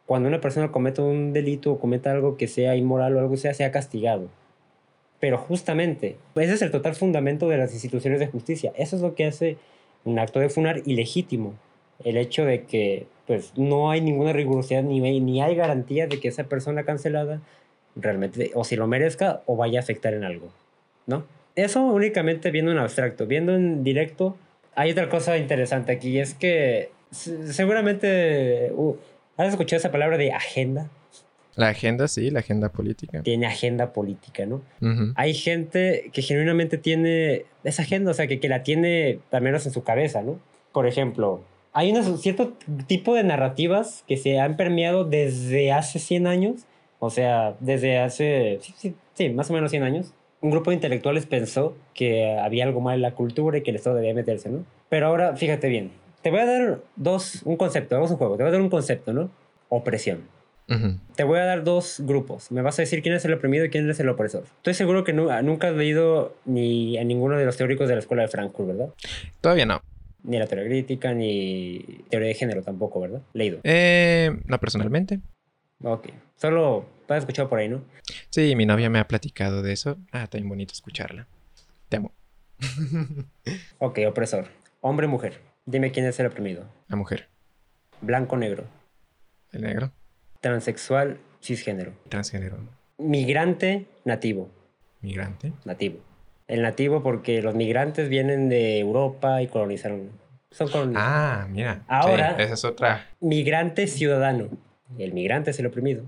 cuando 0.07 0.29
una 0.29 0.41
persona 0.41 0.73
cometa 0.73 1.03
un 1.03 1.33
delito 1.33 1.73
o 1.73 1.79
cometa 1.81 2.13
algo 2.13 2.37
que 2.37 2.49
sea 2.49 2.77
inmoral 2.77 3.17
o 3.17 3.21
algo 3.21 3.37
sea, 3.37 3.53
sea 3.55 3.71
castigado. 3.71 4.29
Pero 5.19 5.39
justamente, 5.39 6.17
ese 6.35 6.55
es 6.55 6.63
el 6.63 6.71
total 6.71 6.95
fundamento 6.95 7.49
de 7.49 7.59
las 7.59 7.73
instituciones 7.75 8.21
de 8.21 8.27
justicia. 8.27 8.73
Eso 8.77 8.97
es 8.97 9.03
lo 9.03 9.15
que 9.15 9.27
hace 9.27 9.59
un 10.05 10.19
acto 10.19 10.41
de 10.41 10.49
funar 10.49 10.83
ilegítimo. 10.87 11.55
El 12.03 12.17
hecho 12.17 12.45
de 12.45 12.65
que 12.65 13.07
pues, 13.27 13.53
no 13.57 13.91
hay 13.91 14.01
ninguna 14.01 14.33
rigurosidad 14.33 14.83
ni, 14.83 15.21
ni 15.21 15.43
hay 15.43 15.55
garantía 15.55 16.07
de 16.07 16.19
que 16.21 16.29
esa 16.29 16.45
persona 16.45 16.85
cancelada 16.85 17.43
realmente 17.97 18.53
o 18.55 18.65
si 18.65 18.77
lo 18.77 18.87
merezca 18.87 19.43
o 19.47 19.57
vaya 19.57 19.81
a 19.81 19.83
afectar 19.83 20.15
en 20.15 20.25
algo, 20.25 20.49
¿no? 21.07 21.25
Eso 21.57 21.83
únicamente 21.83 22.51
viendo 22.51 22.73
en 22.73 22.79
abstracto, 22.79 23.27
viendo 23.27 23.55
en 23.55 23.83
directo, 23.85 24.37
hay 24.75 24.93
otra 24.93 25.09
cosa 25.09 25.37
interesante 25.37 25.93
aquí, 25.93 26.19
es 26.19 26.35
que 26.35 26.91
seguramente 27.11 28.71
uh, 28.73 28.97
has 29.37 29.49
escuchado 29.49 29.79
esa 29.79 29.91
palabra 29.91 30.17
de 30.17 30.33
agenda. 30.33 30.89
La 31.57 31.69
agenda, 31.69 32.09
sí, 32.09 32.31
la 32.31 32.41
agenda 32.41 32.71
política. 32.71 33.23
Tiene 33.23 33.47
agenda 33.47 33.93
política, 33.93 34.47
¿no? 34.47 34.63
Hay 35.17 35.35
gente 35.35 36.11
que 36.13 36.23
genuinamente 36.23 36.79
tiene 36.79 37.45
esa 37.65 37.83
agenda, 37.83 38.13
o 38.13 38.15
sea, 38.15 38.29
que, 38.29 38.39
que 38.39 38.49
la 38.49 38.63
tiene 38.63 39.19
al 39.33 39.43
menos 39.43 39.67
en 39.67 39.73
su 39.73 39.83
cabeza, 39.83 40.23
¿no? 40.23 40.39
Por 40.73 40.87
ejemplo, 40.87 41.43
hay 41.73 41.91
un 41.91 42.19
cierto 42.19 42.57
tipo 42.87 43.15
de 43.15 43.25
narrativas 43.25 44.05
que 44.07 44.17
se 44.17 44.39
han 44.39 44.57
permeado 44.57 45.05
desde 45.05 45.73
hace 45.73 45.99
100 45.99 46.27
años 46.29 46.67
o 47.01 47.09
sea, 47.09 47.57
desde 47.61 47.99
hace, 47.99 48.61
sí, 48.77 48.95
sí, 49.15 49.31
más 49.31 49.51
o 49.51 49.55
menos 49.55 49.71
100 49.71 49.83
años, 49.83 50.13
un 50.41 50.51
grupo 50.51 50.71
de 50.71 50.77
intelectuales 50.77 51.27
pensó 51.27 51.77
que 51.95 52.39
había 52.39 52.65
algo 52.65 52.81
mal 52.81 52.97
en 52.97 53.03
la 53.03 53.13
cultura 53.13 53.59
y 53.59 53.63
que 53.63 53.71
el 53.71 53.77
Estado 53.77 53.97
debía 53.97 54.15
meterse, 54.15 54.49
¿no? 54.49 54.65
Pero 54.89 55.07
ahora, 55.07 55.37
fíjate 55.37 55.69
bien, 55.69 55.91
te 56.23 56.31
voy 56.31 56.41
a 56.41 56.47
dar 56.47 56.81
dos, 56.97 57.43
un 57.45 57.57
concepto, 57.57 57.95
vamos 57.95 58.11
a 58.11 58.15
un 58.15 58.19
juego, 58.19 58.37
te 58.37 58.43
voy 58.43 58.49
a 58.49 58.53
dar 58.53 58.61
un 58.61 58.71
concepto, 58.71 59.13
¿no? 59.13 59.31
Opresión. 59.69 60.23
Te 61.17 61.25
voy 61.25 61.41
a 61.41 61.45
dar 61.45 61.65
dos 61.65 61.97
grupos. 61.99 62.53
Me 62.53 62.63
vas 62.63 62.79
a 62.79 62.83
decir 62.83 63.03
quién 63.03 63.17
es 63.17 63.25
el 63.25 63.33
oprimido 63.33 63.65
y 63.65 63.71
quién 63.71 63.91
es 63.91 63.99
el 63.99 64.09
opresor. 64.09 64.45
Estoy 64.59 64.75
seguro 64.75 65.03
que 65.03 65.13
nunca 65.13 65.69
has 65.69 65.75
leído 65.75 66.37
ni 66.45 66.97
a 66.97 67.03
ninguno 67.03 67.37
de 67.37 67.45
los 67.45 67.57
teóricos 67.57 67.89
de 67.89 67.95
la 67.95 67.99
escuela 67.99 68.23
de 68.23 68.29
Frankfurt, 68.29 68.69
¿verdad? 68.69 68.89
Todavía 69.41 69.67
no. 69.67 69.83
Ni 70.23 70.39
la 70.39 70.47
teoría 70.47 70.69
crítica, 70.69 71.13
ni 71.13 72.05
teoría 72.09 72.29
de 72.29 72.35
género 72.35 72.63
tampoco, 72.63 73.01
¿verdad? 73.01 73.21
Leído. 73.33 73.59
Eh, 73.65 74.31
no 74.45 74.59
personalmente. 74.59 75.19
Ok. 75.83 76.09
Solo 76.37 76.87
has 77.09 77.19
escuchado 77.19 77.49
por 77.49 77.59
ahí, 77.59 77.69
¿no? 77.69 77.83
Sí, 78.31 78.55
mi 78.57 78.67
novia 78.67 78.91
me 78.91 78.99
ha 78.99 79.09
platicado 79.09 79.63
de 79.63 79.73
eso. 79.73 79.99
Ah, 80.13 80.25
está 80.25 80.39
bien 80.39 80.49
bonito 80.49 80.73
escucharla. 80.73 81.27
Te 81.89 81.97
amo. 81.97 82.13
ok, 83.79 83.99
opresor. 84.09 84.49
Hombre 84.81 85.07
mujer. 85.07 85.41
Dime 85.67 85.91
quién 85.91 86.07
es 86.07 86.19
el 86.21 86.27
oprimido. 86.27 86.65
La 86.89 86.97
mujer. 86.97 87.29
Blanco 88.01 88.37
negro. 88.37 88.65
El 89.53 89.63
negro. 89.63 89.93
Transexual 90.41 91.19
cisgénero. 91.43 91.93
Transgénero. 92.09 92.59
Migrante 92.99 93.87
nativo. 94.05 94.51
Migrante. 95.01 95.53
Nativo. 95.65 96.01
El 96.47 96.63
nativo 96.63 97.03
porque 97.03 97.43
los 97.43 97.55
migrantes 97.55 98.09
vienen 98.09 98.49
de 98.49 98.79
Europa 98.79 99.43
y 99.43 99.49
colonizaron. 99.49 100.11
Son 100.51 100.69
colonizados. 100.69 101.09
Ah, 101.11 101.47
mira. 101.49 101.85
Ahora. 101.89 102.33
esa 102.39 102.55
es 102.55 102.65
otra. 102.65 103.07
Migrante 103.21 103.87
ciudadano 103.87 104.49
el 104.99 105.13
migrante 105.13 105.51
es 105.51 105.59
el 105.59 105.67
oprimido. 105.67 106.05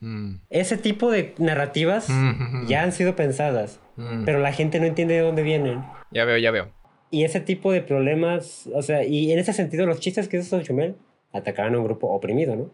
Mm. 0.00 0.36
Ese 0.50 0.76
tipo 0.76 1.10
de 1.10 1.34
narrativas 1.38 2.08
mm, 2.08 2.66
ya 2.66 2.82
han 2.82 2.92
sido 2.92 3.16
pensadas, 3.16 3.80
mm. 3.96 4.24
pero 4.24 4.40
la 4.40 4.52
gente 4.52 4.78
no 4.78 4.86
entiende 4.86 5.14
de 5.14 5.20
dónde 5.20 5.42
vienen. 5.42 5.82
Ya 6.10 6.24
veo, 6.24 6.36
ya 6.38 6.50
veo. 6.50 6.70
Y 7.10 7.24
ese 7.24 7.40
tipo 7.40 7.72
de 7.72 7.80
problemas, 7.80 8.68
o 8.74 8.82
sea, 8.82 9.04
y 9.04 9.32
en 9.32 9.38
ese 9.38 9.52
sentido 9.52 9.86
los 9.86 10.00
chistes 10.00 10.28
que 10.28 10.38
hizo 10.38 10.60
Chumel 10.62 10.96
atacaban 11.32 11.74
a 11.74 11.78
un 11.78 11.84
grupo 11.84 12.08
oprimido, 12.08 12.56
¿no? 12.56 12.70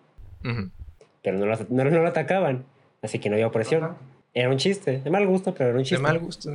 Pero 1.23 1.39
no 1.39 1.47
lo, 1.47 1.57
no, 1.69 1.85
lo, 1.85 2.07
atacaban, 2.07 2.65
así 3.03 3.19
que 3.19 3.29
no 3.29 3.37
había 3.37 3.47
opresión. 3.47 3.97
Era 4.35 4.49
un 4.49 4.57
chiste, 4.57 4.99
de 4.99 5.11
mal 5.11 5.27
gusto, 5.27 5.55
pero 5.55 5.71
era 5.71 5.79
un 5.79 5.85
chiste. 5.85 5.97
De 5.97 6.03
mal 6.03 6.19
gusto. 6.19 6.51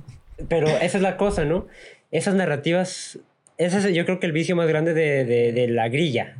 pero 0.48 0.68
esa 0.68 0.98
es 0.98 1.02
la 1.02 1.16
cosa, 1.16 1.44
¿no? 1.44 1.66
Esas 2.10 2.34
narrativas, 2.34 3.18
ese 3.56 3.78
es 3.78 3.94
yo 3.94 4.04
creo 4.04 4.20
que 4.20 4.26
el 4.26 4.32
vicio 4.32 4.54
más 4.54 4.68
grande 4.68 4.94
de, 4.94 5.24
de, 5.24 5.52
de 5.52 5.68
la 5.68 5.88
grilla, 5.88 6.36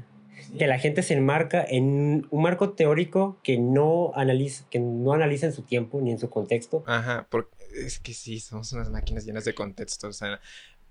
que 0.56 0.66
la 0.66 0.78
gente 0.78 1.02
se 1.02 1.14
enmarca 1.14 1.64
en 1.66 2.26
un 2.30 2.42
marco 2.42 2.70
teórico 2.70 3.38
que 3.42 3.58
no 3.58 4.12
analiza, 4.14 4.64
que 4.70 4.78
no 4.78 5.12
analiza 5.12 5.46
en 5.46 5.52
su 5.52 5.62
tiempo 5.62 6.00
ni 6.00 6.10
en 6.10 6.18
su 6.18 6.28
contexto. 6.30 6.84
Ajá, 6.86 7.26
porque 7.30 7.50
es 7.74 7.98
que 7.98 8.12
sí, 8.12 8.40
somos 8.40 8.72
unas 8.72 8.90
máquinas 8.90 9.24
llenas 9.24 9.44
de 9.44 9.54
contexto. 9.54 10.08
O 10.08 10.12
sea, 10.12 10.40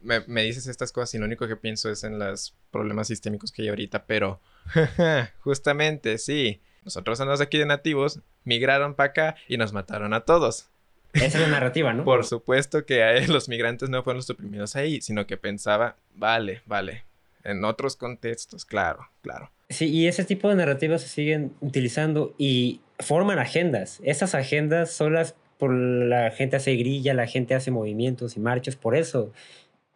me, 0.02 0.22
me 0.28 0.44
dices 0.44 0.68
estas 0.68 0.92
cosas 0.92 1.14
y 1.14 1.18
lo 1.20 1.26
único 1.26 1.48
que 1.48 1.56
pienso 1.56 1.90
es 1.90 2.04
en 2.04 2.18
los 2.18 2.56
problemas 2.72 3.08
sistémicos 3.08 3.52
que 3.52 3.62
hay 3.64 3.70
ahorita, 3.70 4.06
pero 4.06 4.40
justamente 5.42 6.18
sí. 6.18 6.62
Nosotros 6.84 7.22
andamos 7.22 7.42
aquí 7.42 7.60
de 7.60 7.68
nativos, 7.68 8.22
migraron 8.44 8.96
para 8.96 9.10
acá 9.12 9.36
y 9.48 9.58
nos 9.58 9.72
mataron 9.72 10.14
a 10.14 10.22
todos. 10.22 10.70
Esa 11.14 11.26
es 11.26 11.42
la 11.42 11.48
narrativa, 11.48 11.94
¿no? 11.94 12.04
Por 12.04 12.26
supuesto 12.26 12.86
que 12.86 13.26
los 13.28 13.50
migrantes 13.50 13.90
no 13.90 14.02
fueron 14.04 14.18
los 14.18 14.30
oprimidos 14.30 14.76
ahí, 14.76 15.02
sino 15.02 15.28
que 15.28 15.38
pensaba, 15.38 15.98
vale, 16.16 16.62
vale, 16.66 17.04
en 17.44 17.64
otros 17.64 17.96
contextos, 17.96 18.66
claro, 18.66 19.10
claro. 19.22 19.52
Sí, 19.70 19.90
y 19.90 20.08
ese 20.08 20.26
tipo 20.26 20.50
de 20.50 20.56
narrativas 20.56 21.02
se 21.02 21.08
siguen 21.08 21.54
utilizando 21.62 22.34
y 22.38 22.82
forman 23.00 23.40
agendas. 23.40 24.00
Esas 24.04 24.36
agendas 24.36 24.92
son 24.92 25.14
las 25.14 25.36
por 25.62 25.76
la 25.76 26.32
gente 26.32 26.56
hace 26.56 26.76
grilla, 26.76 27.14
la 27.14 27.28
gente 27.28 27.54
hace 27.54 27.70
movimientos 27.70 28.36
y 28.36 28.40
marchas, 28.40 28.76
por 28.76 28.96
eso. 28.96 29.32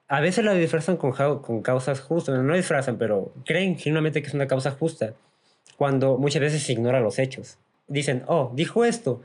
A 0.07 0.21
veces 0.21 0.45
la 0.45 0.53
disfrazan 0.53 0.95
con, 0.95 1.11
con 1.41 1.63
causas 1.63 2.01
justas, 2.01 2.39
no 2.39 2.55
disfrazan, 2.55 2.99
pero 2.99 3.33
creen 3.45 3.75
genuinamente 3.75 4.21
que 4.21 4.27
es 4.27 4.35
una 4.35 4.45
causa 4.45 4.69
justa, 4.69 5.15
cuando 5.75 6.19
muchas 6.19 6.41
veces 6.41 6.61
se 6.61 6.73
ignora 6.73 6.99
los 6.99 7.17
hechos. 7.17 7.57
Dicen, 7.87 8.23
oh, 8.27 8.51
dijo 8.53 8.85
esto, 8.85 9.23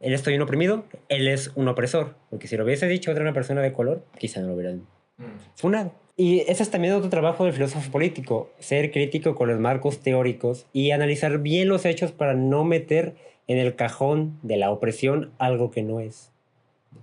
él 0.00 0.12
es 0.12 0.26
un 0.26 0.42
oprimido, 0.42 0.84
él 1.08 1.28
es 1.28 1.50
un 1.54 1.66
opresor, 1.66 2.14
porque 2.28 2.46
si 2.46 2.58
lo 2.58 2.64
hubiese 2.64 2.86
dicho 2.86 3.10
otra 3.10 3.22
una 3.22 3.32
persona 3.32 3.62
de 3.62 3.72
color, 3.72 4.04
quizá 4.18 4.42
no 4.42 4.48
lo 4.48 4.54
hubieran 4.56 4.86
mm. 5.16 5.56
funado. 5.56 5.94
Y 6.20 6.40
ese 6.40 6.62
es 6.62 6.70
también 6.70 6.92
otro 6.92 7.08
trabajo 7.08 7.44
del 7.44 7.54
filósofo 7.54 7.90
político, 7.90 8.52
ser 8.58 8.92
crítico 8.92 9.34
con 9.34 9.48
los 9.48 9.58
marcos 9.58 10.00
teóricos 10.00 10.66
y 10.70 10.90
analizar 10.90 11.38
bien 11.38 11.66
los 11.66 11.86
hechos 11.86 12.12
para 12.12 12.34
no 12.34 12.62
meter 12.62 13.16
en 13.46 13.56
el 13.56 13.74
cajón 13.74 14.38
de 14.42 14.58
la 14.58 14.70
opresión 14.70 15.32
algo 15.38 15.70
que 15.70 15.82
no 15.82 15.98
es. 15.98 16.30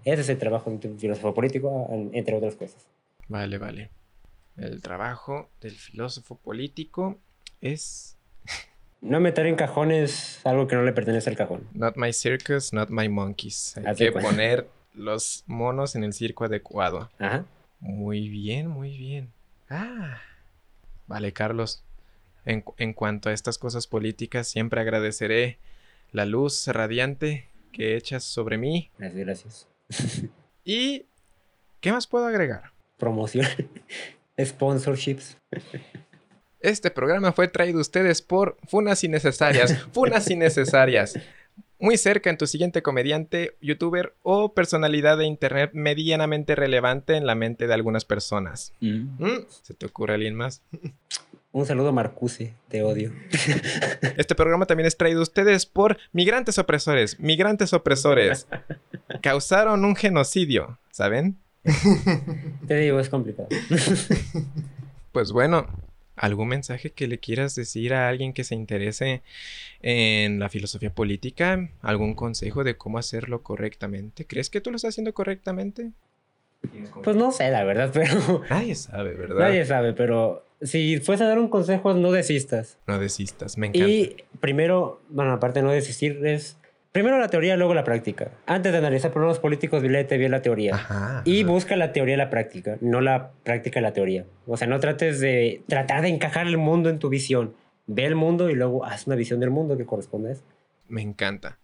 Ese 0.05 0.21
es 0.21 0.29
el 0.29 0.37
trabajo 0.37 0.69
del 0.69 0.99
filósofo 0.99 1.33
político, 1.33 1.89
entre 2.13 2.35
otras 2.35 2.53
cosas. 2.53 2.85
Vale, 3.27 3.57
vale. 3.57 3.89
El 4.55 4.83
trabajo 4.83 5.49
del 5.61 5.73
filósofo 5.73 6.35
político 6.35 7.17
es... 7.59 8.19
No 9.01 9.19
meter 9.19 9.47
en 9.47 9.55
cajones 9.55 10.41
algo 10.43 10.67
que 10.67 10.75
no 10.75 10.83
le 10.83 10.91
pertenece 10.91 11.29
al 11.29 11.35
cajón. 11.35 11.67
Not 11.73 11.97
my 11.97 12.13
circus, 12.13 12.71
not 12.71 12.89
my 12.89 13.09
monkeys. 13.09 13.75
Hay 13.83 13.95
que 13.95 14.11
poner 14.11 14.67
los 14.93 15.43
monos 15.47 15.95
en 15.95 16.03
el 16.03 16.13
circo 16.13 16.45
adecuado. 16.45 17.09
Ajá. 17.19 17.45
Muy 17.79 18.29
bien, 18.29 18.67
muy 18.67 18.97
bien. 18.97 19.31
Ah. 19.69 20.19
Vale, 21.07 21.33
Carlos. 21.33 21.83
En, 22.45 22.63
en, 22.77 22.93
cuanto 22.93 23.29
a 23.29 23.33
estas 23.33 23.57
cosas 23.57 23.87
políticas, 23.87 24.47
siempre 24.47 24.81
agradeceré 24.81 25.59
la 26.11 26.25
luz 26.25 26.67
radiante 26.67 27.49
que 27.71 27.95
echas 27.95 28.23
sobre 28.23 28.57
mí. 28.57 28.89
Gracias, 28.97 29.25
gracias. 29.25 29.67
¿Y 30.63 31.05
qué 31.79 31.91
más 31.91 32.07
puedo 32.07 32.25
agregar? 32.25 32.71
Promoción. 32.97 33.45
Sponsorships. 34.39 35.37
Este 36.59 36.91
programa 36.91 37.31
fue 37.31 37.47
traído 37.47 37.77
a 37.77 37.81
ustedes 37.81 38.21
por 38.21 38.57
Funas 38.67 39.03
Innecesarias. 39.03 39.77
Funas 39.93 40.29
Innecesarias. 40.29 41.17
Muy 41.79 41.97
cerca 41.97 42.29
en 42.29 42.37
tu 42.37 42.47
siguiente 42.47 42.81
comediante, 42.81 43.55
youtuber 43.61 44.15
o 44.23 44.53
personalidad 44.53 45.17
de 45.17 45.25
internet 45.25 45.71
medianamente 45.73 46.55
relevante 46.55 47.15
en 47.15 47.27
la 47.27 47.35
mente 47.35 47.67
de 47.67 47.73
algunas 47.73 48.03
personas. 48.03 48.73
Mm. 48.79 49.23
¿Mm? 49.23 49.45
¿Se 49.61 49.73
te 49.75 49.85
ocurre 49.85 50.15
alguien 50.15 50.33
más? 50.33 50.63
Un 51.51 51.65
saludo 51.65 51.89
a 51.89 51.91
Marcuse, 51.91 52.53
te 52.67 52.83
odio. 52.83 53.11
Este 54.17 54.35
programa 54.35 54.65
también 54.65 54.87
es 54.87 54.97
traído 54.97 55.19
a 55.19 55.23
ustedes 55.23 55.65
por 55.65 55.97
migrantes 56.11 56.57
opresores. 56.57 57.19
Migrantes 57.19 57.73
opresores. 57.73 58.47
Causaron 59.21 59.85
un 59.85 59.95
genocidio, 59.95 60.79
¿saben? 60.91 61.37
Te 62.67 62.77
digo, 62.77 62.99
es 62.99 63.09
complicado. 63.09 63.49
Pues 65.11 65.31
bueno, 65.31 65.67
¿algún 66.17 66.49
mensaje 66.49 66.91
que 66.91 67.07
le 67.07 67.19
quieras 67.19 67.55
decir 67.55 67.93
a 67.93 68.09
alguien 68.09 68.33
que 68.33 68.43
se 68.43 68.55
interese 68.55 69.21
en 69.81 70.39
la 70.39 70.49
filosofía 70.49 70.93
política? 70.93 71.69
¿Algún 71.81 72.15
consejo 72.15 72.63
de 72.63 72.75
cómo 72.75 72.97
hacerlo 72.97 73.43
correctamente? 73.43 74.25
¿Crees 74.25 74.49
que 74.49 74.59
tú 74.59 74.71
lo 74.71 74.75
estás 74.75 74.95
haciendo 74.95 75.13
correctamente? 75.13 75.91
Pues 77.03 77.15
no 77.15 77.31
sé, 77.31 77.49
la 77.51 77.63
verdad, 77.63 77.91
pero... 77.93 78.41
Nadie 78.49 78.75
sabe, 78.75 79.13
¿verdad? 79.13 79.39
Nadie 79.39 79.65
sabe, 79.65 79.93
pero 79.93 80.43
si 80.61 80.99
fuese 80.99 81.23
a 81.23 81.27
dar 81.27 81.39
un 81.39 81.49
consejo, 81.49 81.93
no 81.93 82.11
desistas. 82.11 82.77
No 82.87 82.99
desistas, 82.99 83.57
me 83.57 83.67
encanta. 83.67 83.87
Y 83.87 84.17
primero, 84.39 85.01
bueno, 85.09 85.33
aparte 85.33 85.59
de 85.59 85.65
no 85.65 85.71
desistir, 85.71 86.25
es 86.25 86.57
Primero 86.97 87.19
la 87.19 87.27
teoría, 87.27 87.55
luego 87.57 87.75
la 87.75 87.83
práctica. 87.83 88.31
Antes 88.47 88.71
de 88.71 88.79
analizar 88.79 89.11
problemas 89.11 89.37
políticos, 89.37 89.83
léete 89.83 90.17
bien 90.17 90.31
la 90.31 90.41
teoría. 90.41 91.21
y 91.25 91.43
busca 91.43 91.75
la 91.75 91.93
teoría 91.93 92.15
y 92.15 92.17
la 92.17 92.31
práctica, 92.31 92.79
no 92.81 93.01
la 93.01 93.33
práctica 93.43 93.79
y 93.79 93.83
la 93.83 93.93
teoría. 93.93 94.25
O 94.47 94.57
sea, 94.57 94.67
no 94.67 94.79
trates 94.79 95.19
de 95.19 95.61
tratar 95.67 96.01
de 96.01 96.07
encajar 96.07 96.47
el 96.47 96.57
mundo 96.57 96.89
en 96.89 96.97
tu 96.97 97.09
visión. 97.09 97.53
Ve 97.85 98.05
el 98.05 98.15
mundo 98.15 98.49
y 98.49 98.55
luego 98.55 98.83
haz 98.83 99.05
una 99.05 99.15
visión 99.15 99.39
del 99.39 99.51
mundo 99.51 99.77
que 99.77 99.85
corresponde 99.85 100.29
a 100.29 100.31
eso. 100.31 100.43
Me 100.87 101.03
encanta. 101.03 101.59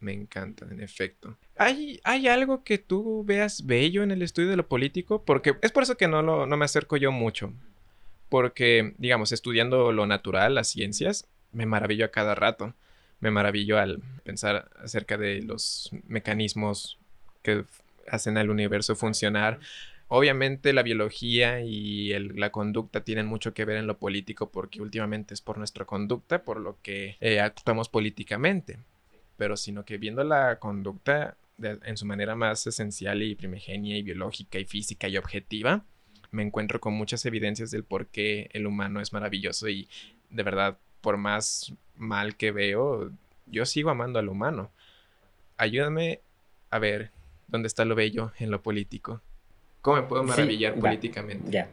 Me 0.00 0.14
encanta, 0.14 0.66
en 0.70 0.80
efecto. 0.80 1.36
¿Hay, 1.58 2.00
¿Hay 2.02 2.26
algo 2.26 2.64
que 2.64 2.78
tú 2.78 3.24
veas 3.26 3.66
bello 3.66 4.02
en 4.02 4.10
el 4.10 4.22
estudio 4.22 4.48
de 4.48 4.56
lo 4.56 4.68
político? 4.68 5.22
Porque 5.22 5.54
es 5.60 5.70
por 5.70 5.82
eso 5.82 5.98
que 5.98 6.08
no, 6.08 6.22
lo, 6.22 6.46
no 6.46 6.56
me 6.56 6.64
acerco 6.64 6.96
yo 6.96 7.12
mucho. 7.12 7.52
Porque, 8.30 8.94
digamos, 8.96 9.32
estudiando 9.32 9.92
lo 9.92 10.06
natural, 10.06 10.54
las 10.54 10.68
ciencias, 10.68 11.28
me 11.52 11.66
maravillo 11.66 12.06
a 12.06 12.10
cada 12.10 12.34
rato 12.34 12.72
me 13.20 13.30
maravillo 13.30 13.78
al 13.78 14.00
pensar 14.24 14.70
acerca 14.82 15.16
de 15.16 15.42
los 15.42 15.90
mecanismos 16.06 16.98
que 17.42 17.64
hacen 18.06 18.38
al 18.38 18.50
universo 18.50 18.96
funcionar. 18.96 19.60
Obviamente 20.08 20.72
la 20.72 20.82
biología 20.82 21.60
y 21.60 22.18
la 22.18 22.50
conducta 22.50 23.02
tienen 23.02 23.26
mucho 23.26 23.52
que 23.52 23.64
ver 23.64 23.76
en 23.76 23.86
lo 23.86 23.98
político 23.98 24.50
porque 24.50 24.80
últimamente 24.80 25.34
es 25.34 25.42
por 25.42 25.58
nuestra 25.58 25.84
conducta 25.84 26.42
por 26.44 26.60
lo 26.60 26.78
que 26.82 27.16
eh, 27.20 27.40
actuamos 27.40 27.88
políticamente. 27.88 28.78
Pero 29.36 29.56
sino 29.56 29.84
que 29.84 29.98
viendo 29.98 30.24
la 30.24 30.58
conducta 30.58 31.36
en 31.60 31.96
su 31.96 32.06
manera 32.06 32.36
más 32.36 32.66
esencial 32.66 33.22
y 33.22 33.34
primigenia 33.34 33.98
y 33.98 34.02
biológica 34.02 34.58
y 34.58 34.64
física 34.64 35.08
y 35.08 35.16
objetiva, 35.16 35.84
me 36.30 36.42
encuentro 36.42 36.80
con 36.80 36.94
muchas 36.94 37.24
evidencias 37.26 37.70
del 37.70 37.84
por 37.84 38.06
qué 38.06 38.48
el 38.52 38.66
humano 38.66 39.00
es 39.00 39.12
maravilloso 39.12 39.68
y 39.68 39.88
de 40.30 40.42
verdad 40.42 40.78
por 41.00 41.16
más 41.16 41.72
mal 41.96 42.36
que 42.36 42.52
veo, 42.52 43.10
yo 43.46 43.66
sigo 43.66 43.90
amando 43.90 44.18
al 44.18 44.28
humano. 44.28 44.70
Ayúdame 45.56 46.20
a 46.70 46.78
ver 46.78 47.10
dónde 47.48 47.68
está 47.68 47.84
lo 47.84 47.94
bello 47.94 48.32
en 48.38 48.50
lo 48.50 48.62
político. 48.62 49.20
¿Cómo 49.82 49.96
me 49.96 50.02
puedo 50.02 50.22
maravillar 50.22 50.74
políticamente? 50.74 51.50
Ya. 51.50 51.68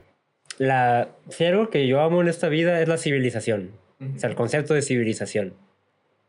La, 0.58 1.10
si 1.30 1.46
algo 1.46 1.70
que 1.70 1.88
yo 1.88 2.02
amo 2.02 2.22
en 2.22 2.28
esta 2.28 2.50
vida 2.50 2.82
es 2.82 2.88
la 2.88 2.98
civilización. 2.98 3.72
O 4.00 4.20
sea, 4.20 4.30
el 4.30 4.36
concepto 4.36 4.74
de 4.74 4.82
civilización. 4.82 5.54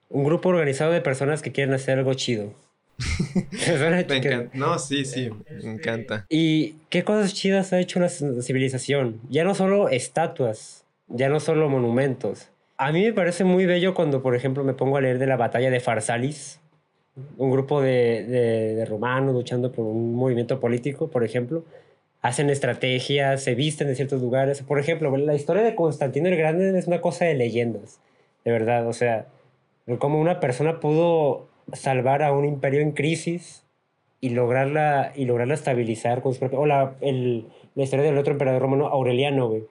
Un 0.08 0.24
grupo 0.24 0.48
organizado 0.48 0.92
de 0.92 1.00
personas 1.00 1.42
que 1.42 1.52
quieren 1.52 1.74
hacer 1.74 1.98
algo 1.98 2.14
chido. 2.14 2.52
No, 4.54 4.78
sí, 4.78 5.04
sí, 5.04 5.30
me 5.62 5.72
encanta. 5.74 6.26
¿Y 6.28 6.76
qué 6.88 7.04
cosas 7.04 7.34
chidas 7.34 7.72
ha 7.72 7.80
hecho 7.80 8.00
la 8.00 8.08
civilización? 8.08 9.20
Ya 9.28 9.44
no 9.44 9.54
solo 9.54 9.88
estatuas, 9.88 10.84
ya 11.08 11.28
no 11.28 11.40
solo 11.40 11.68
monumentos, 11.68 12.48
a 12.78 12.92
mí 12.92 13.02
me 13.04 13.12
parece 13.12 13.44
muy 13.44 13.66
bello 13.66 13.94
cuando, 13.94 14.22
por 14.22 14.34
ejemplo, 14.34 14.64
me 14.64 14.74
pongo 14.74 14.96
a 14.96 15.00
leer 15.00 15.18
de 15.18 15.26
la 15.26 15.36
batalla 15.36 15.70
de 15.70 15.80
Farsalis, 15.80 16.60
un 17.38 17.50
grupo 17.50 17.80
de, 17.80 18.24
de, 18.24 18.84
romanos 18.84 19.34
luchando 19.34 19.72
por 19.72 19.86
un 19.86 20.14
movimiento 20.14 20.60
político, 20.60 21.08
por 21.08 21.24
ejemplo. 21.24 21.64
Hacen 22.20 22.50
estrategias, 22.50 23.42
se 23.42 23.54
visten 23.54 23.88
en 23.88 23.96
ciertos 23.96 24.20
lugares. 24.20 24.62
Por 24.62 24.78
ejemplo, 24.78 25.16
la 25.16 25.34
historia 25.34 25.62
de 25.62 25.74
Constantino 25.74 26.28
el 26.28 26.36
Grande 26.36 26.78
es 26.78 26.86
una 26.86 27.00
cosa 27.00 27.24
de 27.24 27.34
leyendas, 27.34 28.00
de 28.44 28.50
verdad. 28.50 28.86
O 28.86 28.92
sea, 28.92 29.26
cómo 29.98 30.20
una 30.20 30.40
persona 30.40 30.80
pudo 30.80 31.46
salvar 31.72 32.22
a 32.22 32.32
un 32.32 32.44
imperio 32.44 32.80
en 32.80 32.92
crisis 32.92 33.64
y 34.20 34.30
lograrla, 34.30 35.12
y 35.14 35.24
lograrla 35.24 35.54
estabilizar 35.54 36.20
con 36.20 36.34
su. 36.34 36.44
O 36.44 36.66
la, 36.66 36.96
el, 37.00 37.46
la 37.74 37.84
historia 37.84 38.04
del 38.04 38.18
otro 38.18 38.32
emperador 38.32 38.60
romano, 38.60 38.88
Aureliano, 38.88 39.48
güey. 39.48 39.64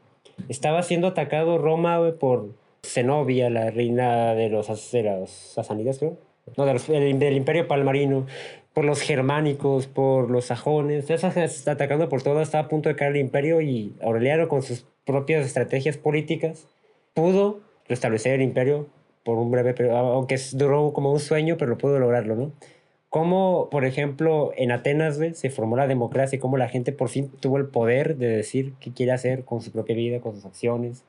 Estaba 0.49 0.81
siendo 0.81 1.07
atacado 1.07 1.57
Roma, 1.57 1.97
güey, 1.99 2.13
por 2.13 2.49
Zenobia, 2.85 3.49
la 3.49 3.71
reina 3.71 4.33
de 4.35 4.49
los, 4.49 4.91
de 4.91 5.03
los 5.03 5.29
sasánidas, 5.29 5.99
creo. 5.99 6.17
No, 6.57 6.65
del, 6.65 7.35
imperio 7.35 7.67
palmarino, 7.67 8.27
por 8.73 8.85
los 8.85 9.01
germánicos, 9.01 9.87
por 9.87 10.29
los 10.29 10.45
sajones. 10.45 11.09
está 11.09 11.71
atacando 11.71 12.07
por 12.07 12.21
todo, 12.21 12.41
está 12.41 12.59
a 12.59 12.67
punto 12.67 12.89
de 12.89 12.95
caer 12.95 13.11
el 13.11 13.17
imperio 13.17 13.61
y 13.61 13.95
Aureliano 14.01 14.47
con 14.47 14.61
sus 14.61 14.85
propias 15.05 15.45
estrategias 15.45 15.97
políticas 15.97 16.67
pudo 17.13 17.61
restablecer 17.87 18.33
el 18.33 18.41
imperio 18.41 18.87
por 19.23 19.37
un 19.37 19.49
breve 19.49 19.73
periodo, 19.73 19.97
aunque 19.97 20.37
duró 20.53 20.93
como 20.93 21.11
un 21.11 21.19
sueño, 21.19 21.57
pero 21.57 21.77
pudo 21.77 21.97
lograrlo, 21.97 22.35
¿no? 22.35 22.51
Cómo, 23.09 23.69
por 23.71 23.85
ejemplo, 23.85 24.51
en 24.57 24.71
Atenas 24.71 25.19
se 25.33 25.49
formó 25.49 25.77
la 25.77 25.87
democracia 25.87 26.35
y 26.35 26.39
cómo 26.39 26.57
la 26.57 26.67
gente 26.67 26.91
por 26.91 27.09
fin 27.09 27.31
tuvo 27.39 27.57
el 27.57 27.67
poder 27.67 28.17
de 28.17 28.27
decir 28.27 28.73
qué 28.79 28.91
quiere 28.91 29.13
hacer 29.13 29.45
con 29.45 29.61
su 29.61 29.71
propia 29.71 29.95
vida, 29.95 30.19
con 30.19 30.35
sus 30.35 30.45
acciones 30.45 31.05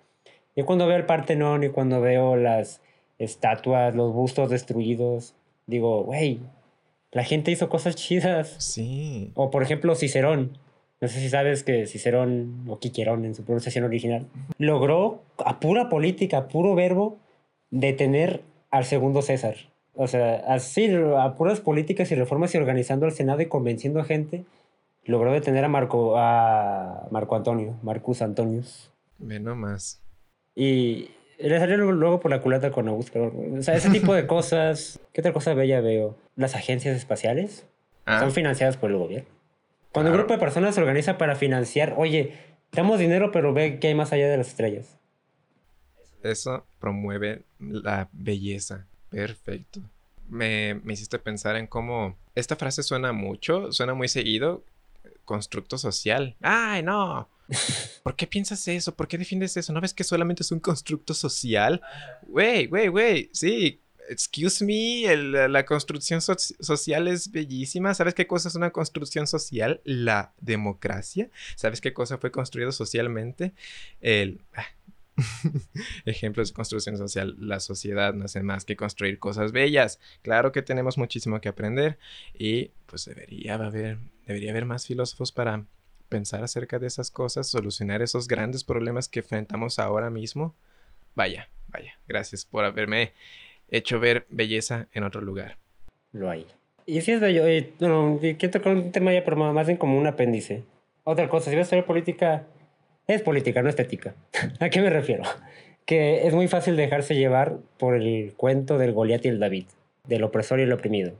yo 0.56 0.66
cuando 0.66 0.86
veo 0.86 0.96
el 0.96 1.06
Partenón 1.06 1.62
y 1.64 1.68
cuando 1.68 2.00
veo 2.00 2.36
las 2.36 2.80
estatuas, 3.18 3.94
los 3.94 4.12
bustos 4.12 4.50
destruidos, 4.50 5.34
digo, 5.66 6.02
güey, 6.02 6.40
la 7.12 7.24
gente 7.24 7.50
hizo 7.50 7.68
cosas 7.68 7.94
chidas. 7.94 8.56
Sí. 8.58 9.30
O 9.34 9.50
por 9.50 9.62
ejemplo, 9.62 9.94
Cicerón. 9.94 10.58
No 11.00 11.08
sé 11.08 11.20
si 11.20 11.28
sabes 11.28 11.62
que 11.62 11.86
Cicerón, 11.86 12.64
o 12.68 12.78
Quiquerón 12.78 13.26
en 13.26 13.34
su 13.34 13.44
pronunciación 13.44 13.84
original, 13.84 14.26
logró 14.58 15.22
a 15.44 15.60
pura 15.60 15.90
política, 15.90 16.38
a 16.38 16.48
puro 16.48 16.74
verbo, 16.74 17.18
detener 17.70 18.42
al 18.70 18.86
segundo 18.86 19.20
César. 19.20 19.56
O 19.94 20.06
sea, 20.06 20.36
así, 20.48 20.90
a 21.18 21.34
puras 21.34 21.60
políticas 21.60 22.10
y 22.12 22.14
reformas 22.14 22.54
y 22.54 22.58
organizando 22.58 23.04
al 23.04 23.12
Senado 23.12 23.42
y 23.42 23.46
convenciendo 23.46 24.00
a 24.00 24.04
gente, 24.04 24.44
logró 25.04 25.32
detener 25.32 25.64
a 25.64 25.68
Marco, 25.68 26.16
a 26.16 27.08
Marco 27.10 27.36
Antonio, 27.36 27.76
Marcus 27.82 28.22
Antonius. 28.22 28.90
Ve 29.18 29.38
nomás. 29.38 30.02
Y 30.56 31.10
le 31.38 31.58
salió 31.58 31.76
luego 31.76 32.18
por 32.18 32.30
la 32.30 32.40
culata 32.40 32.72
con 32.72 32.88
Augusto. 32.88 33.32
O 33.56 33.62
sea, 33.62 33.76
ese 33.76 33.90
tipo 33.90 34.14
de 34.14 34.26
cosas. 34.26 34.98
¿Qué 35.12 35.20
otra 35.20 35.32
cosa 35.32 35.54
bella 35.54 35.80
veo? 35.80 36.18
Las 36.34 36.56
agencias 36.56 36.96
espaciales 36.96 37.66
ah. 38.06 38.20
son 38.20 38.32
financiadas 38.32 38.76
por 38.76 38.90
el 38.90 38.96
gobierno. 38.96 39.28
Cuando 39.92 40.10
un 40.10 40.16
grupo 40.16 40.32
de 40.32 40.40
personas 40.40 40.74
se 40.74 40.80
organiza 40.80 41.16
para 41.16 41.36
financiar, 41.36 41.94
oye, 41.96 42.34
damos 42.72 42.98
dinero, 42.98 43.30
pero 43.32 43.54
ve 43.54 43.78
que 43.78 43.88
hay 43.88 43.94
más 43.94 44.12
allá 44.12 44.28
de 44.28 44.36
las 44.36 44.48
estrellas. 44.48 44.98
Eso 46.22 46.66
promueve 46.78 47.44
la 47.58 48.08
belleza. 48.12 48.86
Perfecto. 49.10 49.80
Me, 50.28 50.80
me 50.82 50.94
hiciste 50.94 51.18
pensar 51.18 51.56
en 51.56 51.66
cómo 51.66 52.16
esta 52.34 52.56
frase 52.56 52.82
suena 52.82 53.12
mucho, 53.12 53.72
suena 53.72 53.94
muy 53.94 54.08
seguido. 54.08 54.64
Constructo 55.24 55.78
social. 55.78 56.36
¡Ay, 56.40 56.82
no! 56.82 57.28
¿Por 58.02 58.16
qué 58.16 58.26
piensas 58.26 58.66
eso? 58.68 58.94
¿Por 58.94 59.08
qué 59.08 59.18
defiendes 59.18 59.56
eso? 59.56 59.72
¿No 59.72 59.80
ves 59.80 59.94
que 59.94 60.04
solamente 60.04 60.42
es 60.42 60.52
un 60.52 60.60
constructo 60.60 61.14
social? 61.14 61.80
Güey, 62.26 62.66
güey, 62.66 62.88
güey, 62.88 63.30
sí. 63.32 63.80
Excuse 64.08 64.64
me, 64.64 65.16
la 65.48 65.66
construcción 65.66 66.20
social 66.20 67.08
es 67.08 67.32
bellísima. 67.32 67.92
¿Sabes 67.92 68.14
qué 68.14 68.28
cosa 68.28 68.48
es 68.48 68.54
una 68.54 68.70
construcción 68.70 69.26
social? 69.26 69.80
La 69.84 70.32
democracia. 70.40 71.28
¿Sabes 71.56 71.80
qué 71.80 71.92
cosa 71.92 72.18
fue 72.18 72.30
construido 72.30 72.70
socialmente? 72.70 73.52
El... 74.00 74.42
Ah, 74.54 74.66
ejemplos 76.04 76.48
de 76.48 76.54
construcción 76.54 76.96
social. 76.96 77.34
La 77.38 77.58
sociedad 77.60 78.14
no 78.14 78.26
hace 78.26 78.42
más 78.42 78.64
que 78.64 78.76
construir 78.76 79.18
cosas 79.18 79.52
bellas. 79.52 79.98
Claro 80.22 80.52
que 80.52 80.62
tenemos 80.62 80.98
muchísimo 80.98 81.40
que 81.40 81.48
aprender 81.48 81.98
y 82.32 82.70
pues 82.86 83.06
debería 83.06 83.54
haber, 83.54 83.98
debería 84.26 84.50
haber 84.50 84.66
más 84.66 84.86
filósofos 84.86 85.32
para 85.32 85.64
pensar 86.06 86.42
acerca 86.42 86.78
de 86.78 86.86
esas 86.86 87.10
cosas, 87.10 87.48
solucionar 87.48 88.02
esos 88.02 88.28
grandes 88.28 88.64
problemas 88.64 89.08
que 89.08 89.20
enfrentamos 89.20 89.78
ahora 89.78 90.10
mismo. 90.10 90.54
Vaya, 91.14 91.48
vaya, 91.68 91.98
gracias 92.06 92.44
por 92.44 92.64
haberme 92.64 93.12
hecho 93.68 94.00
ver 94.00 94.26
belleza 94.30 94.88
en 94.92 95.04
otro 95.04 95.20
lugar. 95.20 95.58
Lo 96.12 96.30
hay. 96.30 96.46
Y 96.86 97.00
si 97.00 97.12
es 97.12 97.20
bello, 97.20 97.46
eh, 97.46 97.72
no, 97.80 98.18
quiero 98.20 98.50
tocar 98.50 98.74
un 98.74 98.92
tema 98.92 99.12
ya, 99.12 99.24
pero 99.24 99.36
más 99.36 99.66
bien 99.66 99.76
como 99.76 99.98
un 99.98 100.06
apéndice. 100.06 100.62
Otra 101.04 101.28
cosa, 101.28 101.50
si 101.50 101.56
vas 101.56 101.66
a 101.66 101.68
hacer 101.68 101.84
política, 101.84 102.46
Es 103.08 103.22
política, 103.22 103.62
no 103.62 103.68
estética. 103.68 104.14
¿A 104.60 104.68
qué 104.68 104.80
me 104.80 104.90
refiero? 104.90 105.22
Que 105.84 106.26
es 106.26 106.34
muy 106.34 106.48
fácil 106.48 106.76
dejarse 106.76 107.14
llevar 107.14 107.58
por 107.78 107.94
el 107.94 108.34
cuento 108.36 108.78
del 108.78 108.92
Goliat 108.92 109.24
y 109.24 109.28
el 109.28 109.38
David, 109.38 109.66
del 110.04 110.24
opresor 110.24 110.58
y 110.58 110.62
el 110.62 110.72
oprimido, 110.72 111.12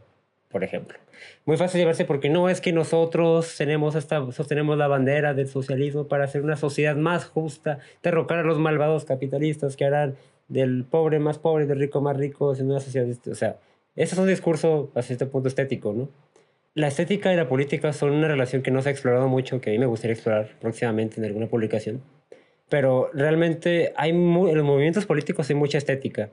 por 0.57 0.65
ejemplo. 0.65 0.97
Muy 1.45 1.59
fácil 1.59 1.81
llevarse 1.81 2.07
porque 2.07 2.31
no 2.31 2.49
es 2.49 2.63
que 2.63 2.73
nosotros 2.73 3.55
tenemos 3.59 3.95
esta, 3.95 4.33
sostenemos 4.33 4.79
la 4.79 4.89
bandera 4.89 5.35
del 5.35 5.49
socialismo 5.49 6.09
para 6.09 6.25
hacer 6.25 6.41
una 6.41 6.57
sociedad 6.57 6.97
más 6.97 7.27
justa, 7.27 7.79
derrocar 8.03 8.39
a 8.39 8.43
los 8.43 8.59
malvados 8.59 9.05
capitalistas 9.05 9.77
que 9.77 9.85
harán 9.85 10.17
del 10.49 10.87
pobre 10.87 11.19
más 11.19 11.39
pobre 11.39 11.67
del 11.67 11.79
rico 11.79 12.01
más 12.01 12.17
rico 12.17 12.57
en 12.57 12.71
una 12.71 12.81
sociedad. 12.81 13.07
O 13.31 13.35
sea, 13.35 13.59
ese 13.97 14.15
es 14.15 14.19
un 14.19 14.29
discurso 14.29 14.91
hasta 14.95 15.13
este 15.13 15.27
punto 15.27 15.49
estético, 15.49 15.93
¿no? 15.93 16.09
La 16.73 16.89
estética 16.89 17.35
y 17.35 17.37
la 17.37 17.49
política 17.49 17.93
son 17.93 18.13
una 18.13 18.29
relación 18.29 18.63
que 18.63 18.71
no 18.71 18.81
se 18.81 18.89
ha 18.89 18.93
explorado 18.93 19.29
mucho, 19.29 19.61
que 19.61 19.69
a 19.69 19.73
mí 19.75 19.79
me 19.79 19.85
gustaría 19.85 20.15
explorar 20.15 20.57
próximamente 20.59 21.21
en 21.21 21.27
alguna 21.27 21.49
publicación. 21.49 22.01
Pero 22.71 23.11
realmente 23.13 23.93
hay 23.95 24.09
en 24.09 24.33
los 24.33 24.65
movimientos 24.65 25.05
políticos 25.05 25.51
hay 25.51 25.57
mucha 25.57 25.77
estética. 25.77 26.31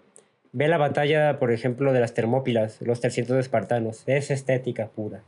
Ve 0.54 0.68
la 0.68 0.78
batalla, 0.78 1.40
por 1.40 1.52
ejemplo, 1.52 1.92
de 1.92 2.00
las 2.00 2.14
Termópilas, 2.14 2.82
los 2.82 3.02
300 3.02 3.38
espartanos. 3.38 4.04
Es 4.06 4.32
estética 4.32 4.88
pura. 4.88 5.24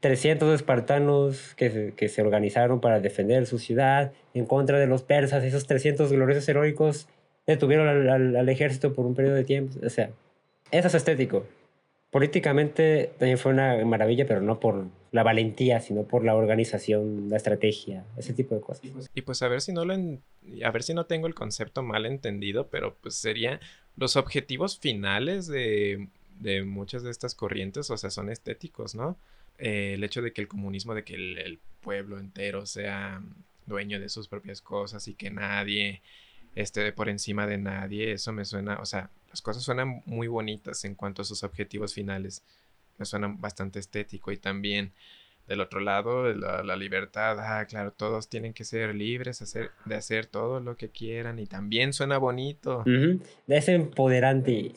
300 0.00 0.54
espartanos 0.54 1.54
que 1.56 1.70
se, 1.70 1.92
que 1.94 2.08
se 2.08 2.22
organizaron 2.22 2.80
para 2.80 3.00
defender 3.00 3.46
su 3.46 3.58
ciudad 3.58 4.12
en 4.34 4.46
contra 4.46 4.78
de 4.78 4.86
los 4.86 5.02
persas. 5.02 5.42
Esos 5.42 5.66
300 5.66 6.12
gloriosos 6.12 6.48
heroicos 6.48 7.08
detuvieron 7.46 7.88
al, 7.88 8.36
al 8.36 8.48
ejército 8.48 8.94
por 8.94 9.06
un 9.06 9.14
periodo 9.14 9.34
de 9.34 9.44
tiempo. 9.44 9.74
O 9.84 9.90
sea, 9.90 10.10
eso 10.70 10.86
es 10.86 10.94
estético 10.94 11.44
políticamente 12.10 13.12
también 13.18 13.38
fue 13.38 13.52
una 13.52 13.84
maravilla, 13.84 14.26
pero 14.26 14.40
no 14.40 14.60
por 14.60 14.86
la 15.12 15.22
valentía, 15.22 15.80
sino 15.80 16.04
por 16.04 16.24
la 16.24 16.34
organización, 16.34 17.28
la 17.30 17.36
estrategia, 17.36 18.04
ese 18.16 18.34
tipo 18.34 18.54
de 18.54 18.60
cosas. 18.60 18.82
Y 19.14 19.22
pues, 19.22 19.42
a 19.42 19.48
ver 19.48 19.60
si 19.60 19.72
no 19.72 19.84
lo 19.84 19.94
a 19.94 20.70
ver 20.70 20.82
si 20.82 20.94
no 20.94 21.06
tengo 21.06 21.26
el 21.26 21.34
concepto 21.34 21.82
mal 21.82 22.06
entendido, 22.06 22.68
pero 22.68 22.96
pues 23.00 23.14
serían 23.14 23.60
los 23.96 24.16
objetivos 24.16 24.78
finales 24.78 25.46
de, 25.46 26.08
de 26.40 26.64
muchas 26.64 27.02
de 27.02 27.10
estas 27.10 27.34
corrientes, 27.34 27.90
o 27.90 27.96
sea, 27.96 28.10
son 28.10 28.30
estéticos, 28.30 28.94
¿no? 28.94 29.18
Eh, 29.58 29.94
el 29.94 30.04
hecho 30.04 30.22
de 30.22 30.32
que 30.32 30.40
el 30.40 30.48
comunismo, 30.48 30.94
de 30.94 31.04
que 31.04 31.14
el 31.14 31.58
pueblo 31.80 32.18
entero 32.18 32.64
sea 32.64 33.22
dueño 33.66 34.00
de 34.00 34.08
sus 34.08 34.28
propias 34.28 34.62
cosas 34.62 35.06
y 35.08 35.14
que 35.14 35.30
nadie 35.30 36.00
esté 36.54 36.92
por 36.92 37.08
encima 37.08 37.46
de 37.46 37.58
nadie, 37.58 38.12
eso 38.12 38.32
me 38.32 38.44
suena, 38.44 38.78
o 38.80 38.86
sea, 38.86 39.10
las 39.30 39.42
cosas 39.42 39.62
suenan 39.62 40.02
muy 40.06 40.28
bonitas 40.28 40.84
en 40.84 40.94
cuanto 40.94 41.22
a 41.22 41.24
sus 41.24 41.42
objetivos 41.42 41.94
finales. 41.94 42.42
Me 42.98 43.04
suenan 43.04 43.40
bastante 43.40 43.78
estético 43.78 44.32
y 44.32 44.36
también 44.36 44.92
del 45.48 45.60
otro 45.62 45.80
lado, 45.80 46.32
la, 46.34 46.76
libertad, 46.76 47.38
ah, 47.40 47.64
claro, 47.64 47.90
todos 47.92 48.28
tienen 48.28 48.52
que 48.52 48.64
ser 48.64 48.94
libres 48.94 49.40
hacer, 49.40 49.70
de 49.86 49.94
hacer 49.94 50.26
todo 50.26 50.60
lo 50.60 50.76
que 50.76 50.90
quieran 50.90 51.38
y 51.38 51.46
también 51.46 51.94
suena 51.94 52.18
bonito. 52.18 52.84
Es 53.46 53.68
empoderante. 53.68 54.72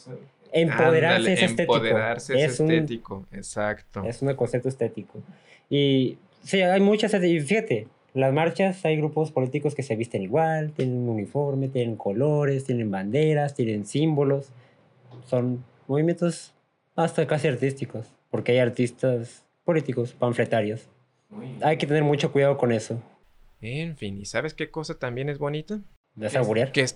Empoderarse 0.53 1.33
es 1.33 1.41
estético. 1.43 1.75
Empoderarse 1.75 2.41
es, 2.41 2.59
estético, 2.59 3.27
exacto. 3.33 4.03
Es 4.05 4.21
un 4.21 4.33
concepto 4.35 4.69
estético. 4.69 5.21
Y 5.69 6.17
sí, 6.41 6.61
hay 6.61 6.79
muchas, 6.79 7.11
fíjate, 7.11 7.87
las 8.13 8.33
marchas 8.33 8.83
hay 8.85 8.97
grupos 8.97 9.31
políticos 9.31 9.75
que 9.75 9.83
se 9.83 9.95
visten 9.95 10.21
igual, 10.21 10.71
tienen 10.71 10.97
un 10.97 11.09
uniforme, 11.09 11.69
tienen 11.69 11.95
colores, 11.95 12.65
tienen 12.65 12.91
banderas, 12.91 13.55
tienen 13.55 13.85
símbolos. 13.85 14.49
Son 15.25 15.63
movimientos 15.87 16.53
hasta 16.95 17.25
casi 17.27 17.47
artísticos, 17.47 18.07
porque 18.29 18.53
hay 18.53 18.59
artistas 18.59 19.45
políticos, 19.63 20.13
panfletarios. 20.13 20.89
Hay 21.61 21.77
que 21.77 21.87
tener 21.87 22.03
mucho 22.03 22.31
cuidado 22.31 22.57
con 22.57 22.71
eso. 22.71 23.01
En 23.61 23.95
fin, 23.95 24.19
¿y 24.19 24.25
sabes 24.25 24.53
qué 24.53 24.69
cosa 24.69 24.99
también 24.99 25.29
es 25.29 25.37
bonita? 25.37 25.79
¿Vas 26.15 26.35
a 26.35 26.71
Que 26.71 26.81
es... 26.81 26.95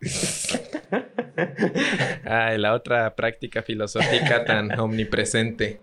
Ay, 2.24 2.58
la 2.58 2.74
otra 2.74 3.14
práctica 3.14 3.62
filosófica 3.62 4.44
tan 4.44 4.78
omnipresente. 4.78 5.80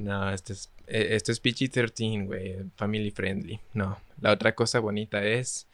No, 0.00 0.30
este 0.30 0.54
es 0.54 0.70
eh, 0.90 1.14
esto 1.14 1.30
es 1.30 1.40
PG-13, 1.40 2.26
güey, 2.26 2.56
family 2.74 3.12
friendly. 3.12 3.60
No, 3.74 3.98
la 4.20 4.32
otra 4.32 4.54
cosa 4.56 4.80
bonita 4.80 5.22
es 5.22 5.68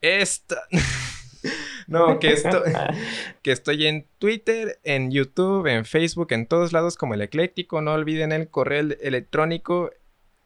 esta. 0.00 0.62
no, 1.86 2.18
que, 2.18 2.32
esto, 2.32 2.62
que 3.42 3.52
estoy 3.52 3.86
en 3.86 4.06
Twitter, 4.18 4.80
en 4.84 5.10
YouTube, 5.10 5.66
en 5.66 5.84
Facebook, 5.84 6.32
en 6.32 6.46
todos 6.46 6.72
lados 6.72 6.96
como 6.96 7.12
el 7.12 7.20
ecléctico. 7.20 7.82
No 7.82 7.92
olviden 7.92 8.32
el 8.32 8.48
correo 8.48 8.88
electrónico 9.02 9.90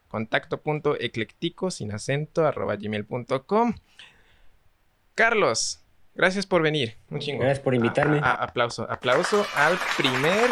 contacto.ecléctico 0.09 1.71
sin 1.71 1.93
acento 1.93 2.45
arroba 2.45 2.75
gmail.com. 2.75 3.73
Carlos, 5.15 5.79
gracias 6.13 6.45
por 6.45 6.61
venir. 6.61 6.97
Un 7.09 7.19
chingo. 7.19 7.39
Gracias 7.39 7.63
por 7.63 7.73
invitarme. 7.73 8.19
aplauso, 8.21 8.85
aplauso 8.91 9.45
al 9.55 9.79
primer 9.95 10.49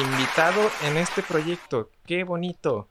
invitado 0.00 0.60
en 0.86 0.96
este 0.96 1.22
proyecto. 1.22 1.90
Qué 2.06 2.24
bonito. 2.24 2.88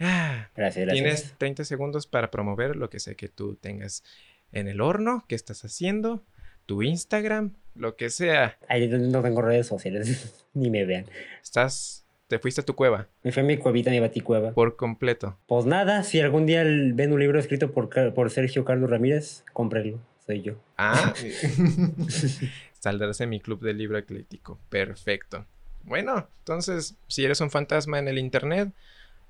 Ah, 0.00 0.48
gracias, 0.56 0.86
gracias. 0.86 0.94
Tienes 0.94 1.34
30 1.38 1.64
segundos 1.64 2.06
para 2.06 2.30
promover 2.30 2.76
lo 2.76 2.90
que 2.90 2.98
sé 2.98 3.14
que 3.14 3.28
tú 3.28 3.54
tengas 3.54 4.02
en 4.50 4.68
el 4.68 4.80
horno, 4.80 5.24
qué 5.28 5.34
estás 5.34 5.64
haciendo, 5.64 6.24
tu 6.66 6.82
Instagram, 6.82 7.54
lo 7.74 7.96
que 7.96 8.10
sea. 8.10 8.58
Ay, 8.68 8.88
no 8.88 9.22
tengo 9.22 9.42
redes 9.42 9.66
sociales, 9.66 10.44
ni 10.54 10.70
me 10.70 10.84
vean. 10.84 11.06
Estás, 11.42 12.04
te 12.26 12.38
fuiste 12.38 12.60
a 12.60 12.64
tu 12.64 12.74
cueva. 12.74 13.08
Me 13.22 13.32
fui 13.32 13.42
a 13.42 13.46
mi 13.46 13.56
cuevita, 13.56 13.90
mi 13.90 14.00
baticueva. 14.00 14.52
Por 14.52 14.76
completo. 14.76 15.38
Pues 15.46 15.66
nada, 15.66 16.02
si 16.02 16.20
algún 16.20 16.46
día 16.46 16.64
ven 16.64 17.12
un 17.12 17.20
libro 17.20 17.38
escrito 17.38 17.70
por, 17.72 18.14
por 18.14 18.30
Sergio 18.30 18.64
Carlos 18.64 18.90
Ramírez, 18.90 19.44
cómprenlo, 19.52 20.00
soy 20.26 20.42
yo. 20.42 20.54
Ah, 20.76 21.14
saldrás 22.80 23.20
en 23.20 23.30
mi 23.30 23.40
club 23.40 23.60
de 23.60 23.72
libro 23.74 23.98
ecléctico. 23.98 24.58
Perfecto. 24.68 25.46
Bueno, 25.84 26.28
entonces, 26.38 26.96
si 27.08 27.24
eres 27.24 27.40
un 27.40 27.50
fantasma 27.50 27.98
en 27.98 28.08
el 28.08 28.18
internet, 28.18 28.72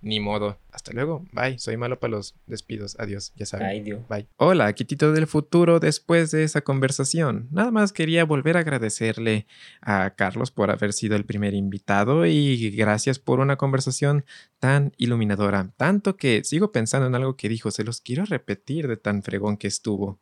ni 0.03 0.19
modo. 0.19 0.59
Hasta 0.73 0.93
luego. 0.93 1.25
Bye. 1.33 1.59
Soy 1.59 1.77
malo 1.77 1.99
para 1.99 2.11
los 2.11 2.35
despidos. 2.47 2.97
Adiós. 2.99 3.33
Ya 3.37 3.47
saben. 3.47 4.05
Bye. 4.09 4.27
Hola, 4.37 4.73
Kitito 4.73 5.13
del 5.13 5.29
futuro. 5.29 5.79
Después 5.79 6.33
de 6.33 6.43
esa 6.43 6.61
conversación, 6.61 7.49
nada 7.53 7.71
más 7.71 7.93
quería 7.93 8.25
volver 8.25 8.57
a 8.57 8.61
agradecerle 8.61 9.47
a 9.81 10.15
Carlos 10.17 10.51
por 10.51 10.71
haber 10.71 10.93
sido 10.93 11.15
el 11.15 11.25
primer 11.25 11.55
invitado 11.55 12.27
y 12.27 12.71
gracias 12.71 13.21
por 13.21 13.39
una 13.39 13.57
conversación 13.57 14.25
tan 14.59 14.93
iluminadora. 14.99 15.71
Tanto 15.77 16.17
que 16.17 16.43
sigo 16.45 16.73
pensando 16.73 17.07
en 17.07 17.15
algo 17.15 17.37
que 17.37 17.49
dijo. 17.49 17.71
Se 17.71 17.85
los 17.85 18.01
quiero 18.01 18.25
repetir 18.25 18.89
de 18.89 18.97
tan 18.97 19.23
fregón 19.23 19.57
que 19.57 19.69
estuvo. 19.69 20.19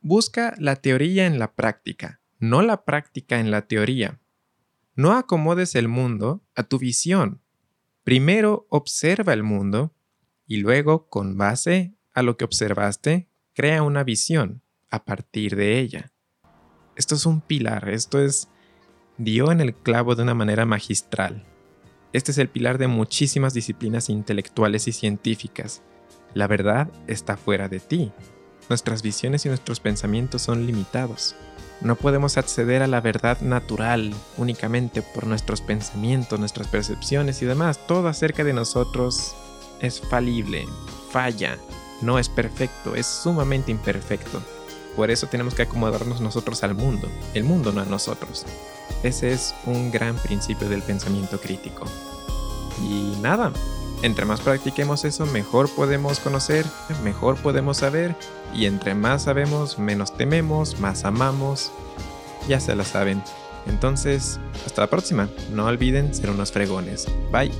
Busca 0.00 0.54
la 0.58 0.76
teoría 0.76 1.26
en 1.26 1.38
la 1.38 1.52
práctica, 1.52 2.20
no 2.38 2.62
la 2.62 2.84
práctica 2.84 3.40
en 3.40 3.50
la 3.50 3.62
teoría. 3.62 4.18
No 4.94 5.12
acomodes 5.12 5.74
el 5.74 5.88
mundo 5.88 6.42
a 6.54 6.64
tu 6.64 6.78
visión. 6.78 7.40
Primero 8.04 8.66
observa 8.70 9.32
el 9.32 9.42
mundo 9.42 9.94
y 10.46 10.56
luego, 10.56 11.08
con 11.08 11.36
base 11.36 11.94
a 12.12 12.22
lo 12.22 12.36
que 12.36 12.44
observaste, 12.44 13.28
crea 13.54 13.82
una 13.82 14.04
visión 14.04 14.62
a 14.90 15.04
partir 15.04 15.54
de 15.54 15.78
ella. 15.78 16.12
Esto 16.96 17.14
es 17.14 17.24
un 17.24 17.40
pilar, 17.40 17.88
esto 17.88 18.20
es... 18.20 18.48
dio 19.16 19.52
en 19.52 19.60
el 19.60 19.74
clavo 19.74 20.16
de 20.16 20.22
una 20.22 20.34
manera 20.34 20.66
magistral. 20.66 21.46
Este 22.12 22.32
es 22.32 22.38
el 22.38 22.48
pilar 22.48 22.78
de 22.78 22.88
muchísimas 22.88 23.54
disciplinas 23.54 24.10
intelectuales 24.10 24.88
y 24.88 24.92
científicas. 24.92 25.82
La 26.34 26.48
verdad 26.48 26.90
está 27.06 27.36
fuera 27.36 27.68
de 27.68 27.78
ti. 27.78 28.12
Nuestras 28.68 29.02
visiones 29.02 29.46
y 29.46 29.48
nuestros 29.48 29.78
pensamientos 29.78 30.42
son 30.42 30.66
limitados. 30.66 31.36
No 31.80 31.96
podemos 31.96 32.36
acceder 32.36 32.82
a 32.82 32.86
la 32.86 33.00
verdad 33.00 33.40
natural 33.40 34.12
únicamente 34.36 35.00
por 35.00 35.26
nuestros 35.26 35.62
pensamientos, 35.62 36.38
nuestras 36.38 36.68
percepciones 36.68 37.40
y 37.40 37.46
demás. 37.46 37.80
Todo 37.86 38.08
acerca 38.08 38.44
de 38.44 38.52
nosotros 38.52 39.34
es 39.80 40.00
falible, 40.00 40.66
falla, 41.10 41.56
no 42.02 42.18
es 42.18 42.28
perfecto, 42.28 42.94
es 42.94 43.06
sumamente 43.06 43.70
imperfecto. 43.70 44.42
Por 44.94 45.10
eso 45.10 45.26
tenemos 45.28 45.54
que 45.54 45.62
acomodarnos 45.62 46.20
nosotros 46.20 46.62
al 46.64 46.74
mundo, 46.74 47.08
el 47.32 47.44
mundo 47.44 47.72
no 47.72 47.80
a 47.80 47.86
nosotros. 47.86 48.44
Ese 49.02 49.32
es 49.32 49.54
un 49.64 49.90
gran 49.90 50.16
principio 50.16 50.68
del 50.68 50.82
pensamiento 50.82 51.40
crítico. 51.40 51.84
Y 52.82 53.16
nada, 53.22 53.52
entre 54.02 54.24
más 54.24 54.40
practiquemos 54.40 55.04
eso, 55.04 55.26
mejor 55.26 55.70
podemos 55.70 56.20
conocer, 56.20 56.66
mejor 57.04 57.36
podemos 57.36 57.78
saber, 57.78 58.14
y 58.54 58.66
entre 58.66 58.94
más 58.94 59.22
sabemos, 59.22 59.78
menos 59.78 60.16
tememos, 60.16 60.78
más 60.80 61.04
amamos. 61.04 61.72
Ya 62.48 62.60
se 62.60 62.74
la 62.74 62.84
saben. 62.84 63.22
Entonces, 63.66 64.40
hasta 64.66 64.82
la 64.82 64.86
próxima. 64.88 65.28
No 65.52 65.66
olviden 65.66 66.14
ser 66.14 66.30
unos 66.30 66.52
fregones. 66.52 67.06
Bye. 67.30 67.52